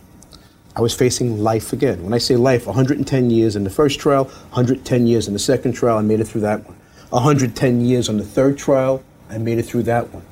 I 0.74 0.80
was 0.80 0.94
facing 0.94 1.42
life 1.42 1.72
again. 1.72 2.02
When 2.04 2.12
I 2.12 2.18
say 2.18 2.36
life, 2.36 2.66
110 2.66 3.30
years 3.30 3.56
in 3.56 3.64
the 3.64 3.70
first 3.70 3.98
trial, 3.98 4.24
110 4.24 5.06
years 5.06 5.26
in 5.26 5.32
the 5.32 5.38
second 5.38 5.72
trial, 5.72 5.98
I 5.98 6.02
made 6.02 6.20
it 6.20 6.26
through 6.26 6.42
that 6.42 6.64
one. 6.64 6.76
110 7.10 7.80
years 7.80 8.08
on 8.08 8.16
the 8.16 8.24
third 8.24 8.58
trial, 8.58 9.02
I 9.30 9.38
made 9.38 9.58
it 9.58 9.64
through 9.64 9.84
that 9.84 10.12
one. 10.12 10.24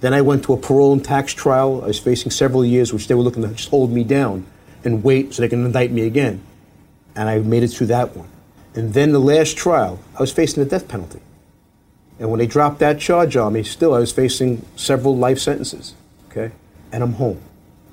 Then 0.00 0.14
I 0.14 0.20
went 0.20 0.44
to 0.44 0.52
a 0.52 0.56
parole 0.56 0.92
and 0.92 1.04
tax 1.04 1.32
trial. 1.32 1.82
I 1.82 1.88
was 1.88 1.98
facing 1.98 2.30
several 2.30 2.64
years, 2.64 2.92
which 2.92 3.08
they 3.08 3.14
were 3.14 3.22
looking 3.22 3.42
to 3.42 3.48
just 3.48 3.70
hold 3.70 3.92
me 3.92 4.04
down 4.04 4.46
and 4.84 5.02
wait 5.02 5.34
so 5.34 5.42
they 5.42 5.48
can 5.48 5.64
indict 5.64 5.90
me 5.90 6.06
again. 6.06 6.42
And 7.16 7.28
I 7.28 7.38
made 7.38 7.62
it 7.62 7.68
through 7.68 7.88
that 7.88 8.16
one. 8.16 8.28
And 8.74 8.92
then 8.92 9.12
the 9.12 9.20
last 9.20 9.56
trial, 9.56 10.00
I 10.16 10.20
was 10.20 10.32
facing 10.32 10.62
the 10.62 10.68
death 10.68 10.88
penalty. 10.88 11.20
And 12.18 12.30
when 12.30 12.38
they 12.38 12.46
dropped 12.46 12.78
that 12.80 13.00
charge 13.00 13.36
on 13.36 13.52
me, 13.52 13.62
still 13.62 13.94
I 13.94 13.98
was 13.98 14.12
facing 14.12 14.64
several 14.76 15.16
life 15.16 15.38
sentences. 15.38 15.94
Okay? 16.28 16.52
And 16.92 17.02
I'm 17.02 17.14
home. 17.14 17.40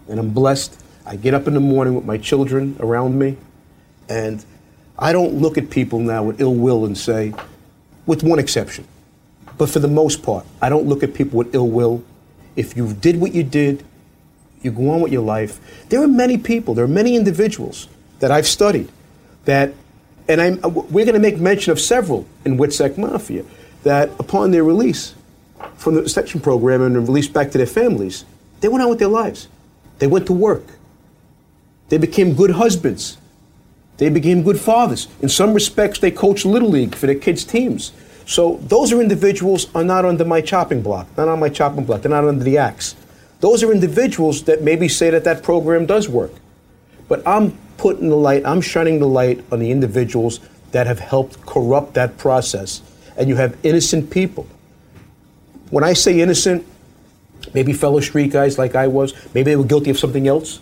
And 0.07 0.19
I'm 0.19 0.31
blessed. 0.31 0.79
I 1.05 1.15
get 1.15 1.33
up 1.33 1.47
in 1.47 1.53
the 1.53 1.59
morning 1.59 1.95
with 1.95 2.05
my 2.05 2.17
children 2.17 2.75
around 2.79 3.17
me. 3.17 3.37
And 4.09 4.43
I 4.97 5.13
don't 5.13 5.35
look 5.35 5.57
at 5.57 5.69
people 5.69 5.99
now 5.99 6.23
with 6.23 6.41
ill 6.41 6.53
will 6.53 6.85
and 6.85 6.97
say, 6.97 7.33
with 8.05 8.23
one 8.23 8.39
exception. 8.39 8.87
But 9.57 9.69
for 9.69 9.79
the 9.79 9.87
most 9.87 10.23
part, 10.23 10.45
I 10.61 10.69
don't 10.69 10.85
look 10.85 11.03
at 11.03 11.13
people 11.13 11.37
with 11.37 11.53
ill 11.53 11.69
will. 11.69 12.03
If 12.55 12.75
you 12.75 12.93
did 12.93 13.19
what 13.19 13.33
you 13.33 13.43
did, 13.43 13.85
you 14.61 14.71
go 14.71 14.89
on 14.91 15.01
with 15.01 15.11
your 15.11 15.23
life. 15.23 15.59
There 15.89 16.01
are 16.01 16.07
many 16.07 16.37
people, 16.37 16.73
there 16.73 16.85
are 16.85 16.89
many 16.89 17.15
individuals 17.15 17.87
that 18.19 18.31
I've 18.31 18.47
studied 18.47 18.89
that, 19.45 19.73
and 20.27 20.41
I'm, 20.41 20.61
we're 20.61 21.05
going 21.05 21.13
to 21.13 21.19
make 21.19 21.37
mention 21.37 21.71
of 21.71 21.79
several 21.79 22.27
in 22.45 22.57
WITSEC 22.57 22.97
Mafia, 22.97 23.43
that 23.83 24.09
upon 24.19 24.51
their 24.51 24.63
release 24.63 25.15
from 25.75 25.95
the 25.95 26.07
section 26.07 26.39
program 26.39 26.81
and 26.81 26.95
released 26.95 27.33
back 27.33 27.51
to 27.51 27.57
their 27.57 27.67
families, 27.67 28.25
they 28.59 28.67
went 28.67 28.83
on 28.83 28.89
with 28.89 28.99
their 28.99 29.07
lives. 29.07 29.47
They 29.99 30.07
went 30.07 30.27
to 30.27 30.33
work. 30.33 30.63
They 31.89 31.97
became 31.97 32.35
good 32.35 32.51
husbands. 32.51 33.17
They 33.97 34.09
became 34.09 34.43
good 34.43 34.59
fathers. 34.59 35.07
In 35.21 35.29
some 35.29 35.53
respects, 35.53 35.99
they 35.99 36.11
coached 36.11 36.45
Little 36.45 36.69
League 36.69 36.95
for 36.95 37.05
their 37.05 37.15
kids' 37.15 37.43
teams. 37.43 37.91
So 38.25 38.59
those 38.63 38.93
are 38.93 39.01
individuals 39.01 39.67
are 39.75 39.83
not 39.83 40.05
under 40.05 40.23
my 40.23 40.41
chopping 40.41 40.81
block, 40.81 41.07
not 41.17 41.27
on 41.27 41.39
my 41.39 41.49
chopping 41.49 41.85
block. 41.85 42.01
They're 42.01 42.11
not 42.11 42.25
under 42.25 42.43
the 42.43 42.57
axe. 42.57 42.95
Those 43.41 43.63
are 43.63 43.71
individuals 43.71 44.43
that 44.43 44.61
maybe 44.61 44.87
say 44.87 45.09
that 45.09 45.23
that 45.25 45.43
program 45.43 45.85
does 45.85 46.07
work. 46.07 46.31
But 47.09 47.27
I'm 47.27 47.57
putting 47.77 48.09
the 48.09 48.15
light, 48.15 48.45
I'm 48.45 48.61
shining 48.61 48.99
the 48.99 49.07
light 49.07 49.43
on 49.51 49.59
the 49.59 49.71
individuals 49.71 50.39
that 50.71 50.87
have 50.87 50.99
helped 50.99 51.45
corrupt 51.45 51.95
that 51.95 52.17
process. 52.17 52.81
And 53.17 53.27
you 53.27 53.35
have 53.35 53.57
innocent 53.63 54.09
people. 54.09 54.47
When 55.71 55.83
I 55.83 55.93
say 55.93 56.21
innocent, 56.21 56.65
maybe 57.53 57.73
fellow 57.73 57.99
street 57.99 58.31
guys 58.31 58.57
like 58.57 58.75
I 58.75 58.87
was, 58.87 59.13
maybe 59.33 59.51
they 59.51 59.55
were 59.55 59.65
guilty 59.65 59.89
of 59.89 59.97
something 59.97 60.27
else, 60.27 60.59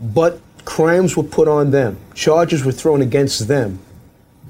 but 0.00 0.40
crimes 0.64 1.16
were 1.16 1.22
put 1.22 1.48
on 1.48 1.70
them, 1.70 1.98
charges 2.14 2.64
were 2.64 2.72
thrown 2.72 3.02
against 3.02 3.46
them 3.46 3.78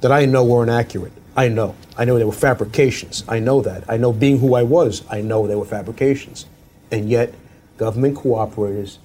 that 0.01 0.13
I 0.13 0.25
know 0.25 0.45
were 0.45 0.63
inaccurate. 0.63 1.13
I 1.37 1.49
know. 1.49 1.75
I 1.97 2.05
know 2.05 2.17
they 2.19 2.25
were 2.25 2.33
fabrications. 2.33 3.25
I 3.29 3.41
know 3.41 3.61
that. 3.63 3.85
I 3.89 3.97
know 3.97 4.13
being 4.13 4.39
who 4.39 4.55
I 4.55 4.63
was, 4.63 5.03
I 5.11 5.21
know 5.21 5.47
they 5.47 5.55
were 5.55 5.65
fabrications. 5.65 6.47
And 6.91 7.09
yet, 7.09 7.35
government 7.81 8.15
cooperators 8.15 8.99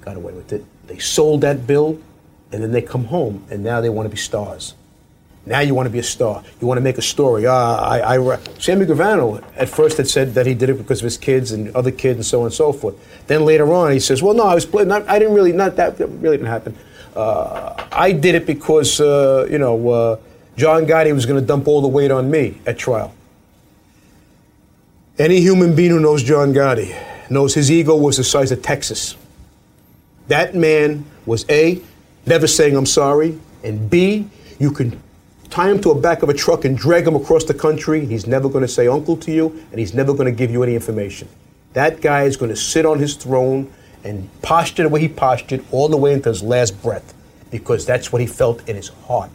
got 0.00 0.16
away 0.16 0.32
with 0.32 0.50
it. 0.50 0.64
They 0.86 0.98
sold 0.98 1.42
that 1.42 1.66
bill, 1.66 2.00
and 2.50 2.62
then 2.62 2.72
they 2.72 2.80
come 2.80 3.04
home, 3.04 3.44
and 3.50 3.62
now 3.62 3.82
they 3.82 3.90
want 3.90 4.06
to 4.06 4.10
be 4.10 4.16
stars. 4.16 4.74
Now 5.44 5.60
you 5.60 5.74
want 5.74 5.86
to 5.86 5.90
be 5.90 5.98
a 5.98 6.10
star. 6.16 6.42
You 6.58 6.66
want 6.66 6.78
to 6.78 6.82
make 6.82 6.96
a 6.96 7.02
story. 7.02 7.46
Uh, 7.46 7.52
I, 7.52 8.16
I, 8.16 8.38
Sammy 8.58 8.86
Gravano 8.86 9.44
at 9.56 9.68
first 9.68 9.98
had 9.98 10.08
said 10.08 10.32
that 10.34 10.46
he 10.46 10.54
did 10.54 10.70
it 10.70 10.78
because 10.78 11.00
of 11.00 11.04
his 11.04 11.18
kids 11.18 11.52
and 11.52 11.74
other 11.76 11.90
kids 11.90 12.16
and 12.16 12.24
so 12.24 12.40
on 12.40 12.46
and 12.46 12.54
so 12.54 12.72
forth. 12.72 12.96
Then 13.26 13.44
later 13.44 13.70
on, 13.72 13.92
he 13.92 14.00
says, 14.00 14.22
"Well, 14.22 14.34
no, 14.34 14.44
I 14.44 14.54
was 14.54 14.64
playing. 14.64 14.88
Not, 14.88 15.06
I 15.06 15.18
didn't 15.18 15.34
really. 15.34 15.52
Not 15.52 15.76
that, 15.76 15.98
really 15.98 16.38
didn't 16.38 16.48
happen. 16.48 16.76
Uh, 17.14 17.74
I 17.92 18.12
did 18.12 18.34
it 18.34 18.46
because 18.46 19.00
uh, 19.00 19.46
you 19.50 19.58
know 19.58 19.88
uh, 19.88 20.16
John 20.56 20.86
Gotti 20.86 21.12
was 21.12 21.26
going 21.26 21.40
to 21.40 21.46
dump 21.46 21.68
all 21.68 21.82
the 21.82 21.88
weight 21.88 22.10
on 22.10 22.30
me 22.30 22.60
at 22.66 22.78
trial. 22.78 23.12
Any 25.18 25.40
human 25.40 25.74
being 25.74 25.90
who 25.90 26.00
knows 26.00 26.22
John 26.22 26.52
Gotti 26.54 27.07
knows 27.30 27.54
his 27.54 27.70
ego 27.70 27.96
was 27.96 28.16
the 28.16 28.24
size 28.24 28.52
of 28.52 28.62
Texas. 28.62 29.16
That 30.28 30.54
man 30.54 31.04
was 31.26 31.44
A, 31.48 31.80
never 32.26 32.46
saying 32.46 32.76
I'm 32.76 32.86
sorry, 32.86 33.38
and 33.64 33.88
B, 33.88 34.28
you 34.58 34.70
can 34.70 35.00
tie 35.50 35.70
him 35.70 35.80
to 35.80 35.90
a 35.90 36.00
back 36.00 36.22
of 36.22 36.28
a 36.28 36.34
truck 36.34 36.64
and 36.64 36.76
drag 36.76 37.06
him 37.06 37.16
across 37.16 37.44
the 37.44 37.54
country, 37.54 38.04
he's 38.04 38.26
never 38.26 38.48
going 38.48 38.62
to 38.62 38.68
say 38.68 38.86
uncle 38.86 39.16
to 39.16 39.32
you, 39.32 39.48
and 39.70 39.78
he's 39.78 39.94
never 39.94 40.12
going 40.12 40.26
to 40.26 40.32
give 40.32 40.50
you 40.50 40.62
any 40.62 40.74
information. 40.74 41.28
That 41.72 42.00
guy 42.00 42.24
is 42.24 42.36
going 42.36 42.50
to 42.50 42.56
sit 42.56 42.84
on 42.84 42.98
his 42.98 43.14
throne 43.14 43.72
and 44.04 44.28
posture 44.42 44.84
the 44.84 44.88
way 44.88 45.00
he 45.00 45.08
postured 45.08 45.64
all 45.70 45.88
the 45.88 45.96
way 45.96 46.12
into 46.12 46.28
his 46.28 46.42
last 46.42 46.80
breath, 46.82 47.14
because 47.50 47.86
that's 47.86 48.12
what 48.12 48.20
he 48.20 48.26
felt 48.26 48.68
in 48.68 48.76
his 48.76 48.88
heart. 48.88 49.30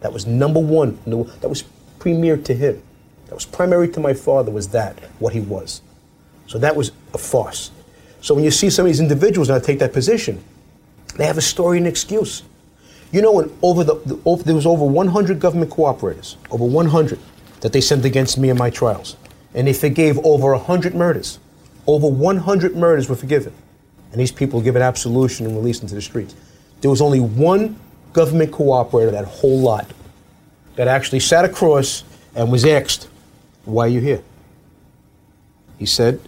That 0.00 0.12
was 0.12 0.26
number 0.26 0.60
one. 0.60 0.98
That 1.06 1.48
was 1.48 1.62
premier 1.98 2.36
to 2.36 2.54
him. 2.54 2.82
That 3.26 3.34
was 3.34 3.46
primary 3.46 3.88
to 3.90 4.00
my 4.00 4.14
father. 4.14 4.50
Was 4.50 4.68
that 4.68 4.98
what 5.20 5.32
he 5.32 5.40
was? 5.40 5.80
So 6.46 6.58
that 6.58 6.74
was 6.74 6.92
a 7.14 7.18
farce. 7.18 7.70
So 8.20 8.34
when 8.34 8.44
you 8.44 8.50
see 8.50 8.70
some 8.70 8.86
of 8.86 8.90
these 8.90 9.00
individuals 9.00 9.48
now 9.48 9.58
take 9.58 9.78
that 9.80 9.92
position, 9.92 10.42
they 11.16 11.26
have 11.26 11.38
a 11.38 11.42
story 11.42 11.78
and 11.78 11.86
excuse. 11.86 12.42
You 13.10 13.20
know, 13.20 13.32
when 13.32 13.52
over 13.62 13.84
the, 13.84 13.94
the 14.06 14.20
over, 14.24 14.42
there 14.42 14.54
was 14.54 14.66
over 14.66 14.84
100 14.84 15.38
government 15.38 15.70
cooperators, 15.70 16.36
over 16.50 16.64
100 16.64 17.18
that 17.60 17.72
they 17.72 17.80
sent 17.80 18.04
against 18.04 18.38
me 18.38 18.48
in 18.48 18.56
my 18.56 18.70
trials, 18.70 19.16
and 19.54 19.66
they 19.66 19.74
forgave 19.74 20.18
over 20.24 20.52
100 20.52 20.94
murders. 20.94 21.38
Over 21.86 22.06
100 22.06 22.76
murders 22.76 23.08
were 23.08 23.16
forgiven, 23.16 23.52
and 24.12 24.20
these 24.20 24.32
people 24.32 24.60
were 24.60 24.64
given 24.64 24.82
absolution 24.82 25.46
and 25.46 25.54
released 25.56 25.82
into 25.82 25.94
the 25.94 26.00
streets. 26.00 26.34
There 26.80 26.90
was 26.90 27.00
only 27.02 27.20
one 27.20 27.78
government 28.12 28.50
cooperator, 28.50 29.10
that 29.12 29.24
whole 29.24 29.60
lot, 29.60 29.90
that 30.76 30.88
actually 30.88 31.20
sat 31.20 31.44
across 31.44 32.04
and 32.34 32.50
was 32.50 32.64
asked, 32.64 33.08
Why 33.64 33.86
are 33.86 33.88
you 33.88 34.00
here? 34.00 34.22
He 35.78 35.86
said, 35.86 36.20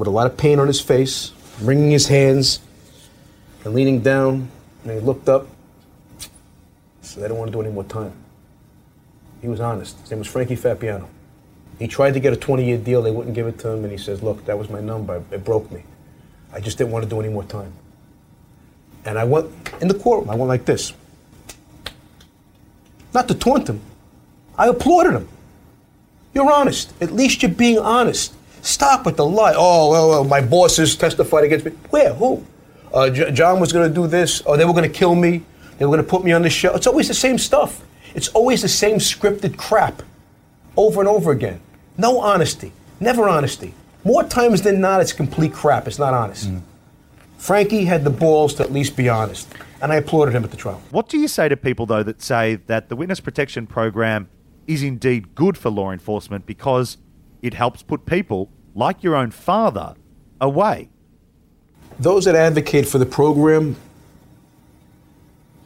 with 0.00 0.08
a 0.08 0.10
lot 0.10 0.26
of 0.26 0.36
pain 0.38 0.58
on 0.58 0.66
his 0.66 0.80
face, 0.80 1.32
wringing 1.60 1.90
his 1.90 2.08
hands, 2.08 2.60
and 3.64 3.74
leaning 3.74 4.00
down, 4.00 4.50
and 4.82 4.92
he 4.92 4.98
looked 4.98 5.28
up. 5.28 5.46
So 7.02 7.20
they 7.20 7.28
don't 7.28 7.36
want 7.36 7.48
to 7.48 7.52
do 7.52 7.60
any 7.60 7.70
more 7.70 7.84
time. 7.84 8.14
He 9.42 9.48
was 9.48 9.60
honest. 9.60 10.00
His 10.00 10.10
name 10.10 10.20
was 10.20 10.26
Frankie 10.26 10.56
Fappiano. 10.56 11.06
He 11.78 11.86
tried 11.86 12.14
to 12.14 12.20
get 12.20 12.32
a 12.32 12.36
20 12.36 12.64
year 12.64 12.78
deal, 12.78 13.02
they 13.02 13.10
wouldn't 13.10 13.34
give 13.34 13.46
it 13.46 13.58
to 13.60 13.68
him, 13.68 13.84
and 13.84 13.92
he 13.92 13.98
says, 13.98 14.22
Look, 14.22 14.44
that 14.46 14.58
was 14.58 14.70
my 14.70 14.80
number. 14.80 15.22
It 15.30 15.44
broke 15.44 15.70
me. 15.70 15.82
I 16.52 16.60
just 16.60 16.78
didn't 16.78 16.92
want 16.92 17.04
to 17.04 17.10
do 17.10 17.20
any 17.20 17.28
more 17.28 17.44
time. 17.44 17.72
And 19.04 19.18
I 19.18 19.24
went 19.24 19.50
in 19.82 19.88
the 19.88 19.94
courtroom, 19.94 20.30
I 20.30 20.34
went 20.34 20.48
like 20.48 20.64
this. 20.64 20.94
Not 23.12 23.28
to 23.28 23.34
taunt 23.34 23.68
him. 23.68 23.82
I 24.56 24.68
applauded 24.68 25.12
him. 25.12 25.28
You're 26.32 26.50
honest. 26.50 26.92
At 27.02 27.12
least 27.12 27.42
you're 27.42 27.50
being 27.50 27.78
honest. 27.78 28.34
Stop 28.62 29.06
with 29.06 29.16
the 29.16 29.26
lie. 29.26 29.54
Oh, 29.56 29.90
well, 29.90 30.08
well 30.08 30.24
my 30.24 30.40
bosses 30.40 30.96
testified 30.96 31.44
against 31.44 31.66
me. 31.66 31.72
Where? 31.90 32.14
Who? 32.14 32.44
Uh, 32.92 33.10
J- 33.10 33.30
John 33.32 33.60
was 33.60 33.72
going 33.72 33.88
to 33.88 33.94
do 33.94 34.06
this, 34.06 34.40
or 34.42 34.56
they 34.56 34.64
were 34.64 34.72
going 34.72 34.90
to 34.90 34.98
kill 34.98 35.14
me. 35.14 35.42
They 35.78 35.84
were 35.86 35.92
going 35.92 36.04
to 36.04 36.10
put 36.10 36.24
me 36.24 36.32
on 36.32 36.42
the 36.42 36.50
show. 36.50 36.74
It's 36.74 36.86
always 36.86 37.08
the 37.08 37.14
same 37.14 37.38
stuff. 37.38 37.82
It's 38.14 38.28
always 38.28 38.62
the 38.62 38.68
same 38.68 38.96
scripted 38.96 39.56
crap 39.56 40.02
over 40.76 41.00
and 41.00 41.08
over 41.08 41.30
again. 41.30 41.60
No 41.96 42.20
honesty. 42.20 42.72
Never 42.98 43.28
honesty. 43.28 43.74
More 44.04 44.24
times 44.24 44.62
than 44.62 44.80
not, 44.80 45.00
it's 45.00 45.12
complete 45.12 45.52
crap. 45.52 45.86
It's 45.86 45.98
not 45.98 46.14
honest. 46.14 46.50
Mm. 46.50 46.62
Frankie 47.38 47.84
had 47.84 48.04
the 48.04 48.10
balls 48.10 48.54
to 48.54 48.62
at 48.62 48.72
least 48.72 48.96
be 48.96 49.08
honest, 49.08 49.48
and 49.80 49.92
I 49.92 49.96
applauded 49.96 50.34
him 50.34 50.44
at 50.44 50.50
the 50.50 50.56
trial. 50.56 50.82
What 50.90 51.08
do 51.08 51.18
you 51.18 51.28
say 51.28 51.48
to 51.48 51.56
people, 51.56 51.86
though, 51.86 52.02
that 52.02 52.20
say 52.20 52.56
that 52.66 52.88
the 52.88 52.96
witness 52.96 53.20
protection 53.20 53.66
program 53.66 54.28
is 54.66 54.82
indeed 54.82 55.34
good 55.34 55.56
for 55.56 55.70
law 55.70 55.90
enforcement 55.90 56.46
because 56.46 56.98
it 57.42 57.54
helps 57.54 57.82
put 57.82 58.06
people, 58.06 58.50
like 58.74 59.02
your 59.02 59.16
own 59.16 59.30
father, 59.30 59.94
away? 60.40 60.88
Those 61.98 62.24
that 62.24 62.34
advocate 62.34 62.86
for 62.86 62.98
the 62.98 63.06
program, 63.06 63.76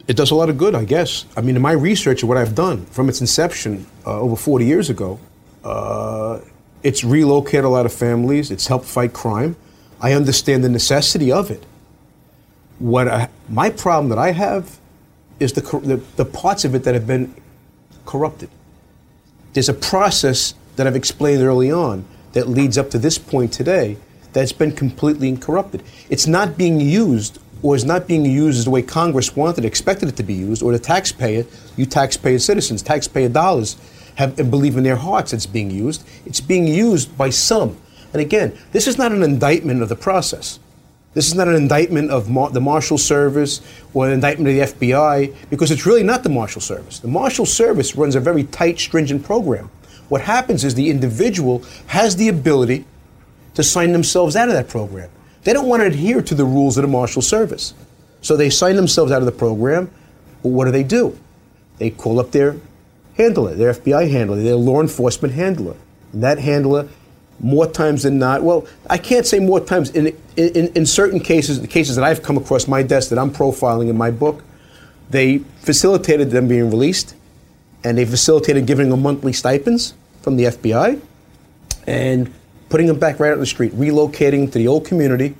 it 0.07 0.15
does 0.15 0.31
a 0.31 0.35
lot 0.35 0.49
of 0.49 0.57
good, 0.57 0.75
I 0.75 0.85
guess. 0.85 1.25
I 1.35 1.41
mean, 1.41 1.55
in 1.55 1.61
my 1.61 1.71
research 1.71 2.21
and 2.21 2.29
what 2.29 2.37
I've 2.37 2.55
done 2.55 2.85
from 2.87 3.09
its 3.09 3.21
inception 3.21 3.85
uh, 4.05 4.19
over 4.19 4.35
40 4.35 4.65
years 4.65 4.89
ago, 4.89 5.19
uh, 5.63 6.39
it's 6.83 7.03
relocated 7.03 7.65
a 7.65 7.69
lot 7.69 7.85
of 7.85 7.93
families, 7.93 8.51
it's 8.51 8.67
helped 8.67 8.85
fight 8.85 9.13
crime. 9.13 9.55
I 9.99 10.13
understand 10.13 10.63
the 10.63 10.69
necessity 10.69 11.31
of 11.31 11.49
it. 11.49 11.65
What 12.79 13.07
I, 13.07 13.29
my 13.49 13.69
problem 13.69 14.09
that 14.09 14.19
I 14.19 14.31
have 14.31 14.77
is 15.39 15.53
the, 15.53 15.61
the, 15.61 15.97
the 16.15 16.25
parts 16.25 16.65
of 16.65 16.75
it 16.75 16.83
that 16.83 16.93
have 16.93 17.07
been 17.07 17.33
corrupted. 18.05 18.49
There's 19.53 19.69
a 19.69 19.73
process 19.73 20.53
that 20.75 20.87
I've 20.87 20.95
explained 20.95 21.41
early 21.41 21.71
on 21.71 22.05
that 22.33 22.47
leads 22.49 22.77
up 22.77 22.89
to 22.91 22.99
this 22.99 23.17
point 23.17 23.53
today 23.53 23.97
that's 24.33 24.51
been 24.51 24.73
completely 24.73 25.35
corrupted. 25.37 25.83
It's 26.09 26.27
not 26.27 26.57
being 26.57 26.79
used 26.79 27.39
or 27.61 27.75
is 27.75 27.85
not 27.85 28.07
being 28.07 28.25
used 28.25 28.65
the 28.65 28.69
way 28.69 28.81
Congress 28.81 29.35
wanted, 29.35 29.65
expected 29.65 30.09
it 30.09 30.17
to 30.17 30.23
be 30.23 30.33
used, 30.33 30.61
or 30.61 30.71
the 30.71 30.77
taxpayer, 30.77 31.45
you 31.77 31.85
taxpayer 31.85 32.37
citizens, 32.37 32.83
taxpayer 32.83 33.29
dollars, 33.29 33.77
have 34.15 34.35
believe 34.51 34.77
in 34.77 34.83
their 34.83 34.95
hearts 34.95 35.33
it's 35.33 35.45
being 35.45 35.71
used. 35.71 36.05
It's 36.25 36.41
being 36.41 36.67
used 36.67 37.17
by 37.17 37.29
some. 37.29 37.77
And 38.13 38.21
again, 38.21 38.57
this 38.71 38.87
is 38.87 38.97
not 38.97 39.11
an 39.11 39.23
indictment 39.23 39.81
of 39.81 39.89
the 39.89 39.95
process. 39.95 40.59
This 41.13 41.27
is 41.27 41.35
not 41.35 41.47
an 41.47 41.55
indictment 41.55 42.11
of 42.11 42.29
Mar- 42.29 42.49
the 42.49 42.61
Marshal 42.61 42.97
Service 42.97 43.61
or 43.93 44.05
an 44.05 44.13
indictment 44.13 44.49
of 44.49 44.79
the 44.79 44.87
FBI 44.87 45.33
because 45.49 45.71
it's 45.71 45.85
really 45.85 46.03
not 46.03 46.23
the 46.23 46.29
Marshal 46.29 46.61
Service. 46.61 46.99
The 46.99 47.07
Marshal 47.07 47.45
Service 47.45 47.95
runs 47.95 48.15
a 48.15 48.19
very 48.19 48.43
tight, 48.43 48.79
stringent 48.79 49.23
program. 49.23 49.69
What 50.09 50.21
happens 50.21 50.63
is 50.63 50.75
the 50.75 50.89
individual 50.89 51.63
has 51.87 52.15
the 52.15 52.29
ability 52.29 52.85
to 53.55 53.63
sign 53.63 53.91
themselves 53.91 54.35
out 54.35 54.49
of 54.49 54.53
that 54.53 54.69
program. 54.69 55.09
They 55.43 55.53
don't 55.53 55.67
want 55.67 55.81
to 55.81 55.87
adhere 55.87 56.21
to 56.21 56.35
the 56.35 56.45
rules 56.45 56.77
of 56.77 56.83
the 56.83 56.87
Marshal 56.87 57.21
Service. 57.21 57.73
So 58.21 58.35
they 58.35 58.49
sign 58.49 58.75
themselves 58.75 59.11
out 59.11 59.21
of 59.21 59.25
the 59.25 59.31
program. 59.31 59.91
What 60.41 60.65
do 60.65 60.71
they 60.71 60.83
do? 60.83 61.17
They 61.77 61.89
call 61.89 62.19
up 62.19 62.31
their 62.31 62.57
handler, 63.15 63.53
their 63.55 63.73
FBI 63.73 64.09
handler, 64.09 64.37
their 64.37 64.55
law 64.55 64.81
enforcement 64.81 65.33
handler. 65.33 65.75
And 66.11 66.23
that 66.23 66.39
handler 66.39 66.87
more 67.39 67.67
times 67.67 68.03
than 68.03 68.17
not. 68.17 68.43
Well, 68.43 68.67
I 68.89 68.97
can't 68.97 69.25
say 69.25 69.39
more 69.39 69.59
times. 69.59 69.89
In, 69.91 70.07
in, 70.35 70.67
in 70.69 70.85
certain 70.85 71.19
cases, 71.19 71.61
the 71.61 71.67
cases 71.67 71.95
that 71.95 72.03
I've 72.03 72.23
come 72.23 72.37
across 72.37 72.67
my 72.67 72.81
desk 72.81 73.09
that 73.09 73.19
I'm 73.19 73.31
profiling 73.31 73.89
in 73.89 73.97
my 73.97 74.11
book, 74.11 74.43
they 75.09 75.39
facilitated 75.59 76.31
them 76.31 76.47
being 76.47 76.69
released, 76.69 77.15
and 77.85 77.99
they 77.99 78.03
facilitated 78.03 78.65
giving 78.65 78.89
them 78.89 79.03
monthly 79.03 79.31
stipends 79.31 79.93
from 80.23 80.37
the 80.37 80.45
FBI, 80.45 80.99
and 81.85 82.33
putting 82.67 82.87
them 82.87 82.97
back 82.97 83.19
right 83.19 83.29
out 83.29 83.35
in 83.35 83.39
the 83.39 83.45
street, 83.45 83.71
relocating 83.73 84.51
to 84.51 84.57
the 84.57 84.67
old 84.67 84.85
community, 84.85 85.35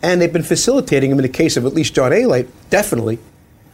and 0.00 0.22
they've 0.22 0.32
been 0.32 0.44
facilitating 0.44 1.10
them 1.10 1.18
in 1.18 1.24
the 1.24 1.28
case 1.28 1.56
of 1.56 1.66
at 1.66 1.74
least 1.74 1.92
John 1.92 2.12
Alite, 2.12 2.48
definitely 2.70 3.18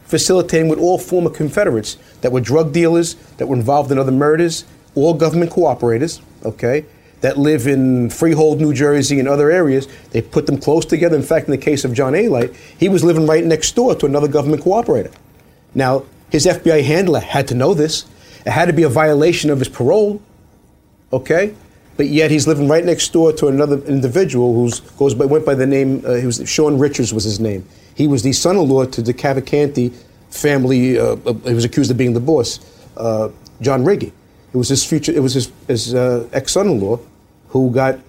facilitating 0.05 0.67
with 0.67 0.79
all 0.79 0.97
former 0.97 1.29
Confederates 1.29 1.97
that 2.21 2.31
were 2.31 2.41
drug 2.41 2.73
dealers, 2.73 3.13
that 3.37 3.45
were 3.45 3.55
involved 3.55 3.91
in 3.91 3.99
other 3.99 4.11
murders, 4.11 4.65
all 4.95 5.13
government 5.13 5.51
cooperators, 5.51 6.19
okay, 6.43 6.85
that 7.21 7.37
live 7.37 7.67
in 7.67 8.09
Freehold, 8.09 8.59
New 8.59 8.73
Jersey, 8.73 9.19
and 9.19 9.27
other 9.27 9.51
areas. 9.51 9.87
They 10.09 10.23
put 10.23 10.47
them 10.47 10.59
close 10.59 10.85
together. 10.85 11.15
In 11.15 11.23
fact, 11.23 11.47
in 11.47 11.51
the 11.51 11.57
case 11.57 11.85
of 11.85 11.93
John 11.93 12.13
Alite, 12.13 12.55
he 12.79 12.89
was 12.89 13.03
living 13.03 13.27
right 13.27 13.43
next 13.43 13.75
door 13.75 13.93
to 13.93 14.07
another 14.07 14.27
government 14.27 14.63
cooperator. 14.63 15.13
Now, 15.75 16.05
his 16.31 16.45
FBI 16.45 16.83
handler 16.83 17.19
had 17.19 17.47
to 17.49 17.55
know 17.55 17.73
this. 17.73 18.05
It 18.45 18.51
had 18.51 18.65
to 18.65 18.73
be 18.73 18.83
a 18.83 18.89
violation 18.89 19.49
of 19.49 19.59
his 19.59 19.69
parole, 19.69 20.21
okay? 21.11 21.53
But 21.97 22.07
yet 22.07 22.31
he's 22.31 22.47
living 22.47 22.67
right 22.67 22.85
next 22.85 23.11
door 23.11 23.33
to 23.33 23.47
another 23.47 23.79
individual 23.85 24.53
who 24.53 24.71
goes 24.97 25.15
by, 25.15 25.25
went 25.25 25.45
by 25.45 25.55
the 25.55 25.65
name, 25.65 26.03
uh, 26.05 26.13
he 26.13 26.25
was, 26.25 26.41
Sean 26.45 26.77
Richards 26.77 27.13
was 27.13 27.23
his 27.23 27.39
name. 27.39 27.67
He 27.95 28.07
was 28.07 28.21
the 28.21 28.33
son-in-law 28.33 28.85
to 28.85 29.01
the 29.01 29.13
Cavalcanti 29.13 29.93
family. 30.29 30.99
Uh, 30.99 31.15
uh, 31.25 31.33
he 31.33 31.53
was 31.53 31.65
accused 31.65 31.89
of 31.89 31.97
being 31.97 32.13
the 32.13 32.19
boss, 32.19 32.59
uh, 32.95 33.29
John 33.61 33.83
Riggi. 33.83 34.11
It 34.53 34.57
was 34.57 34.69
his 34.69 34.85
future. 34.85 35.11
It 35.11 35.21
was 35.21 35.33
his, 35.33 35.51
his 35.67 35.95
uh, 35.95 36.27
ex-son-in-law 36.33 36.99
who 37.49 37.71
got 37.71 37.99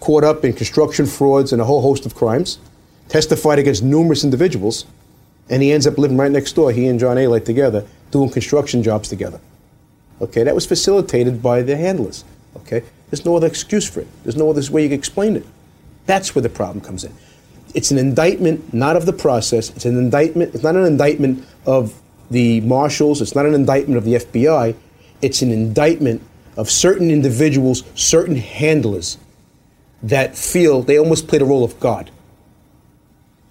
caught 0.00 0.24
up 0.24 0.44
in 0.44 0.52
construction 0.52 1.06
frauds 1.06 1.52
and 1.52 1.60
a 1.62 1.64
whole 1.64 1.82
host 1.82 2.06
of 2.06 2.14
crimes, 2.14 2.58
testified 3.08 3.58
against 3.58 3.82
numerous 3.82 4.24
individuals, 4.24 4.84
and 5.50 5.62
he 5.62 5.72
ends 5.72 5.86
up 5.86 5.98
living 5.98 6.16
right 6.16 6.30
next 6.30 6.52
door. 6.52 6.72
He 6.72 6.86
and 6.86 6.98
John 6.98 7.16
Alite 7.16 7.44
together 7.44 7.86
doing 8.10 8.30
construction 8.30 8.82
jobs 8.82 9.08
together. 9.08 9.40
Okay, 10.20 10.42
that 10.42 10.54
was 10.54 10.66
facilitated 10.66 11.42
by 11.42 11.62
the 11.62 11.76
handlers. 11.76 12.24
Okay, 12.56 12.82
there's 13.10 13.24
no 13.24 13.36
other 13.36 13.46
excuse 13.46 13.88
for 13.88 14.00
it. 14.00 14.08
There's 14.24 14.36
no 14.36 14.50
other 14.50 14.62
way 14.72 14.82
you 14.82 14.88
can 14.88 14.98
explain 14.98 15.36
it. 15.36 15.46
That's 16.06 16.34
where 16.34 16.42
the 16.42 16.48
problem 16.48 16.80
comes 16.80 17.04
in. 17.04 17.12
It's 17.74 17.90
an 17.90 17.98
indictment 17.98 18.72
not 18.72 18.96
of 18.96 19.06
the 19.06 19.12
process. 19.12 19.70
It's 19.70 19.84
an 19.84 19.98
indictment. 19.98 20.54
It's 20.54 20.64
not 20.64 20.74
an 20.74 20.84
indictment 20.84 21.46
of 21.66 22.00
the 22.30 22.60
marshals. 22.62 23.20
It's 23.20 23.34
not 23.34 23.46
an 23.46 23.54
indictment 23.54 23.98
of 23.98 24.04
the 24.04 24.14
FBI. 24.14 24.74
It's 25.22 25.42
an 25.42 25.50
indictment 25.50 26.22
of 26.56 26.70
certain 26.70 27.10
individuals, 27.10 27.84
certain 27.94 28.36
handlers 28.36 29.18
that 30.02 30.36
feel 30.36 30.82
they 30.82 30.98
almost 30.98 31.28
play 31.28 31.38
the 31.38 31.44
role 31.44 31.64
of 31.64 31.78
God. 31.78 32.10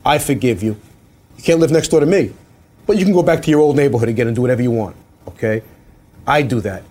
I 0.06 0.18
forgive 0.18 0.64
you. 0.64 0.80
You 1.38 1.44
can't 1.44 1.60
live 1.60 1.72
next 1.72 1.90
door 1.90 2.00
to 2.00 2.06
me, 2.06 2.34
but 2.86 2.98
you 2.98 3.06
can 3.06 3.14
go 3.14 3.24
back 3.24 3.42
to 3.44 3.50
your 3.50 3.60
old 3.60 3.76
neighborhood 3.76 4.10
again 4.10 4.28
and 4.28 4.36
do 4.36 4.42
whatever 4.42 4.62
you 4.62 4.72
want. 4.72 4.96
Okay? 5.28 5.62
I 6.26 6.42
do 6.42 6.60
that. 6.62 6.84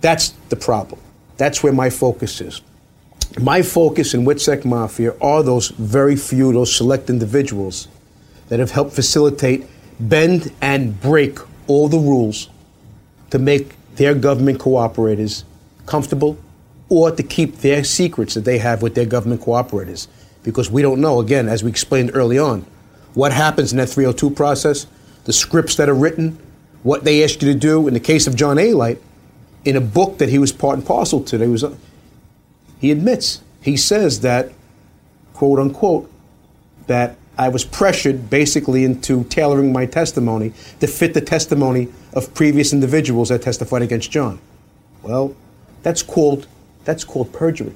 That's 0.00 0.30
the 0.48 0.56
problem. 0.56 1.00
That's 1.36 1.62
where 1.62 1.72
my 1.72 1.90
focus 1.90 2.40
is. 2.40 2.62
My 3.38 3.62
focus 3.62 4.14
in 4.14 4.24
WITSEC 4.24 4.64
Mafia 4.64 5.14
are 5.20 5.42
those 5.42 5.68
very 5.70 6.14
few, 6.14 6.52
those 6.52 6.74
select 6.74 7.10
individuals 7.10 7.88
that 8.48 8.60
have 8.60 8.70
helped 8.70 8.92
facilitate, 8.92 9.66
bend, 9.98 10.52
and 10.60 11.00
break 11.00 11.38
all 11.66 11.88
the 11.88 11.98
rules 11.98 12.48
to 13.30 13.38
make 13.38 13.74
their 13.96 14.14
government 14.14 14.60
cooperators 14.60 15.44
comfortable 15.86 16.36
or 16.88 17.10
to 17.10 17.22
keep 17.22 17.56
their 17.56 17.82
secrets 17.82 18.34
that 18.34 18.44
they 18.44 18.58
have 18.58 18.82
with 18.82 18.94
their 18.94 19.06
government 19.06 19.40
cooperators. 19.40 20.06
Because 20.42 20.70
we 20.70 20.82
don't 20.82 21.00
know, 21.00 21.18
again, 21.20 21.48
as 21.48 21.64
we 21.64 21.70
explained 21.70 22.10
early 22.14 22.38
on, 22.38 22.64
what 23.14 23.32
happens 23.32 23.72
in 23.72 23.78
that 23.78 23.88
302 23.88 24.30
process, 24.30 24.86
the 25.24 25.32
scripts 25.32 25.76
that 25.76 25.88
are 25.88 25.94
written, 25.94 26.38
what 26.82 27.04
they 27.04 27.24
ask 27.24 27.40
you 27.42 27.52
to 27.52 27.58
do. 27.58 27.88
In 27.88 27.94
the 27.94 28.00
case 28.00 28.26
of 28.26 28.36
John 28.36 28.56
Alite, 28.56 28.98
in 29.64 29.76
a 29.76 29.80
book 29.80 30.18
that 30.18 30.28
he 30.28 30.38
was 30.38 30.52
part 30.52 30.76
and 30.76 30.86
parcel 30.86 31.22
to, 31.24 31.38
he, 31.38 31.46
was, 31.46 31.64
he 32.78 32.90
admits, 32.90 33.40
he 33.62 33.76
says 33.76 34.20
that, 34.20 34.52
quote 35.32 35.58
unquote, 35.58 36.10
that 36.86 37.16
I 37.36 37.48
was 37.48 37.64
pressured 37.64 38.30
basically 38.30 38.84
into 38.84 39.24
tailoring 39.24 39.72
my 39.72 39.86
testimony 39.86 40.52
to 40.80 40.86
fit 40.86 41.14
the 41.14 41.20
testimony 41.20 41.88
of 42.12 42.32
previous 42.34 42.72
individuals 42.72 43.30
that 43.30 43.42
testified 43.42 43.82
against 43.82 44.10
John. 44.10 44.38
Well, 45.02 45.34
that's 45.82 46.02
called 46.02 46.46
that's 46.84 47.02
called 47.02 47.32
perjury. 47.32 47.74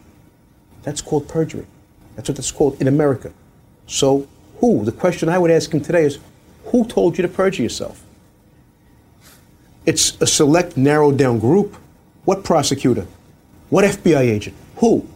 That's 0.82 1.01
called 1.01 1.28
perjury. 1.28 1.66
That's 2.14 2.28
what 2.28 2.36
that's 2.36 2.53
called 2.53 2.80
in 2.80 2.86
America. 2.86 3.32
So 3.86 4.28
who? 4.59 4.84
The 4.84 4.92
question 4.92 5.28
I 5.28 5.38
would 5.38 5.50
ask 5.50 5.72
him 5.72 5.80
today 5.80 6.04
is 6.04 6.18
who 6.66 6.84
told 6.84 7.16
you 7.16 7.22
to 7.22 7.28
perjure 7.28 7.62
yourself? 7.62 8.04
It's 9.86 10.20
a 10.20 10.26
select, 10.26 10.76
narrowed 10.76 11.16
down 11.16 11.38
group. 11.38 11.76
What 12.24 12.44
prosecutor? 12.44 13.06
What 13.70 13.84
FBI 13.84 14.20
agent? 14.20 14.56
Who 14.76 15.09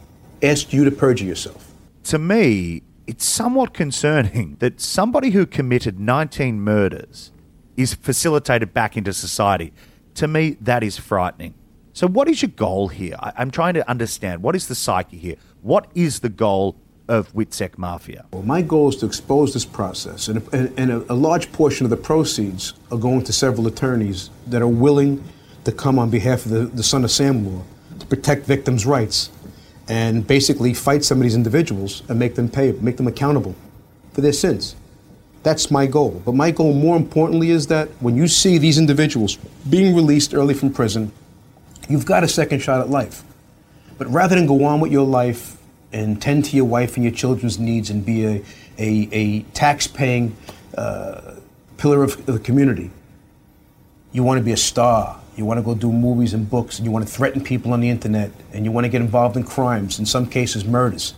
asked 0.42 0.72
you 0.72 0.84
to 0.84 0.90
perjure 0.90 1.26
yourself? 1.26 1.72
To 2.04 2.18
me, 2.18 2.82
it's 3.06 3.24
somewhat 3.24 3.74
concerning 3.74 4.56
that 4.60 4.80
somebody 4.80 5.30
who 5.30 5.44
committed 5.46 6.00
19 6.00 6.60
murders 6.60 7.32
is 7.76 7.94
facilitated 7.94 8.72
back 8.72 8.96
into 8.96 9.12
society. 9.12 9.72
To 10.14 10.28
me, 10.28 10.56
that 10.60 10.82
is 10.82 10.98
frightening. 10.98 11.54
So, 11.94 12.06
what 12.06 12.28
is 12.28 12.42
your 12.42 12.50
goal 12.50 12.88
here? 12.88 13.16
I- 13.18 13.32
am 13.36 13.50
trying 13.50 13.74
to 13.74 13.88
understand. 13.88 14.42
What 14.42 14.56
is 14.56 14.68
the 14.68 14.74
psyche 14.74 15.18
here? 15.18 15.36
What 15.60 15.90
is 15.94 16.20
the 16.20 16.28
goal 16.28 16.76
of 17.08 17.32
WITSEC 17.32 17.78
Mafia? 17.78 18.24
Well, 18.32 18.42
my 18.42 18.62
goal 18.62 18.88
is 18.88 18.96
to 18.96 19.06
expose 19.06 19.52
this 19.52 19.64
process, 19.64 20.28
and, 20.28 20.38
a, 20.52 20.72
and 20.76 20.90
a, 20.90 21.12
a 21.12 21.14
large 21.14 21.52
portion 21.52 21.84
of 21.86 21.90
the 21.90 21.96
proceeds 21.96 22.74
are 22.90 22.98
going 22.98 23.22
to 23.24 23.32
several 23.32 23.66
attorneys 23.66 24.30
that 24.46 24.62
are 24.62 24.68
willing 24.68 25.22
to 25.64 25.72
come 25.72 25.98
on 25.98 26.10
behalf 26.10 26.44
of 26.44 26.50
the, 26.50 26.60
the 26.60 26.82
son 26.82 27.04
of 27.04 27.10
Sam 27.10 27.46
law 27.46 27.62
to 27.98 28.06
protect 28.06 28.46
victims' 28.46 28.86
rights 28.86 29.30
and 29.88 30.26
basically 30.26 30.74
fight 30.74 31.04
some 31.04 31.18
of 31.18 31.22
these 31.22 31.34
individuals 31.34 32.02
and 32.08 32.18
make 32.18 32.34
them 32.34 32.48
pay, 32.48 32.72
make 32.72 32.96
them 32.96 33.06
accountable 33.06 33.54
for 34.12 34.20
their 34.20 34.32
sins. 34.32 34.76
That's 35.42 35.70
my 35.70 35.86
goal. 35.86 36.22
But 36.24 36.34
my 36.34 36.52
goal, 36.52 36.72
more 36.72 36.96
importantly, 36.96 37.50
is 37.50 37.66
that 37.66 37.88
when 38.00 38.16
you 38.16 38.28
see 38.28 38.58
these 38.58 38.78
individuals 38.78 39.36
being 39.68 39.94
released 39.94 40.34
early 40.34 40.54
from 40.54 40.72
prison, 40.72 41.12
you've 41.88 42.06
got 42.06 42.22
a 42.22 42.28
second 42.28 42.60
shot 42.60 42.80
at 42.80 42.90
life. 42.90 43.24
But 43.98 44.08
rather 44.08 44.36
than 44.36 44.46
go 44.46 44.64
on 44.64 44.80
with 44.80 44.92
your 44.92 45.06
life 45.06 45.58
and 45.92 46.20
tend 46.20 46.44
to 46.46 46.56
your 46.56 46.64
wife 46.64 46.96
and 46.96 47.04
your 47.04 47.12
children's 47.12 47.58
needs 47.58 47.90
and 47.90 48.04
be 48.04 48.24
a, 48.24 48.44
a, 48.78 49.08
a 49.12 49.42
tax 49.54 49.86
paying 49.86 50.36
uh, 50.76 51.34
pillar 51.76 52.02
of 52.02 52.24
the 52.26 52.38
community, 52.38 52.90
you 54.12 54.22
want 54.22 54.38
to 54.38 54.44
be 54.44 54.52
a 54.52 54.56
star 54.56 55.22
you 55.36 55.46
want 55.46 55.58
to 55.58 55.62
go 55.62 55.74
do 55.74 55.90
movies 55.90 56.34
and 56.34 56.48
books, 56.48 56.78
and 56.78 56.84
you 56.84 56.92
want 56.92 57.06
to 57.06 57.10
threaten 57.10 57.42
people 57.42 57.72
on 57.72 57.80
the 57.80 57.88
internet, 57.88 58.30
and 58.52 58.64
you 58.64 58.72
want 58.72 58.84
to 58.84 58.90
get 58.90 59.00
involved 59.00 59.36
in 59.36 59.44
crimes, 59.44 59.98
in 59.98 60.04
some 60.04 60.26
cases 60.26 60.64
murders, 60.64 61.14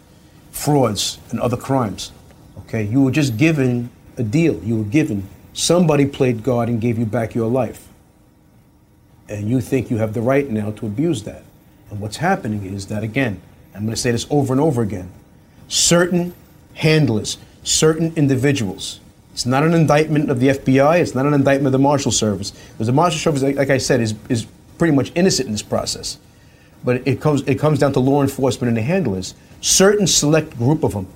frauds, 0.52 1.18
and 1.30 1.40
other 1.40 1.56
crimes. 1.56 2.12
Okay, 2.60 2.84
you 2.84 3.02
were 3.02 3.10
just 3.10 3.36
given 3.36 3.90
a 4.16 4.22
deal. 4.22 4.62
You 4.62 4.78
were 4.78 4.84
given 4.84 5.28
somebody 5.52 6.06
played 6.06 6.44
God 6.44 6.68
and 6.68 6.80
gave 6.80 6.96
you 6.96 7.06
back 7.06 7.34
your 7.34 7.50
life, 7.50 7.88
and 9.28 9.48
you 9.48 9.60
think 9.60 9.90
you 9.90 9.96
have 9.96 10.14
the 10.14 10.22
right 10.22 10.48
now 10.48 10.70
to 10.72 10.86
abuse 10.86 11.24
that. 11.24 11.42
And 11.90 12.00
what's 12.00 12.18
happening 12.18 12.64
is 12.64 12.86
that 12.86 13.02
again, 13.02 13.40
I'm 13.74 13.82
going 13.82 13.94
to 13.94 14.00
say 14.00 14.12
this 14.12 14.26
over 14.30 14.52
and 14.52 14.60
over 14.60 14.82
again. 14.82 15.10
Certain 15.68 16.34
handlers, 16.74 17.38
certain 17.62 18.12
individuals 18.16 19.00
It's 19.32 19.46
not 19.46 19.64
an 19.64 19.74
indictment 19.74 20.30
of 20.30 20.38
the 20.38 20.48
FBI. 20.48 21.00
It's 21.00 21.14
not 21.14 21.26
an 21.26 21.34
indictment 21.34 21.66
of 21.66 21.72
the 21.72 21.78
Marshal 21.80 22.12
Service. 22.12 22.52
Because 22.52 22.86
the 22.86 22.92
Marshal 22.92 23.18
Service, 23.18 23.42
like, 23.42 23.56
like 23.56 23.70
I 23.70 23.78
said, 23.78 24.00
is, 24.00 24.14
is 24.28 24.46
pretty 24.78 24.94
much 24.94 25.10
innocent 25.16 25.46
in 25.46 25.52
this 25.52 25.62
process. 25.62 26.18
But 26.84 27.06
it 27.06 27.20
comes, 27.20 27.42
it 27.42 27.58
comes 27.58 27.80
down 27.80 27.92
to 27.94 28.00
law 28.00 28.22
enforcement 28.22 28.68
and 28.68 28.76
the 28.76 28.82
handlers. 28.82 29.34
Certain 29.60 30.06
select 30.06 30.56
group 30.56 30.84
of 30.84 30.92
them 30.92 31.08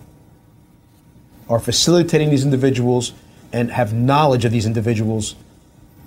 are 1.48 1.60
facilitating 1.60 2.30
these 2.30 2.44
individuals 2.44 3.12
and 3.52 3.70
have 3.70 3.92
knowledge 3.92 4.44
of 4.44 4.50
these 4.50 4.66
individuals 4.66 5.36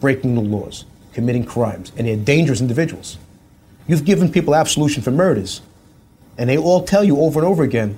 breaking 0.01 0.35
the 0.35 0.41
laws, 0.41 0.83
committing 1.13 1.45
crimes, 1.45 1.93
and 1.95 2.07
they're 2.07 2.17
dangerous 2.17 2.59
individuals. 2.59 3.17
You've 3.87 4.03
given 4.03 4.29
people 4.29 4.53
absolution 4.53 5.01
for 5.01 5.11
murders, 5.11 5.61
and 6.41 6.49
they 6.49 6.57
all 6.57 6.83
tell 6.83 7.03
you 7.03 7.19
over 7.19 7.39
and 7.39 7.47
over 7.47 7.61
again, 7.61 7.95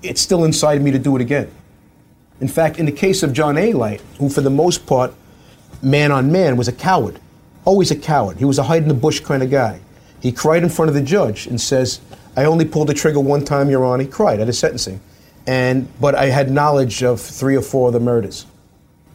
it's 0.00 0.20
still 0.20 0.44
inside 0.44 0.80
me 0.80 0.92
to 0.92 0.98
do 1.00 1.16
it 1.16 1.20
again. 1.20 1.50
In 2.40 2.46
fact, 2.46 2.78
in 2.78 2.86
the 2.86 2.92
case 2.92 3.24
of 3.24 3.32
John 3.32 3.56
Alite, 3.56 4.00
who 4.20 4.28
for 4.28 4.42
the 4.42 4.48
most 4.48 4.86
part, 4.86 5.12
man 5.82 6.12
on 6.12 6.30
man, 6.30 6.56
was 6.56 6.68
a 6.68 6.72
coward, 6.72 7.18
always 7.64 7.90
a 7.90 7.96
coward. 7.96 8.36
He 8.36 8.44
was 8.44 8.58
a 8.60 8.62
hide 8.62 8.82
in 8.82 8.88
the 8.88 8.94
bush 8.94 9.18
kind 9.18 9.42
of 9.42 9.50
guy. 9.50 9.80
He 10.22 10.30
cried 10.30 10.62
in 10.62 10.68
front 10.68 10.88
of 10.88 10.94
the 10.94 11.02
judge 11.02 11.48
and 11.48 11.60
says, 11.60 12.00
I 12.36 12.44
only 12.44 12.64
pulled 12.64 12.86
the 12.86 12.94
trigger 12.94 13.18
one 13.18 13.44
time, 13.44 13.68
Your 13.68 13.84
Honor. 13.84 14.04
He 14.04 14.08
cried 14.08 14.38
at 14.38 14.46
his 14.46 14.56
sentencing. 14.56 15.00
And, 15.48 15.88
but 16.00 16.14
I 16.14 16.26
had 16.26 16.48
knowledge 16.48 17.02
of 17.02 17.20
three 17.20 17.56
or 17.56 17.60
four 17.60 17.88
of 17.88 17.92
the 17.92 17.98
murders. 17.98 18.46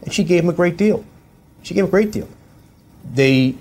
And 0.01 0.13
she 0.13 0.25
gave 0.25 0.43
him 0.43 0.49
a 0.49 0.53
great 0.53 0.75
deal. 0.75 1.05
She 1.63 1.73
gave 1.75 1.85
him 1.85 1.87
a 1.87 1.91
great 1.91 2.11
deal. 2.11 2.27
They, 3.13 3.55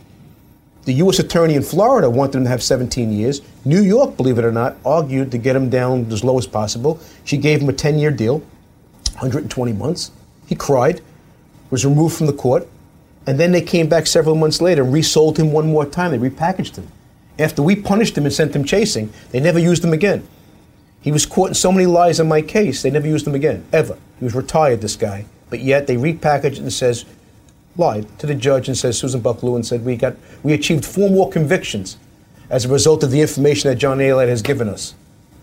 the 0.85 0.93
U.S. 0.95 1.19
Attorney 1.19 1.55
in 1.55 1.63
Florida 1.63 2.11
wanted 2.11 2.39
him 2.39 2.45
to 2.45 2.51
have 2.51 2.63
17 2.63 3.11
years. 3.11 3.41
New 3.65 3.81
York, 3.81 4.17
believe 4.17 4.39
it 4.39 4.45
or 4.45 4.53
not, 4.53 4.77
argued 4.85 5.31
to 5.31 5.39
get 5.39 5.57
him 5.57 5.71
down 5.71 6.11
as 6.13 6.23
low 6.23 6.37
as 6.37 6.47
possible. 6.47 7.01
She 7.25 7.39
gave 7.39 7.63
him 7.63 7.69
a 7.69 7.73
10 7.73 7.99
year 7.99 8.11
deal, 8.11 8.41
120 9.13 9.73
months. 9.73 10.11
He 10.47 10.55
cried, 10.55 11.01
was 11.71 11.87
removed 11.87 12.17
from 12.17 12.27
the 12.27 12.35
court, 12.35 12.69
and 13.27 13.41
then 13.41 13.53
they 13.53 13.63
came 13.63 13.89
back 13.89 14.07
several 14.07 14.35
months 14.35 14.61
later 14.61 14.83
and 14.83 14.93
resold 14.93 15.39
him 15.39 15.53
one 15.53 15.67
more 15.67 15.87
time. 15.87 16.11
They 16.11 16.31
repackaged 16.31 16.77
him. 16.77 16.89
After 17.39 17.63
we 17.63 17.75
punished 17.75 18.17
him 18.17 18.27
and 18.27 18.33
sent 18.33 18.55
him 18.55 18.65
chasing, 18.65 19.13
they 19.31 19.41
never 19.41 19.59
used 19.59 19.83
him 19.83 19.93
again. 19.93 20.27
He 21.01 21.13
was 21.13 21.27
caught 21.27 21.49
in 21.49 21.55
so 21.55 21.73
many 21.73 21.87
lies 21.87 22.21
in 22.21 22.29
my 22.29 22.43
case, 22.43 22.83
they 22.83 22.91
never 22.91 23.07
used 23.07 23.27
him 23.27 23.35
again, 23.35 23.65
ever. 23.73 23.97
He 24.19 24.25
was 24.25 24.35
retired, 24.35 24.83
this 24.83 24.97
guy. 24.97 25.25
But 25.51 25.61
yet 25.61 25.87
they 25.87 25.97
repackaged 25.97 26.53
it 26.53 26.59
and 26.59 26.73
says, 26.73 27.05
lied 27.77 28.19
to 28.19 28.27
the 28.27 28.35
judge 28.35 28.69
and 28.69 28.77
says, 28.77 28.99
Susan 28.99 29.21
Bucklew 29.21 29.65
said, 29.65 29.85
we, 29.85 29.97
got, 29.97 30.17
we 30.43 30.53
achieved 30.53 30.85
four 30.85 31.11
more 31.11 31.31
convictions 31.31 31.97
as 32.51 32.65
a 32.65 32.69
result 32.69 33.03
of 33.03 33.11
the 33.11 33.21
information 33.21 33.71
that 33.71 33.77
John 33.77 33.99
Alite 33.99 34.29
has 34.29 34.43
given 34.43 34.69
us. 34.69 34.95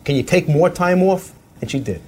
Can 0.05 0.15
you 0.15 0.23
take 0.23 0.47
more 0.47 0.69
time 0.69 1.03
off? 1.03 1.33
And 1.59 1.69
she 1.69 1.79
did. 1.79 2.01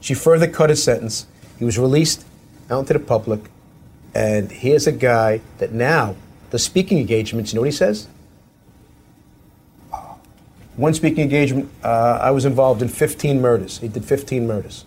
She 0.00 0.14
further 0.14 0.46
cut 0.46 0.70
his 0.70 0.82
sentence. 0.82 1.26
He 1.58 1.64
was 1.64 1.78
released 1.78 2.24
out 2.70 2.80
into 2.80 2.94
the 2.94 3.00
public. 3.00 3.40
And 4.14 4.50
here's 4.50 4.86
a 4.86 4.92
guy 4.92 5.40
that 5.58 5.72
now, 5.72 6.16
the 6.50 6.58
speaking 6.58 6.98
engagements, 6.98 7.52
you 7.52 7.56
know 7.56 7.62
what 7.62 7.66
he 7.66 7.76
says? 7.76 8.08
One 10.76 10.92
speaking 10.92 11.20
engagement, 11.20 11.70
uh, 11.82 12.18
I 12.20 12.30
was 12.30 12.44
involved 12.44 12.82
in 12.82 12.88
15 12.88 13.40
murders. 13.40 13.78
He 13.78 13.88
did 13.88 14.04
15 14.04 14.46
murders. 14.46 14.84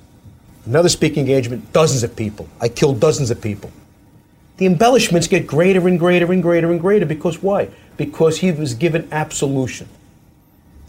Another 0.65 0.89
speaking 0.89 1.21
engagement, 1.21 1.73
dozens 1.73 2.03
of 2.03 2.15
people. 2.15 2.47
I 2.61 2.69
killed 2.69 2.99
dozens 2.99 3.31
of 3.31 3.41
people. 3.41 3.71
The 4.59 4.65
embellishments 4.65 5.29
get 5.29 5.47
greater 5.47 5.87
and 5.87 5.97
greater 5.97 6.29
and 6.33 6.43
greater 6.43 6.69
and 6.69 6.81
greater 6.81 7.05
because 7.05 7.41
why? 7.41 7.69
Because 7.95 8.39
he 8.39 8.51
was 8.51 8.73
given 8.73 9.07
absolution. 9.09 9.87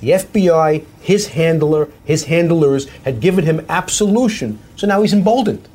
The 0.00 0.10
FBI, 0.10 0.84
his 1.00 1.28
handler, 1.28 1.88
his 2.04 2.24
handlers 2.24 2.88
had 3.04 3.20
given 3.20 3.44
him 3.44 3.64
absolution, 3.68 4.58
so 4.74 4.88
now 4.88 5.02
he's 5.02 5.12
emboldened. 5.12 5.68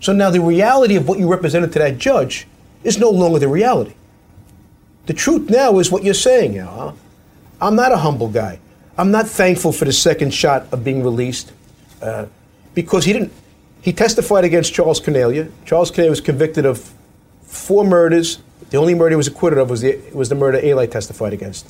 So 0.00 0.12
now 0.12 0.30
the 0.30 0.40
reality 0.40 0.96
of 0.96 1.06
what 1.06 1.20
you 1.20 1.30
represented 1.30 1.72
to 1.74 1.78
that 1.78 1.98
judge 1.98 2.48
is 2.82 2.98
no 2.98 3.10
longer 3.10 3.38
the 3.38 3.46
reality. 3.46 3.94
The 5.06 5.12
truth 5.12 5.48
now 5.48 5.78
is 5.78 5.92
what 5.92 6.02
you're 6.02 6.14
saying 6.14 6.56
now. 6.56 6.66
Huh? 6.66 6.92
I'm 7.60 7.76
not 7.76 7.92
a 7.92 7.98
humble 7.98 8.30
guy. 8.30 8.58
I'm 8.98 9.12
not 9.12 9.28
thankful 9.28 9.70
for 9.70 9.84
the 9.84 9.92
second 9.92 10.34
shot 10.34 10.66
of 10.72 10.82
being 10.82 11.04
released 11.04 11.52
uh, 12.00 12.26
because 12.74 13.04
he 13.04 13.12
didn't. 13.12 13.32
He 13.80 13.92
testified 13.92 14.42
against 14.42 14.74
Charles 14.74 15.00
Carneglia. 15.00 15.52
Charles 15.64 15.92
Carneglia 15.92 16.10
was 16.10 16.20
convicted 16.20 16.66
of 16.66 16.92
four 17.52 17.84
murders. 17.84 18.38
The 18.70 18.78
only 18.78 18.94
murder 18.94 19.10
he 19.10 19.16
was 19.16 19.28
acquitted 19.28 19.58
of 19.58 19.70
was 19.70 19.82
the, 19.82 20.00
was 20.12 20.28
the 20.28 20.34
murder. 20.34 20.58
Alite 20.58 20.90
testified 20.90 21.32
against. 21.32 21.68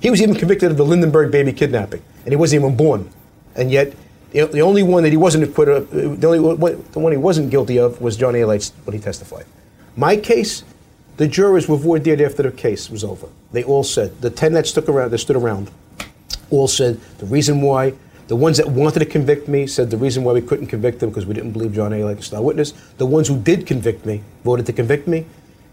He 0.00 0.10
was 0.10 0.22
even 0.22 0.34
convicted 0.34 0.70
of 0.70 0.76
the 0.76 0.84
Lindbergh 0.84 1.32
baby 1.32 1.52
kidnapping, 1.52 2.02
and 2.24 2.28
he 2.28 2.36
wasn't 2.36 2.62
even 2.62 2.76
born. 2.76 3.10
And 3.56 3.70
yet, 3.70 3.94
the, 4.30 4.46
the 4.46 4.60
only 4.60 4.82
one 4.82 5.02
that 5.02 5.10
he 5.10 5.16
wasn't 5.16 5.44
acquitted 5.44 5.76
of, 5.76 6.20
the 6.20 6.26
only 6.26 6.38
the 6.92 6.98
one 6.98 7.12
he 7.12 7.18
wasn't 7.18 7.50
guilty 7.50 7.78
of 7.78 8.00
was 8.00 8.16
John 8.16 8.34
A. 8.36 8.44
When 8.44 8.60
he 8.92 8.98
testified. 8.98 9.46
My 9.96 10.16
case, 10.16 10.64
the 11.16 11.28
jurors 11.28 11.68
were 11.68 11.76
voir 11.76 11.98
dire 11.98 12.24
after 12.26 12.42
the 12.42 12.50
case 12.50 12.90
was 12.90 13.04
over. 13.04 13.28
They 13.52 13.62
all 13.62 13.84
said, 13.84 14.20
the 14.20 14.30
10 14.30 14.52
that 14.54 14.66
stuck 14.66 14.88
around, 14.88 15.10
that 15.10 15.18
stood 15.18 15.36
around, 15.36 15.70
all 16.50 16.66
said 16.66 17.00
the 17.18 17.26
reason 17.26 17.60
why, 17.60 17.94
the 18.26 18.36
ones 18.36 18.56
that 18.56 18.68
wanted 18.68 19.00
to 19.00 19.06
convict 19.06 19.48
me 19.48 19.66
said 19.66 19.90
the 19.90 19.96
reason 19.96 20.24
why 20.24 20.32
we 20.32 20.40
couldn't 20.40 20.68
convict 20.68 21.00
them 21.00 21.10
because 21.10 21.26
we 21.26 21.34
didn't 21.34 21.52
believe 21.52 21.74
John 21.74 21.92
A. 21.92 22.04
like 22.04 22.18
a 22.18 22.22
star 22.22 22.42
witness. 22.42 22.72
The 22.96 23.06
ones 23.06 23.28
who 23.28 23.38
did 23.38 23.66
convict 23.66 24.06
me 24.06 24.22
voted 24.44 24.66
to 24.66 24.72
convict 24.72 25.06
me. 25.06 25.26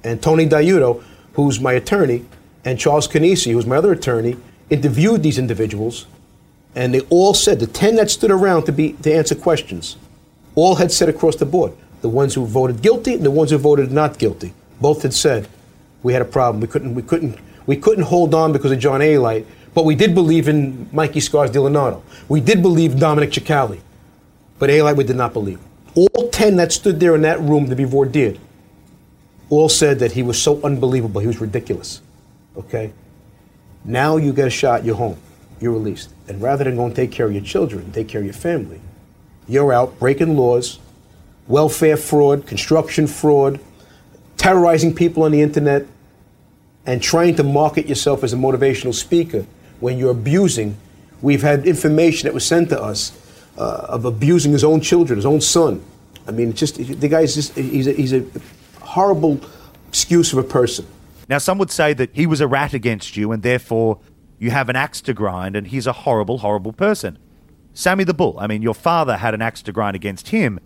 And 0.04 0.22
Tony 0.22 0.47
Diuto, 0.47 1.04
who's 1.34 1.60
my 1.60 1.74
attorney, 1.74 2.26
and 2.66 2.78
Charles 2.78 3.08
Carnesi, 3.08 3.54
who's 3.54 3.66
my 3.66 3.78
other 3.78 3.91
attorney, 3.91 4.36
interviewed 4.70 5.24
these 5.24 5.38
individuals, 5.38 6.08
and 6.76 6.93
they 6.93 7.02
all 7.10 7.34
said, 7.34 7.60
the 7.60 7.68
10 7.68 7.95
that 7.95 8.10
stood 8.10 8.32
around 8.32 8.66
to, 8.66 8.72
be, 8.72 8.93
to 8.93 9.14
answer 9.14 9.36
questions, 9.36 9.97
all 10.56 10.76
had 10.76 10.91
said 10.91 11.10
across 11.10 11.36
the 11.36 11.45
board, 11.45 11.74
the 12.02 12.10
ones 12.10 12.34
who 12.34 12.45
voted 12.45 12.82
guilty 12.82 13.14
and 13.14 13.26
the 13.26 13.32
ones 13.32 13.52
who 13.52 13.58
voted 13.58 13.91
not 13.91 14.18
guilty, 14.18 14.54
both 14.80 15.04
had 15.04 15.14
said, 15.14 15.47
we 16.04 16.14
had 16.14 16.22
a 16.22 16.26
problem. 16.26 16.62
We 16.62 16.68
couldn't, 16.68 16.95
we 16.95 17.02
couldn't 17.02 17.38
we 17.66 17.78
couldn't 17.78 18.06
hold 18.06 18.34
on 18.34 18.52
because 18.52 18.72
of 18.72 18.80
John 18.80 19.02
Alite, 19.02 19.45
but 19.74 19.86
we 19.86 19.95
did 19.95 20.13
believe 20.13 20.47
in 20.47 20.89
Mikey 20.91 21.19
Scars 21.19 21.51
DiLeonardo. 21.51 22.01
We 22.28 22.41
did 22.41 22.61
believe 22.61 22.99
Dominick 22.99 23.32
Cicale, 23.32 23.80
but 24.59 24.69
Alite 24.69 24.97
we 24.97 25.03
did 25.03 25.15
not 25.15 25.34
believe. 25.34 25.59
All 25.95 26.30
10 26.30 26.57
that 26.57 26.72
stood 26.72 26.99
there 26.99 27.15
in 27.15 27.22
that 27.22 27.39
room 27.39 27.69
to 27.69 27.76
be 27.76 27.86
dire 27.86 28.36
all 29.49 29.67
said 29.67 29.99
that 29.99 30.13
he 30.13 30.24
was 30.24 30.41
so 30.41 30.61
unbelievable, 30.63 31.19
he 31.19 31.28
was 31.28 31.41
ridiculous. 31.41 32.01
Okay? 32.55 32.93
Now 33.84 34.17
you 34.17 34.32
get 34.32 34.47
a 34.47 34.51
shot, 34.51 34.86
you're 34.86 34.95
home, 34.95 35.17
you're 35.59 35.74
released. 35.74 36.09
And 36.28 36.41
rather 36.41 36.63
than 36.63 36.78
go 36.78 36.86
and 36.86 36.95
take 36.95 37.11
care 37.11 37.26
of 37.26 37.34
your 37.34 37.43
children, 37.43 37.91
take 37.91 38.07
care 38.07 38.22
of 38.22 38.26
your 38.26 38.34
family, 38.34 38.80
you're 39.47 39.74
out 39.74 39.99
breaking 39.99 40.38
laws, 40.38 40.80
welfare 41.47 41.97
fraud, 41.97 42.47
construction 42.47 43.07
fraud, 43.07 43.59
terrorizing 44.38 44.95
people 44.95 45.24
on 45.24 45.32
the 45.32 45.41
internet, 45.41 45.86
and 46.86 47.01
trying 47.01 47.36
to 47.36 47.43
market 47.43 47.88
yourself 47.88 48.24
as 48.24 48.32
a 48.32 48.38
motivational 48.38 48.93
speaker 48.93 49.45
when 49.82 49.97
you're 49.97 50.11
abusing. 50.11 50.77
We've 51.21 51.41
had 51.41 51.67
information 51.67 52.27
that 52.27 52.34
was 52.34 52.45
sent 52.45 52.69
to 52.69 52.82
us 52.82 53.11
uh, 53.57 53.88
of 53.89 54.05
abusing 54.05 54.53
his 54.53 54.63
own 54.63 54.79
children, 54.79 55.17
his 55.17 55.25
own 55.25 55.41
son. 55.41 55.84
I 56.27 56.32
mean, 56.32 56.53
just 56.53 56.77
the 56.77 57.07
guy's 57.07 57.36
just 57.36 57.55
he's 57.55 57.88
a, 57.88 57.91
he's 57.91 58.13
a 58.13 58.25
horrible 58.79 59.41
excuse 59.89 60.32
of 60.32 60.39
a 60.39 60.43
person. 60.43 60.88
Now, 61.27 61.38
some 61.38 61.57
would 61.57 61.71
say 61.71 61.93
that 61.93 62.11
he 62.13 62.25
was 62.25 62.41
a 62.41 62.47
rat 62.47 62.73
against 62.73 63.17
you, 63.17 63.32
and 63.32 63.43
therefore 63.43 63.99
you 64.39 64.51
have 64.51 64.69
an 64.69 64.75
axe 64.75 65.01
to 65.01 65.13
grind, 65.13 65.55
and 65.55 65.67
he's 65.67 65.88
a 65.88 65.93
horrible, 65.93 66.39
horrible 66.39 66.73
person. 66.73 67.17
Sammy 67.73 68.03
the 68.03 68.13
Bull, 68.13 68.36
I 68.39 68.47
mean, 68.47 68.61
your 68.61 68.73
father 68.73 69.17
had 69.17 69.34
an 69.34 69.41
axe 69.41 69.61
to 69.63 69.71
grind 69.71 69.95
against 69.95 70.29
him 70.29 70.59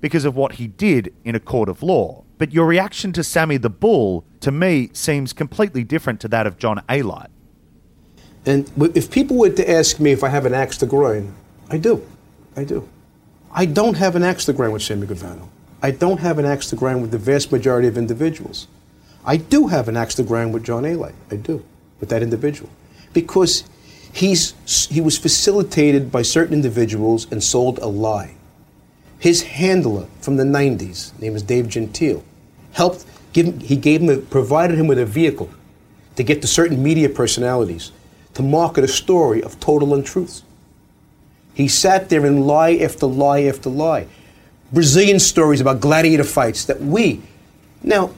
because 0.00 0.24
of 0.24 0.36
what 0.36 0.52
he 0.52 0.66
did 0.66 1.14
in 1.24 1.34
a 1.34 1.40
court 1.40 1.68
of 1.68 1.82
law. 1.82 2.24
But 2.38 2.52
your 2.52 2.66
reaction 2.66 3.12
to 3.14 3.24
Sammy 3.24 3.56
the 3.56 3.70
Bull, 3.70 4.24
to 4.40 4.50
me, 4.50 4.90
seems 4.92 5.32
completely 5.32 5.84
different 5.84 6.20
to 6.20 6.28
that 6.28 6.46
of 6.46 6.58
John 6.58 6.82
A. 6.88 7.02
And 8.46 8.70
if 8.94 9.10
people 9.10 9.36
were 9.36 9.50
to 9.50 9.70
ask 9.70 10.00
me 10.00 10.12
if 10.12 10.24
I 10.24 10.28
have 10.28 10.46
an 10.46 10.54
axe 10.54 10.78
to 10.78 10.86
grind, 10.86 11.34
I 11.68 11.78
do. 11.78 12.04
I 12.56 12.64
do. 12.64 12.88
I 13.52 13.66
don't 13.66 13.96
have 13.96 14.16
an 14.16 14.22
axe 14.22 14.44
to 14.46 14.52
grind 14.52 14.72
with 14.72 14.82
Sammy 14.82 15.06
Gravano. 15.06 15.48
I 15.82 15.90
don't 15.90 16.20
have 16.20 16.38
an 16.38 16.44
axe 16.44 16.68
to 16.70 16.76
grind 16.76 17.02
with 17.02 17.10
the 17.10 17.18
vast 17.18 17.52
majority 17.52 17.88
of 17.88 17.98
individuals. 17.98 18.68
I 19.24 19.36
do 19.36 19.66
have 19.66 19.88
an 19.88 19.96
axe 19.96 20.14
to 20.16 20.22
grind 20.22 20.54
with 20.54 20.64
John 20.64 20.84
A. 20.84 21.12
I 21.30 21.36
do, 21.36 21.64
with 21.98 22.08
that 22.08 22.22
individual. 22.22 22.70
Because 23.12 23.64
he's, 24.12 24.54
he 24.88 25.00
was 25.00 25.18
facilitated 25.18 26.10
by 26.10 26.22
certain 26.22 26.54
individuals 26.54 27.30
and 27.30 27.42
sold 27.42 27.78
a 27.78 27.86
lie. 27.86 28.34
His 29.18 29.42
handler 29.42 30.06
from 30.20 30.36
the 30.36 30.44
90s, 30.44 31.18
name 31.20 31.36
is 31.36 31.42
Dave 31.42 31.68
Gentile, 31.68 32.24
helped 32.72 33.04
give 33.32 33.46
him, 33.46 33.60
he 33.60 33.76
gave 33.76 34.00
him, 34.00 34.08
a, 34.08 34.16
provided 34.16 34.78
him 34.78 34.86
with 34.86 34.98
a 34.98 35.04
vehicle 35.04 35.50
to 36.16 36.22
get 36.22 36.40
to 36.40 36.48
certain 36.48 36.82
media 36.82 37.08
personalities 37.08 37.92
to 38.34 38.42
market 38.42 38.84
a 38.84 38.88
story 38.88 39.42
of 39.42 39.58
total 39.60 39.94
untruths. 39.94 40.42
He 41.54 41.68
sat 41.68 42.08
there 42.08 42.24
and 42.24 42.46
lie 42.46 42.76
after 42.76 43.06
lie 43.06 43.42
after 43.42 43.68
lie. 43.68 44.06
Brazilian 44.72 45.18
stories 45.18 45.60
about 45.60 45.80
gladiator 45.80 46.24
fights 46.24 46.64
that 46.66 46.80
we, 46.80 47.20
now, 47.82 48.12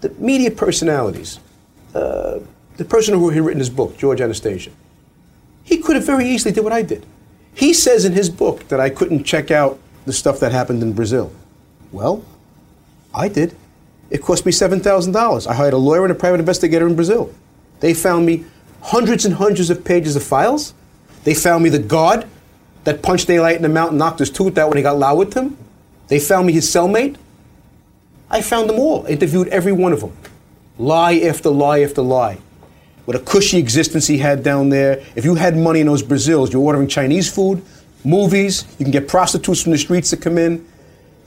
the 0.00 0.10
media 0.10 0.50
personalities, 0.50 1.40
uh, 1.94 2.38
the 2.76 2.84
person 2.84 3.14
who 3.14 3.30
had 3.30 3.42
written 3.42 3.58
his 3.58 3.70
book, 3.70 3.96
George 3.98 4.20
Anastasia, 4.20 4.70
he 5.64 5.78
could 5.78 5.96
have 5.96 6.06
very 6.06 6.28
easily 6.28 6.52
did 6.52 6.62
what 6.64 6.72
I 6.72 6.82
did. 6.82 7.04
He 7.54 7.74
says 7.74 8.04
in 8.04 8.12
his 8.12 8.30
book 8.30 8.68
that 8.68 8.80
I 8.80 8.90
couldn't 8.90 9.24
check 9.24 9.50
out 9.50 9.78
the 10.06 10.12
stuff 10.12 10.40
that 10.40 10.52
happened 10.52 10.82
in 10.82 10.92
Brazil. 10.92 11.32
Well, 11.92 12.24
I 13.12 13.28
did. 13.28 13.54
It 14.10 14.22
cost 14.22 14.46
me 14.46 14.52
$7,000. 14.52 15.46
I 15.46 15.54
hired 15.54 15.72
a 15.72 15.78
lawyer 15.78 16.04
and 16.04 16.12
a 16.12 16.14
private 16.14 16.40
investigator 16.40 16.86
in 16.86 16.94
Brazil. 16.94 17.32
They 17.80 17.94
found 17.94 18.26
me 18.26 18.44
hundreds 18.82 19.24
and 19.24 19.34
hundreds 19.34 19.70
of 19.70 19.84
pages 19.84 20.16
of 20.16 20.22
files. 20.22 20.74
They 21.24 21.34
found 21.34 21.64
me 21.64 21.70
the 21.70 21.78
guard 21.78 22.26
that 22.84 23.02
punched 23.02 23.26
daylight 23.26 23.56
in 23.56 23.62
the 23.62 23.68
mouth 23.68 23.92
knocked 23.92 24.20
his 24.20 24.30
tooth 24.30 24.56
out 24.58 24.68
when 24.68 24.76
he 24.76 24.82
got 24.82 24.98
loud 24.98 25.18
with 25.18 25.34
him. 25.34 25.56
They 26.08 26.18
found 26.18 26.46
me 26.46 26.52
his 26.52 26.66
cellmate. 26.66 27.16
I 28.30 28.42
found 28.42 28.70
them 28.70 28.78
all, 28.78 29.04
interviewed 29.06 29.48
every 29.48 29.72
one 29.72 29.92
of 29.92 30.00
them. 30.00 30.16
Lie 30.78 31.20
after 31.20 31.50
lie 31.50 31.80
after 31.80 32.00
lie. 32.00 32.38
What 33.04 33.16
a 33.16 33.20
cushy 33.20 33.58
existence 33.58 34.06
he 34.06 34.18
had 34.18 34.42
down 34.42 34.68
there. 34.68 35.04
If 35.16 35.24
you 35.24 35.34
had 35.34 35.56
money 35.56 35.80
in 35.80 35.86
those 35.86 36.02
Brazils, 36.02 36.52
you're 36.52 36.62
ordering 36.62 36.88
Chinese 36.88 37.32
food, 37.32 37.62
movies, 38.04 38.64
you 38.78 38.84
can 38.84 38.92
get 38.92 39.08
prostitutes 39.08 39.62
from 39.62 39.72
the 39.72 39.78
streets 39.78 40.10
to 40.10 40.16
come 40.16 40.38
in. 40.38 40.66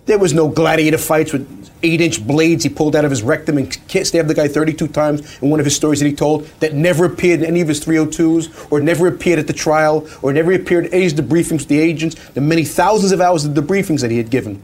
There 0.06 0.20
was 0.20 0.34
no 0.34 0.50
gladiator 0.50 0.98
fights 0.98 1.32
with 1.32 1.72
eight 1.82 2.02
inch 2.02 2.26
blades 2.26 2.64
he 2.64 2.70
pulled 2.70 2.96
out 2.96 3.06
of 3.06 3.12
his 3.12 3.24
rectum 3.24 3.58
and 3.58 3.74
stabbed 3.74 4.30
the 4.30 4.34
guy 4.34 4.48
32 4.48 4.88
times 4.90 5.38
in 5.42 5.50
one 5.50 5.60
of 5.60 5.66
his 5.66 5.76
stories 5.76 6.00
that 6.00 6.06
he 6.06 6.14
told 6.14 6.46
that 6.60 6.74
never 6.74 7.06
appeared 7.06 7.42
in 7.42 7.46
any 7.46 7.62
of 7.62 7.68
his 7.68 7.84
302s 7.84 8.72
or 8.72 8.82
never 8.82 9.08
appeared 9.08 9.40
at 9.40 9.48
the 9.48 9.54
trial 9.54 10.08
or 10.22 10.34
never 10.34 10.52
appeared 10.54 10.88
in 10.88 10.94
any 10.94 11.06
of 11.06 11.16
the 11.16 11.24
briefings 11.24 11.60
with 11.60 11.68
the 11.68 11.80
agents, 11.80 12.16
the 12.32 12.42
many 12.42 12.66
thousands 12.66 13.12
of 13.12 13.22
hours 13.22 13.46
of 13.46 13.56
the 13.56 13.62
briefings 13.62 14.02
that 14.02 14.12
he 14.12 14.18
had 14.18 14.30
given 14.30 14.62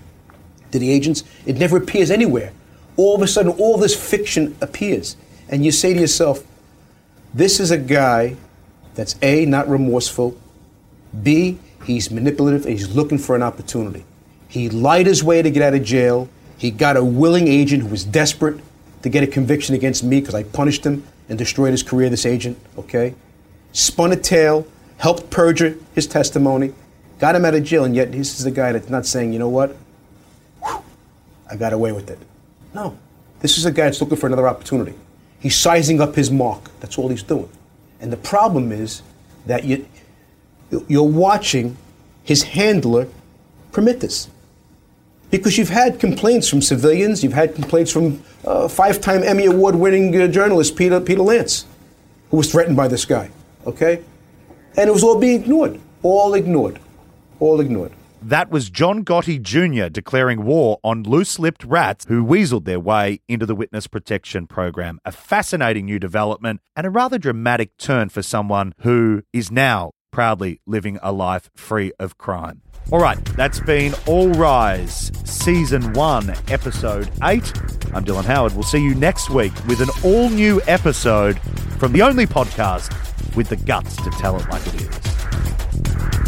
to 0.71 0.79
the 0.79 0.91
agents. 0.91 1.23
It 1.45 1.57
never 1.57 1.77
appears 1.77 2.11
anywhere. 2.11 2.51
All 2.97 3.15
of 3.15 3.21
a 3.21 3.27
sudden, 3.27 3.53
all 3.53 3.77
this 3.77 3.95
fiction 3.95 4.57
appears. 4.59 5.15
And 5.47 5.63
you 5.63 5.71
say 5.71 5.93
to 5.93 5.99
yourself, 5.99 6.43
this 7.33 7.59
is 7.59 7.71
a 7.71 7.77
guy 7.77 8.35
that's 8.95 9.15
A, 9.21 9.45
not 9.45 9.69
remorseful, 9.69 10.37
B, 11.23 11.59
he's 11.85 12.11
manipulative, 12.11 12.65
and 12.65 12.73
he's 12.73 12.93
looking 12.93 13.17
for 13.17 13.35
an 13.35 13.43
opportunity. 13.43 14.03
He 14.49 14.69
lied 14.69 15.05
his 15.05 15.23
way 15.23 15.41
to 15.41 15.49
get 15.49 15.63
out 15.63 15.75
of 15.75 15.83
jail. 15.83 16.27
He 16.57 16.71
got 16.71 16.97
a 16.97 17.03
willing 17.03 17.47
agent 17.47 17.83
who 17.83 17.89
was 17.89 18.03
desperate 18.03 18.59
to 19.03 19.09
get 19.09 19.23
a 19.23 19.27
conviction 19.27 19.75
against 19.75 20.03
me 20.03 20.19
because 20.19 20.35
I 20.35 20.43
punished 20.43 20.85
him 20.85 21.03
and 21.29 21.37
destroyed 21.37 21.71
his 21.71 21.83
career, 21.83 22.09
this 22.09 22.25
agent, 22.25 22.57
okay? 22.77 23.15
Spun 23.71 24.11
a 24.11 24.15
tale, 24.15 24.67
helped 24.97 25.29
perjure 25.29 25.77
his 25.93 26.07
testimony, 26.07 26.73
got 27.19 27.35
him 27.35 27.45
out 27.45 27.53
of 27.53 27.63
jail, 27.63 27.85
and 27.85 27.95
yet 27.95 28.11
this 28.11 28.39
is 28.39 28.45
a 28.45 28.51
guy 28.51 28.71
that's 28.71 28.89
not 28.89 29.05
saying, 29.05 29.31
you 29.31 29.39
know 29.39 29.47
what? 29.47 29.77
Whew, 30.63 30.83
I 31.49 31.55
got 31.55 31.71
away 31.71 31.91
with 31.91 32.09
it. 32.09 32.19
No. 32.73 32.97
This 33.41 33.57
is 33.57 33.65
a 33.65 33.71
guy 33.71 33.85
that's 33.85 34.01
looking 34.01 34.17
for 34.17 34.27
another 34.27 34.47
opportunity. 34.47 34.95
He's 35.39 35.55
sizing 35.55 36.01
up 36.01 36.15
his 36.15 36.29
mark. 36.29 36.69
That's 36.79 36.97
all 36.97 37.07
he's 37.07 37.23
doing. 37.23 37.49
And 38.01 38.11
the 38.11 38.17
problem 38.17 38.71
is 38.71 39.03
that 39.45 39.63
you, 39.63 39.87
you're 40.87 41.03
watching 41.03 41.77
his 42.23 42.43
handler 42.43 43.07
permit 43.71 43.99
this. 43.99 44.27
Because 45.31 45.57
you've 45.57 45.69
had 45.69 45.99
complaints 45.99 46.47
from 46.47 46.61
civilians, 46.61 47.23
you've 47.23 47.33
had 47.33 47.53
complaints 47.53 47.91
from 47.91 48.23
uh, 48.45 48.67
five-time 48.67 49.23
Emmy 49.23 49.45
Award-winning 49.45 50.19
uh, 50.19 50.27
journalist 50.27 50.75
Peter 50.75 50.99
Peter 50.99 51.21
Lance, 51.21 51.65
who 52.31 52.37
was 52.37 52.51
threatened 52.51 52.75
by 52.75 52.87
this 52.87 53.05
guy. 53.05 53.29
Okay, 53.65 54.03
and 54.75 54.89
it 54.89 54.91
was 54.93 55.03
all 55.03 55.19
being 55.19 55.41
ignored, 55.41 55.79
all 56.01 56.33
ignored, 56.33 56.79
all 57.39 57.59
ignored. 57.59 57.91
That 58.21 58.51
was 58.51 58.69
John 58.69 59.05
Gotti 59.05 59.41
Jr. 59.41 59.87
declaring 59.87 60.43
war 60.43 60.79
on 60.83 61.03
loose 61.03 61.39
lipped 61.39 61.63
rats 61.63 62.05
who 62.09 62.25
weaseled 62.25 62.65
their 62.65 62.79
way 62.79 63.21
into 63.29 63.45
the 63.45 63.55
witness 63.55 63.87
protection 63.87 64.45
program. 64.45 64.99
A 65.05 65.11
fascinating 65.13 65.85
new 65.85 65.99
development 65.99 66.59
and 66.75 66.85
a 66.85 66.89
rather 66.89 67.17
dramatic 67.17 67.77
turn 67.77 68.09
for 68.09 68.21
someone 68.21 68.73
who 68.81 69.23
is 69.31 69.51
now 69.51 69.91
proudly 70.19 70.59
living 70.65 70.99
a 71.01 71.13
life 71.13 71.49
free 71.55 71.93
of 71.97 72.17
crime. 72.17 72.61
All 72.91 72.99
right, 72.99 73.23
that's 73.37 73.61
been 73.61 73.93
All 74.05 74.27
Rise, 74.31 75.13
Season 75.23 75.93
1, 75.93 76.29
Episode 76.49 77.09
8. 77.23 77.41
I'm 77.93 78.03
Dylan 78.03 78.25
Howard. 78.25 78.53
We'll 78.53 78.63
see 78.63 78.83
you 78.83 78.95
next 78.95 79.29
week 79.29 79.53
with 79.65 79.79
an 79.79 79.87
all 80.03 80.29
new 80.29 80.61
episode 80.67 81.39
from 81.79 81.93
the 81.93 82.01
only 82.01 82.25
podcast 82.25 82.93
with 83.37 83.47
the 83.47 83.55
guts 83.55 83.95
to 83.95 84.09
tell 84.09 84.37
it 84.37 84.49
like 84.49 84.67
it 84.67 84.81
is. 84.81 86.18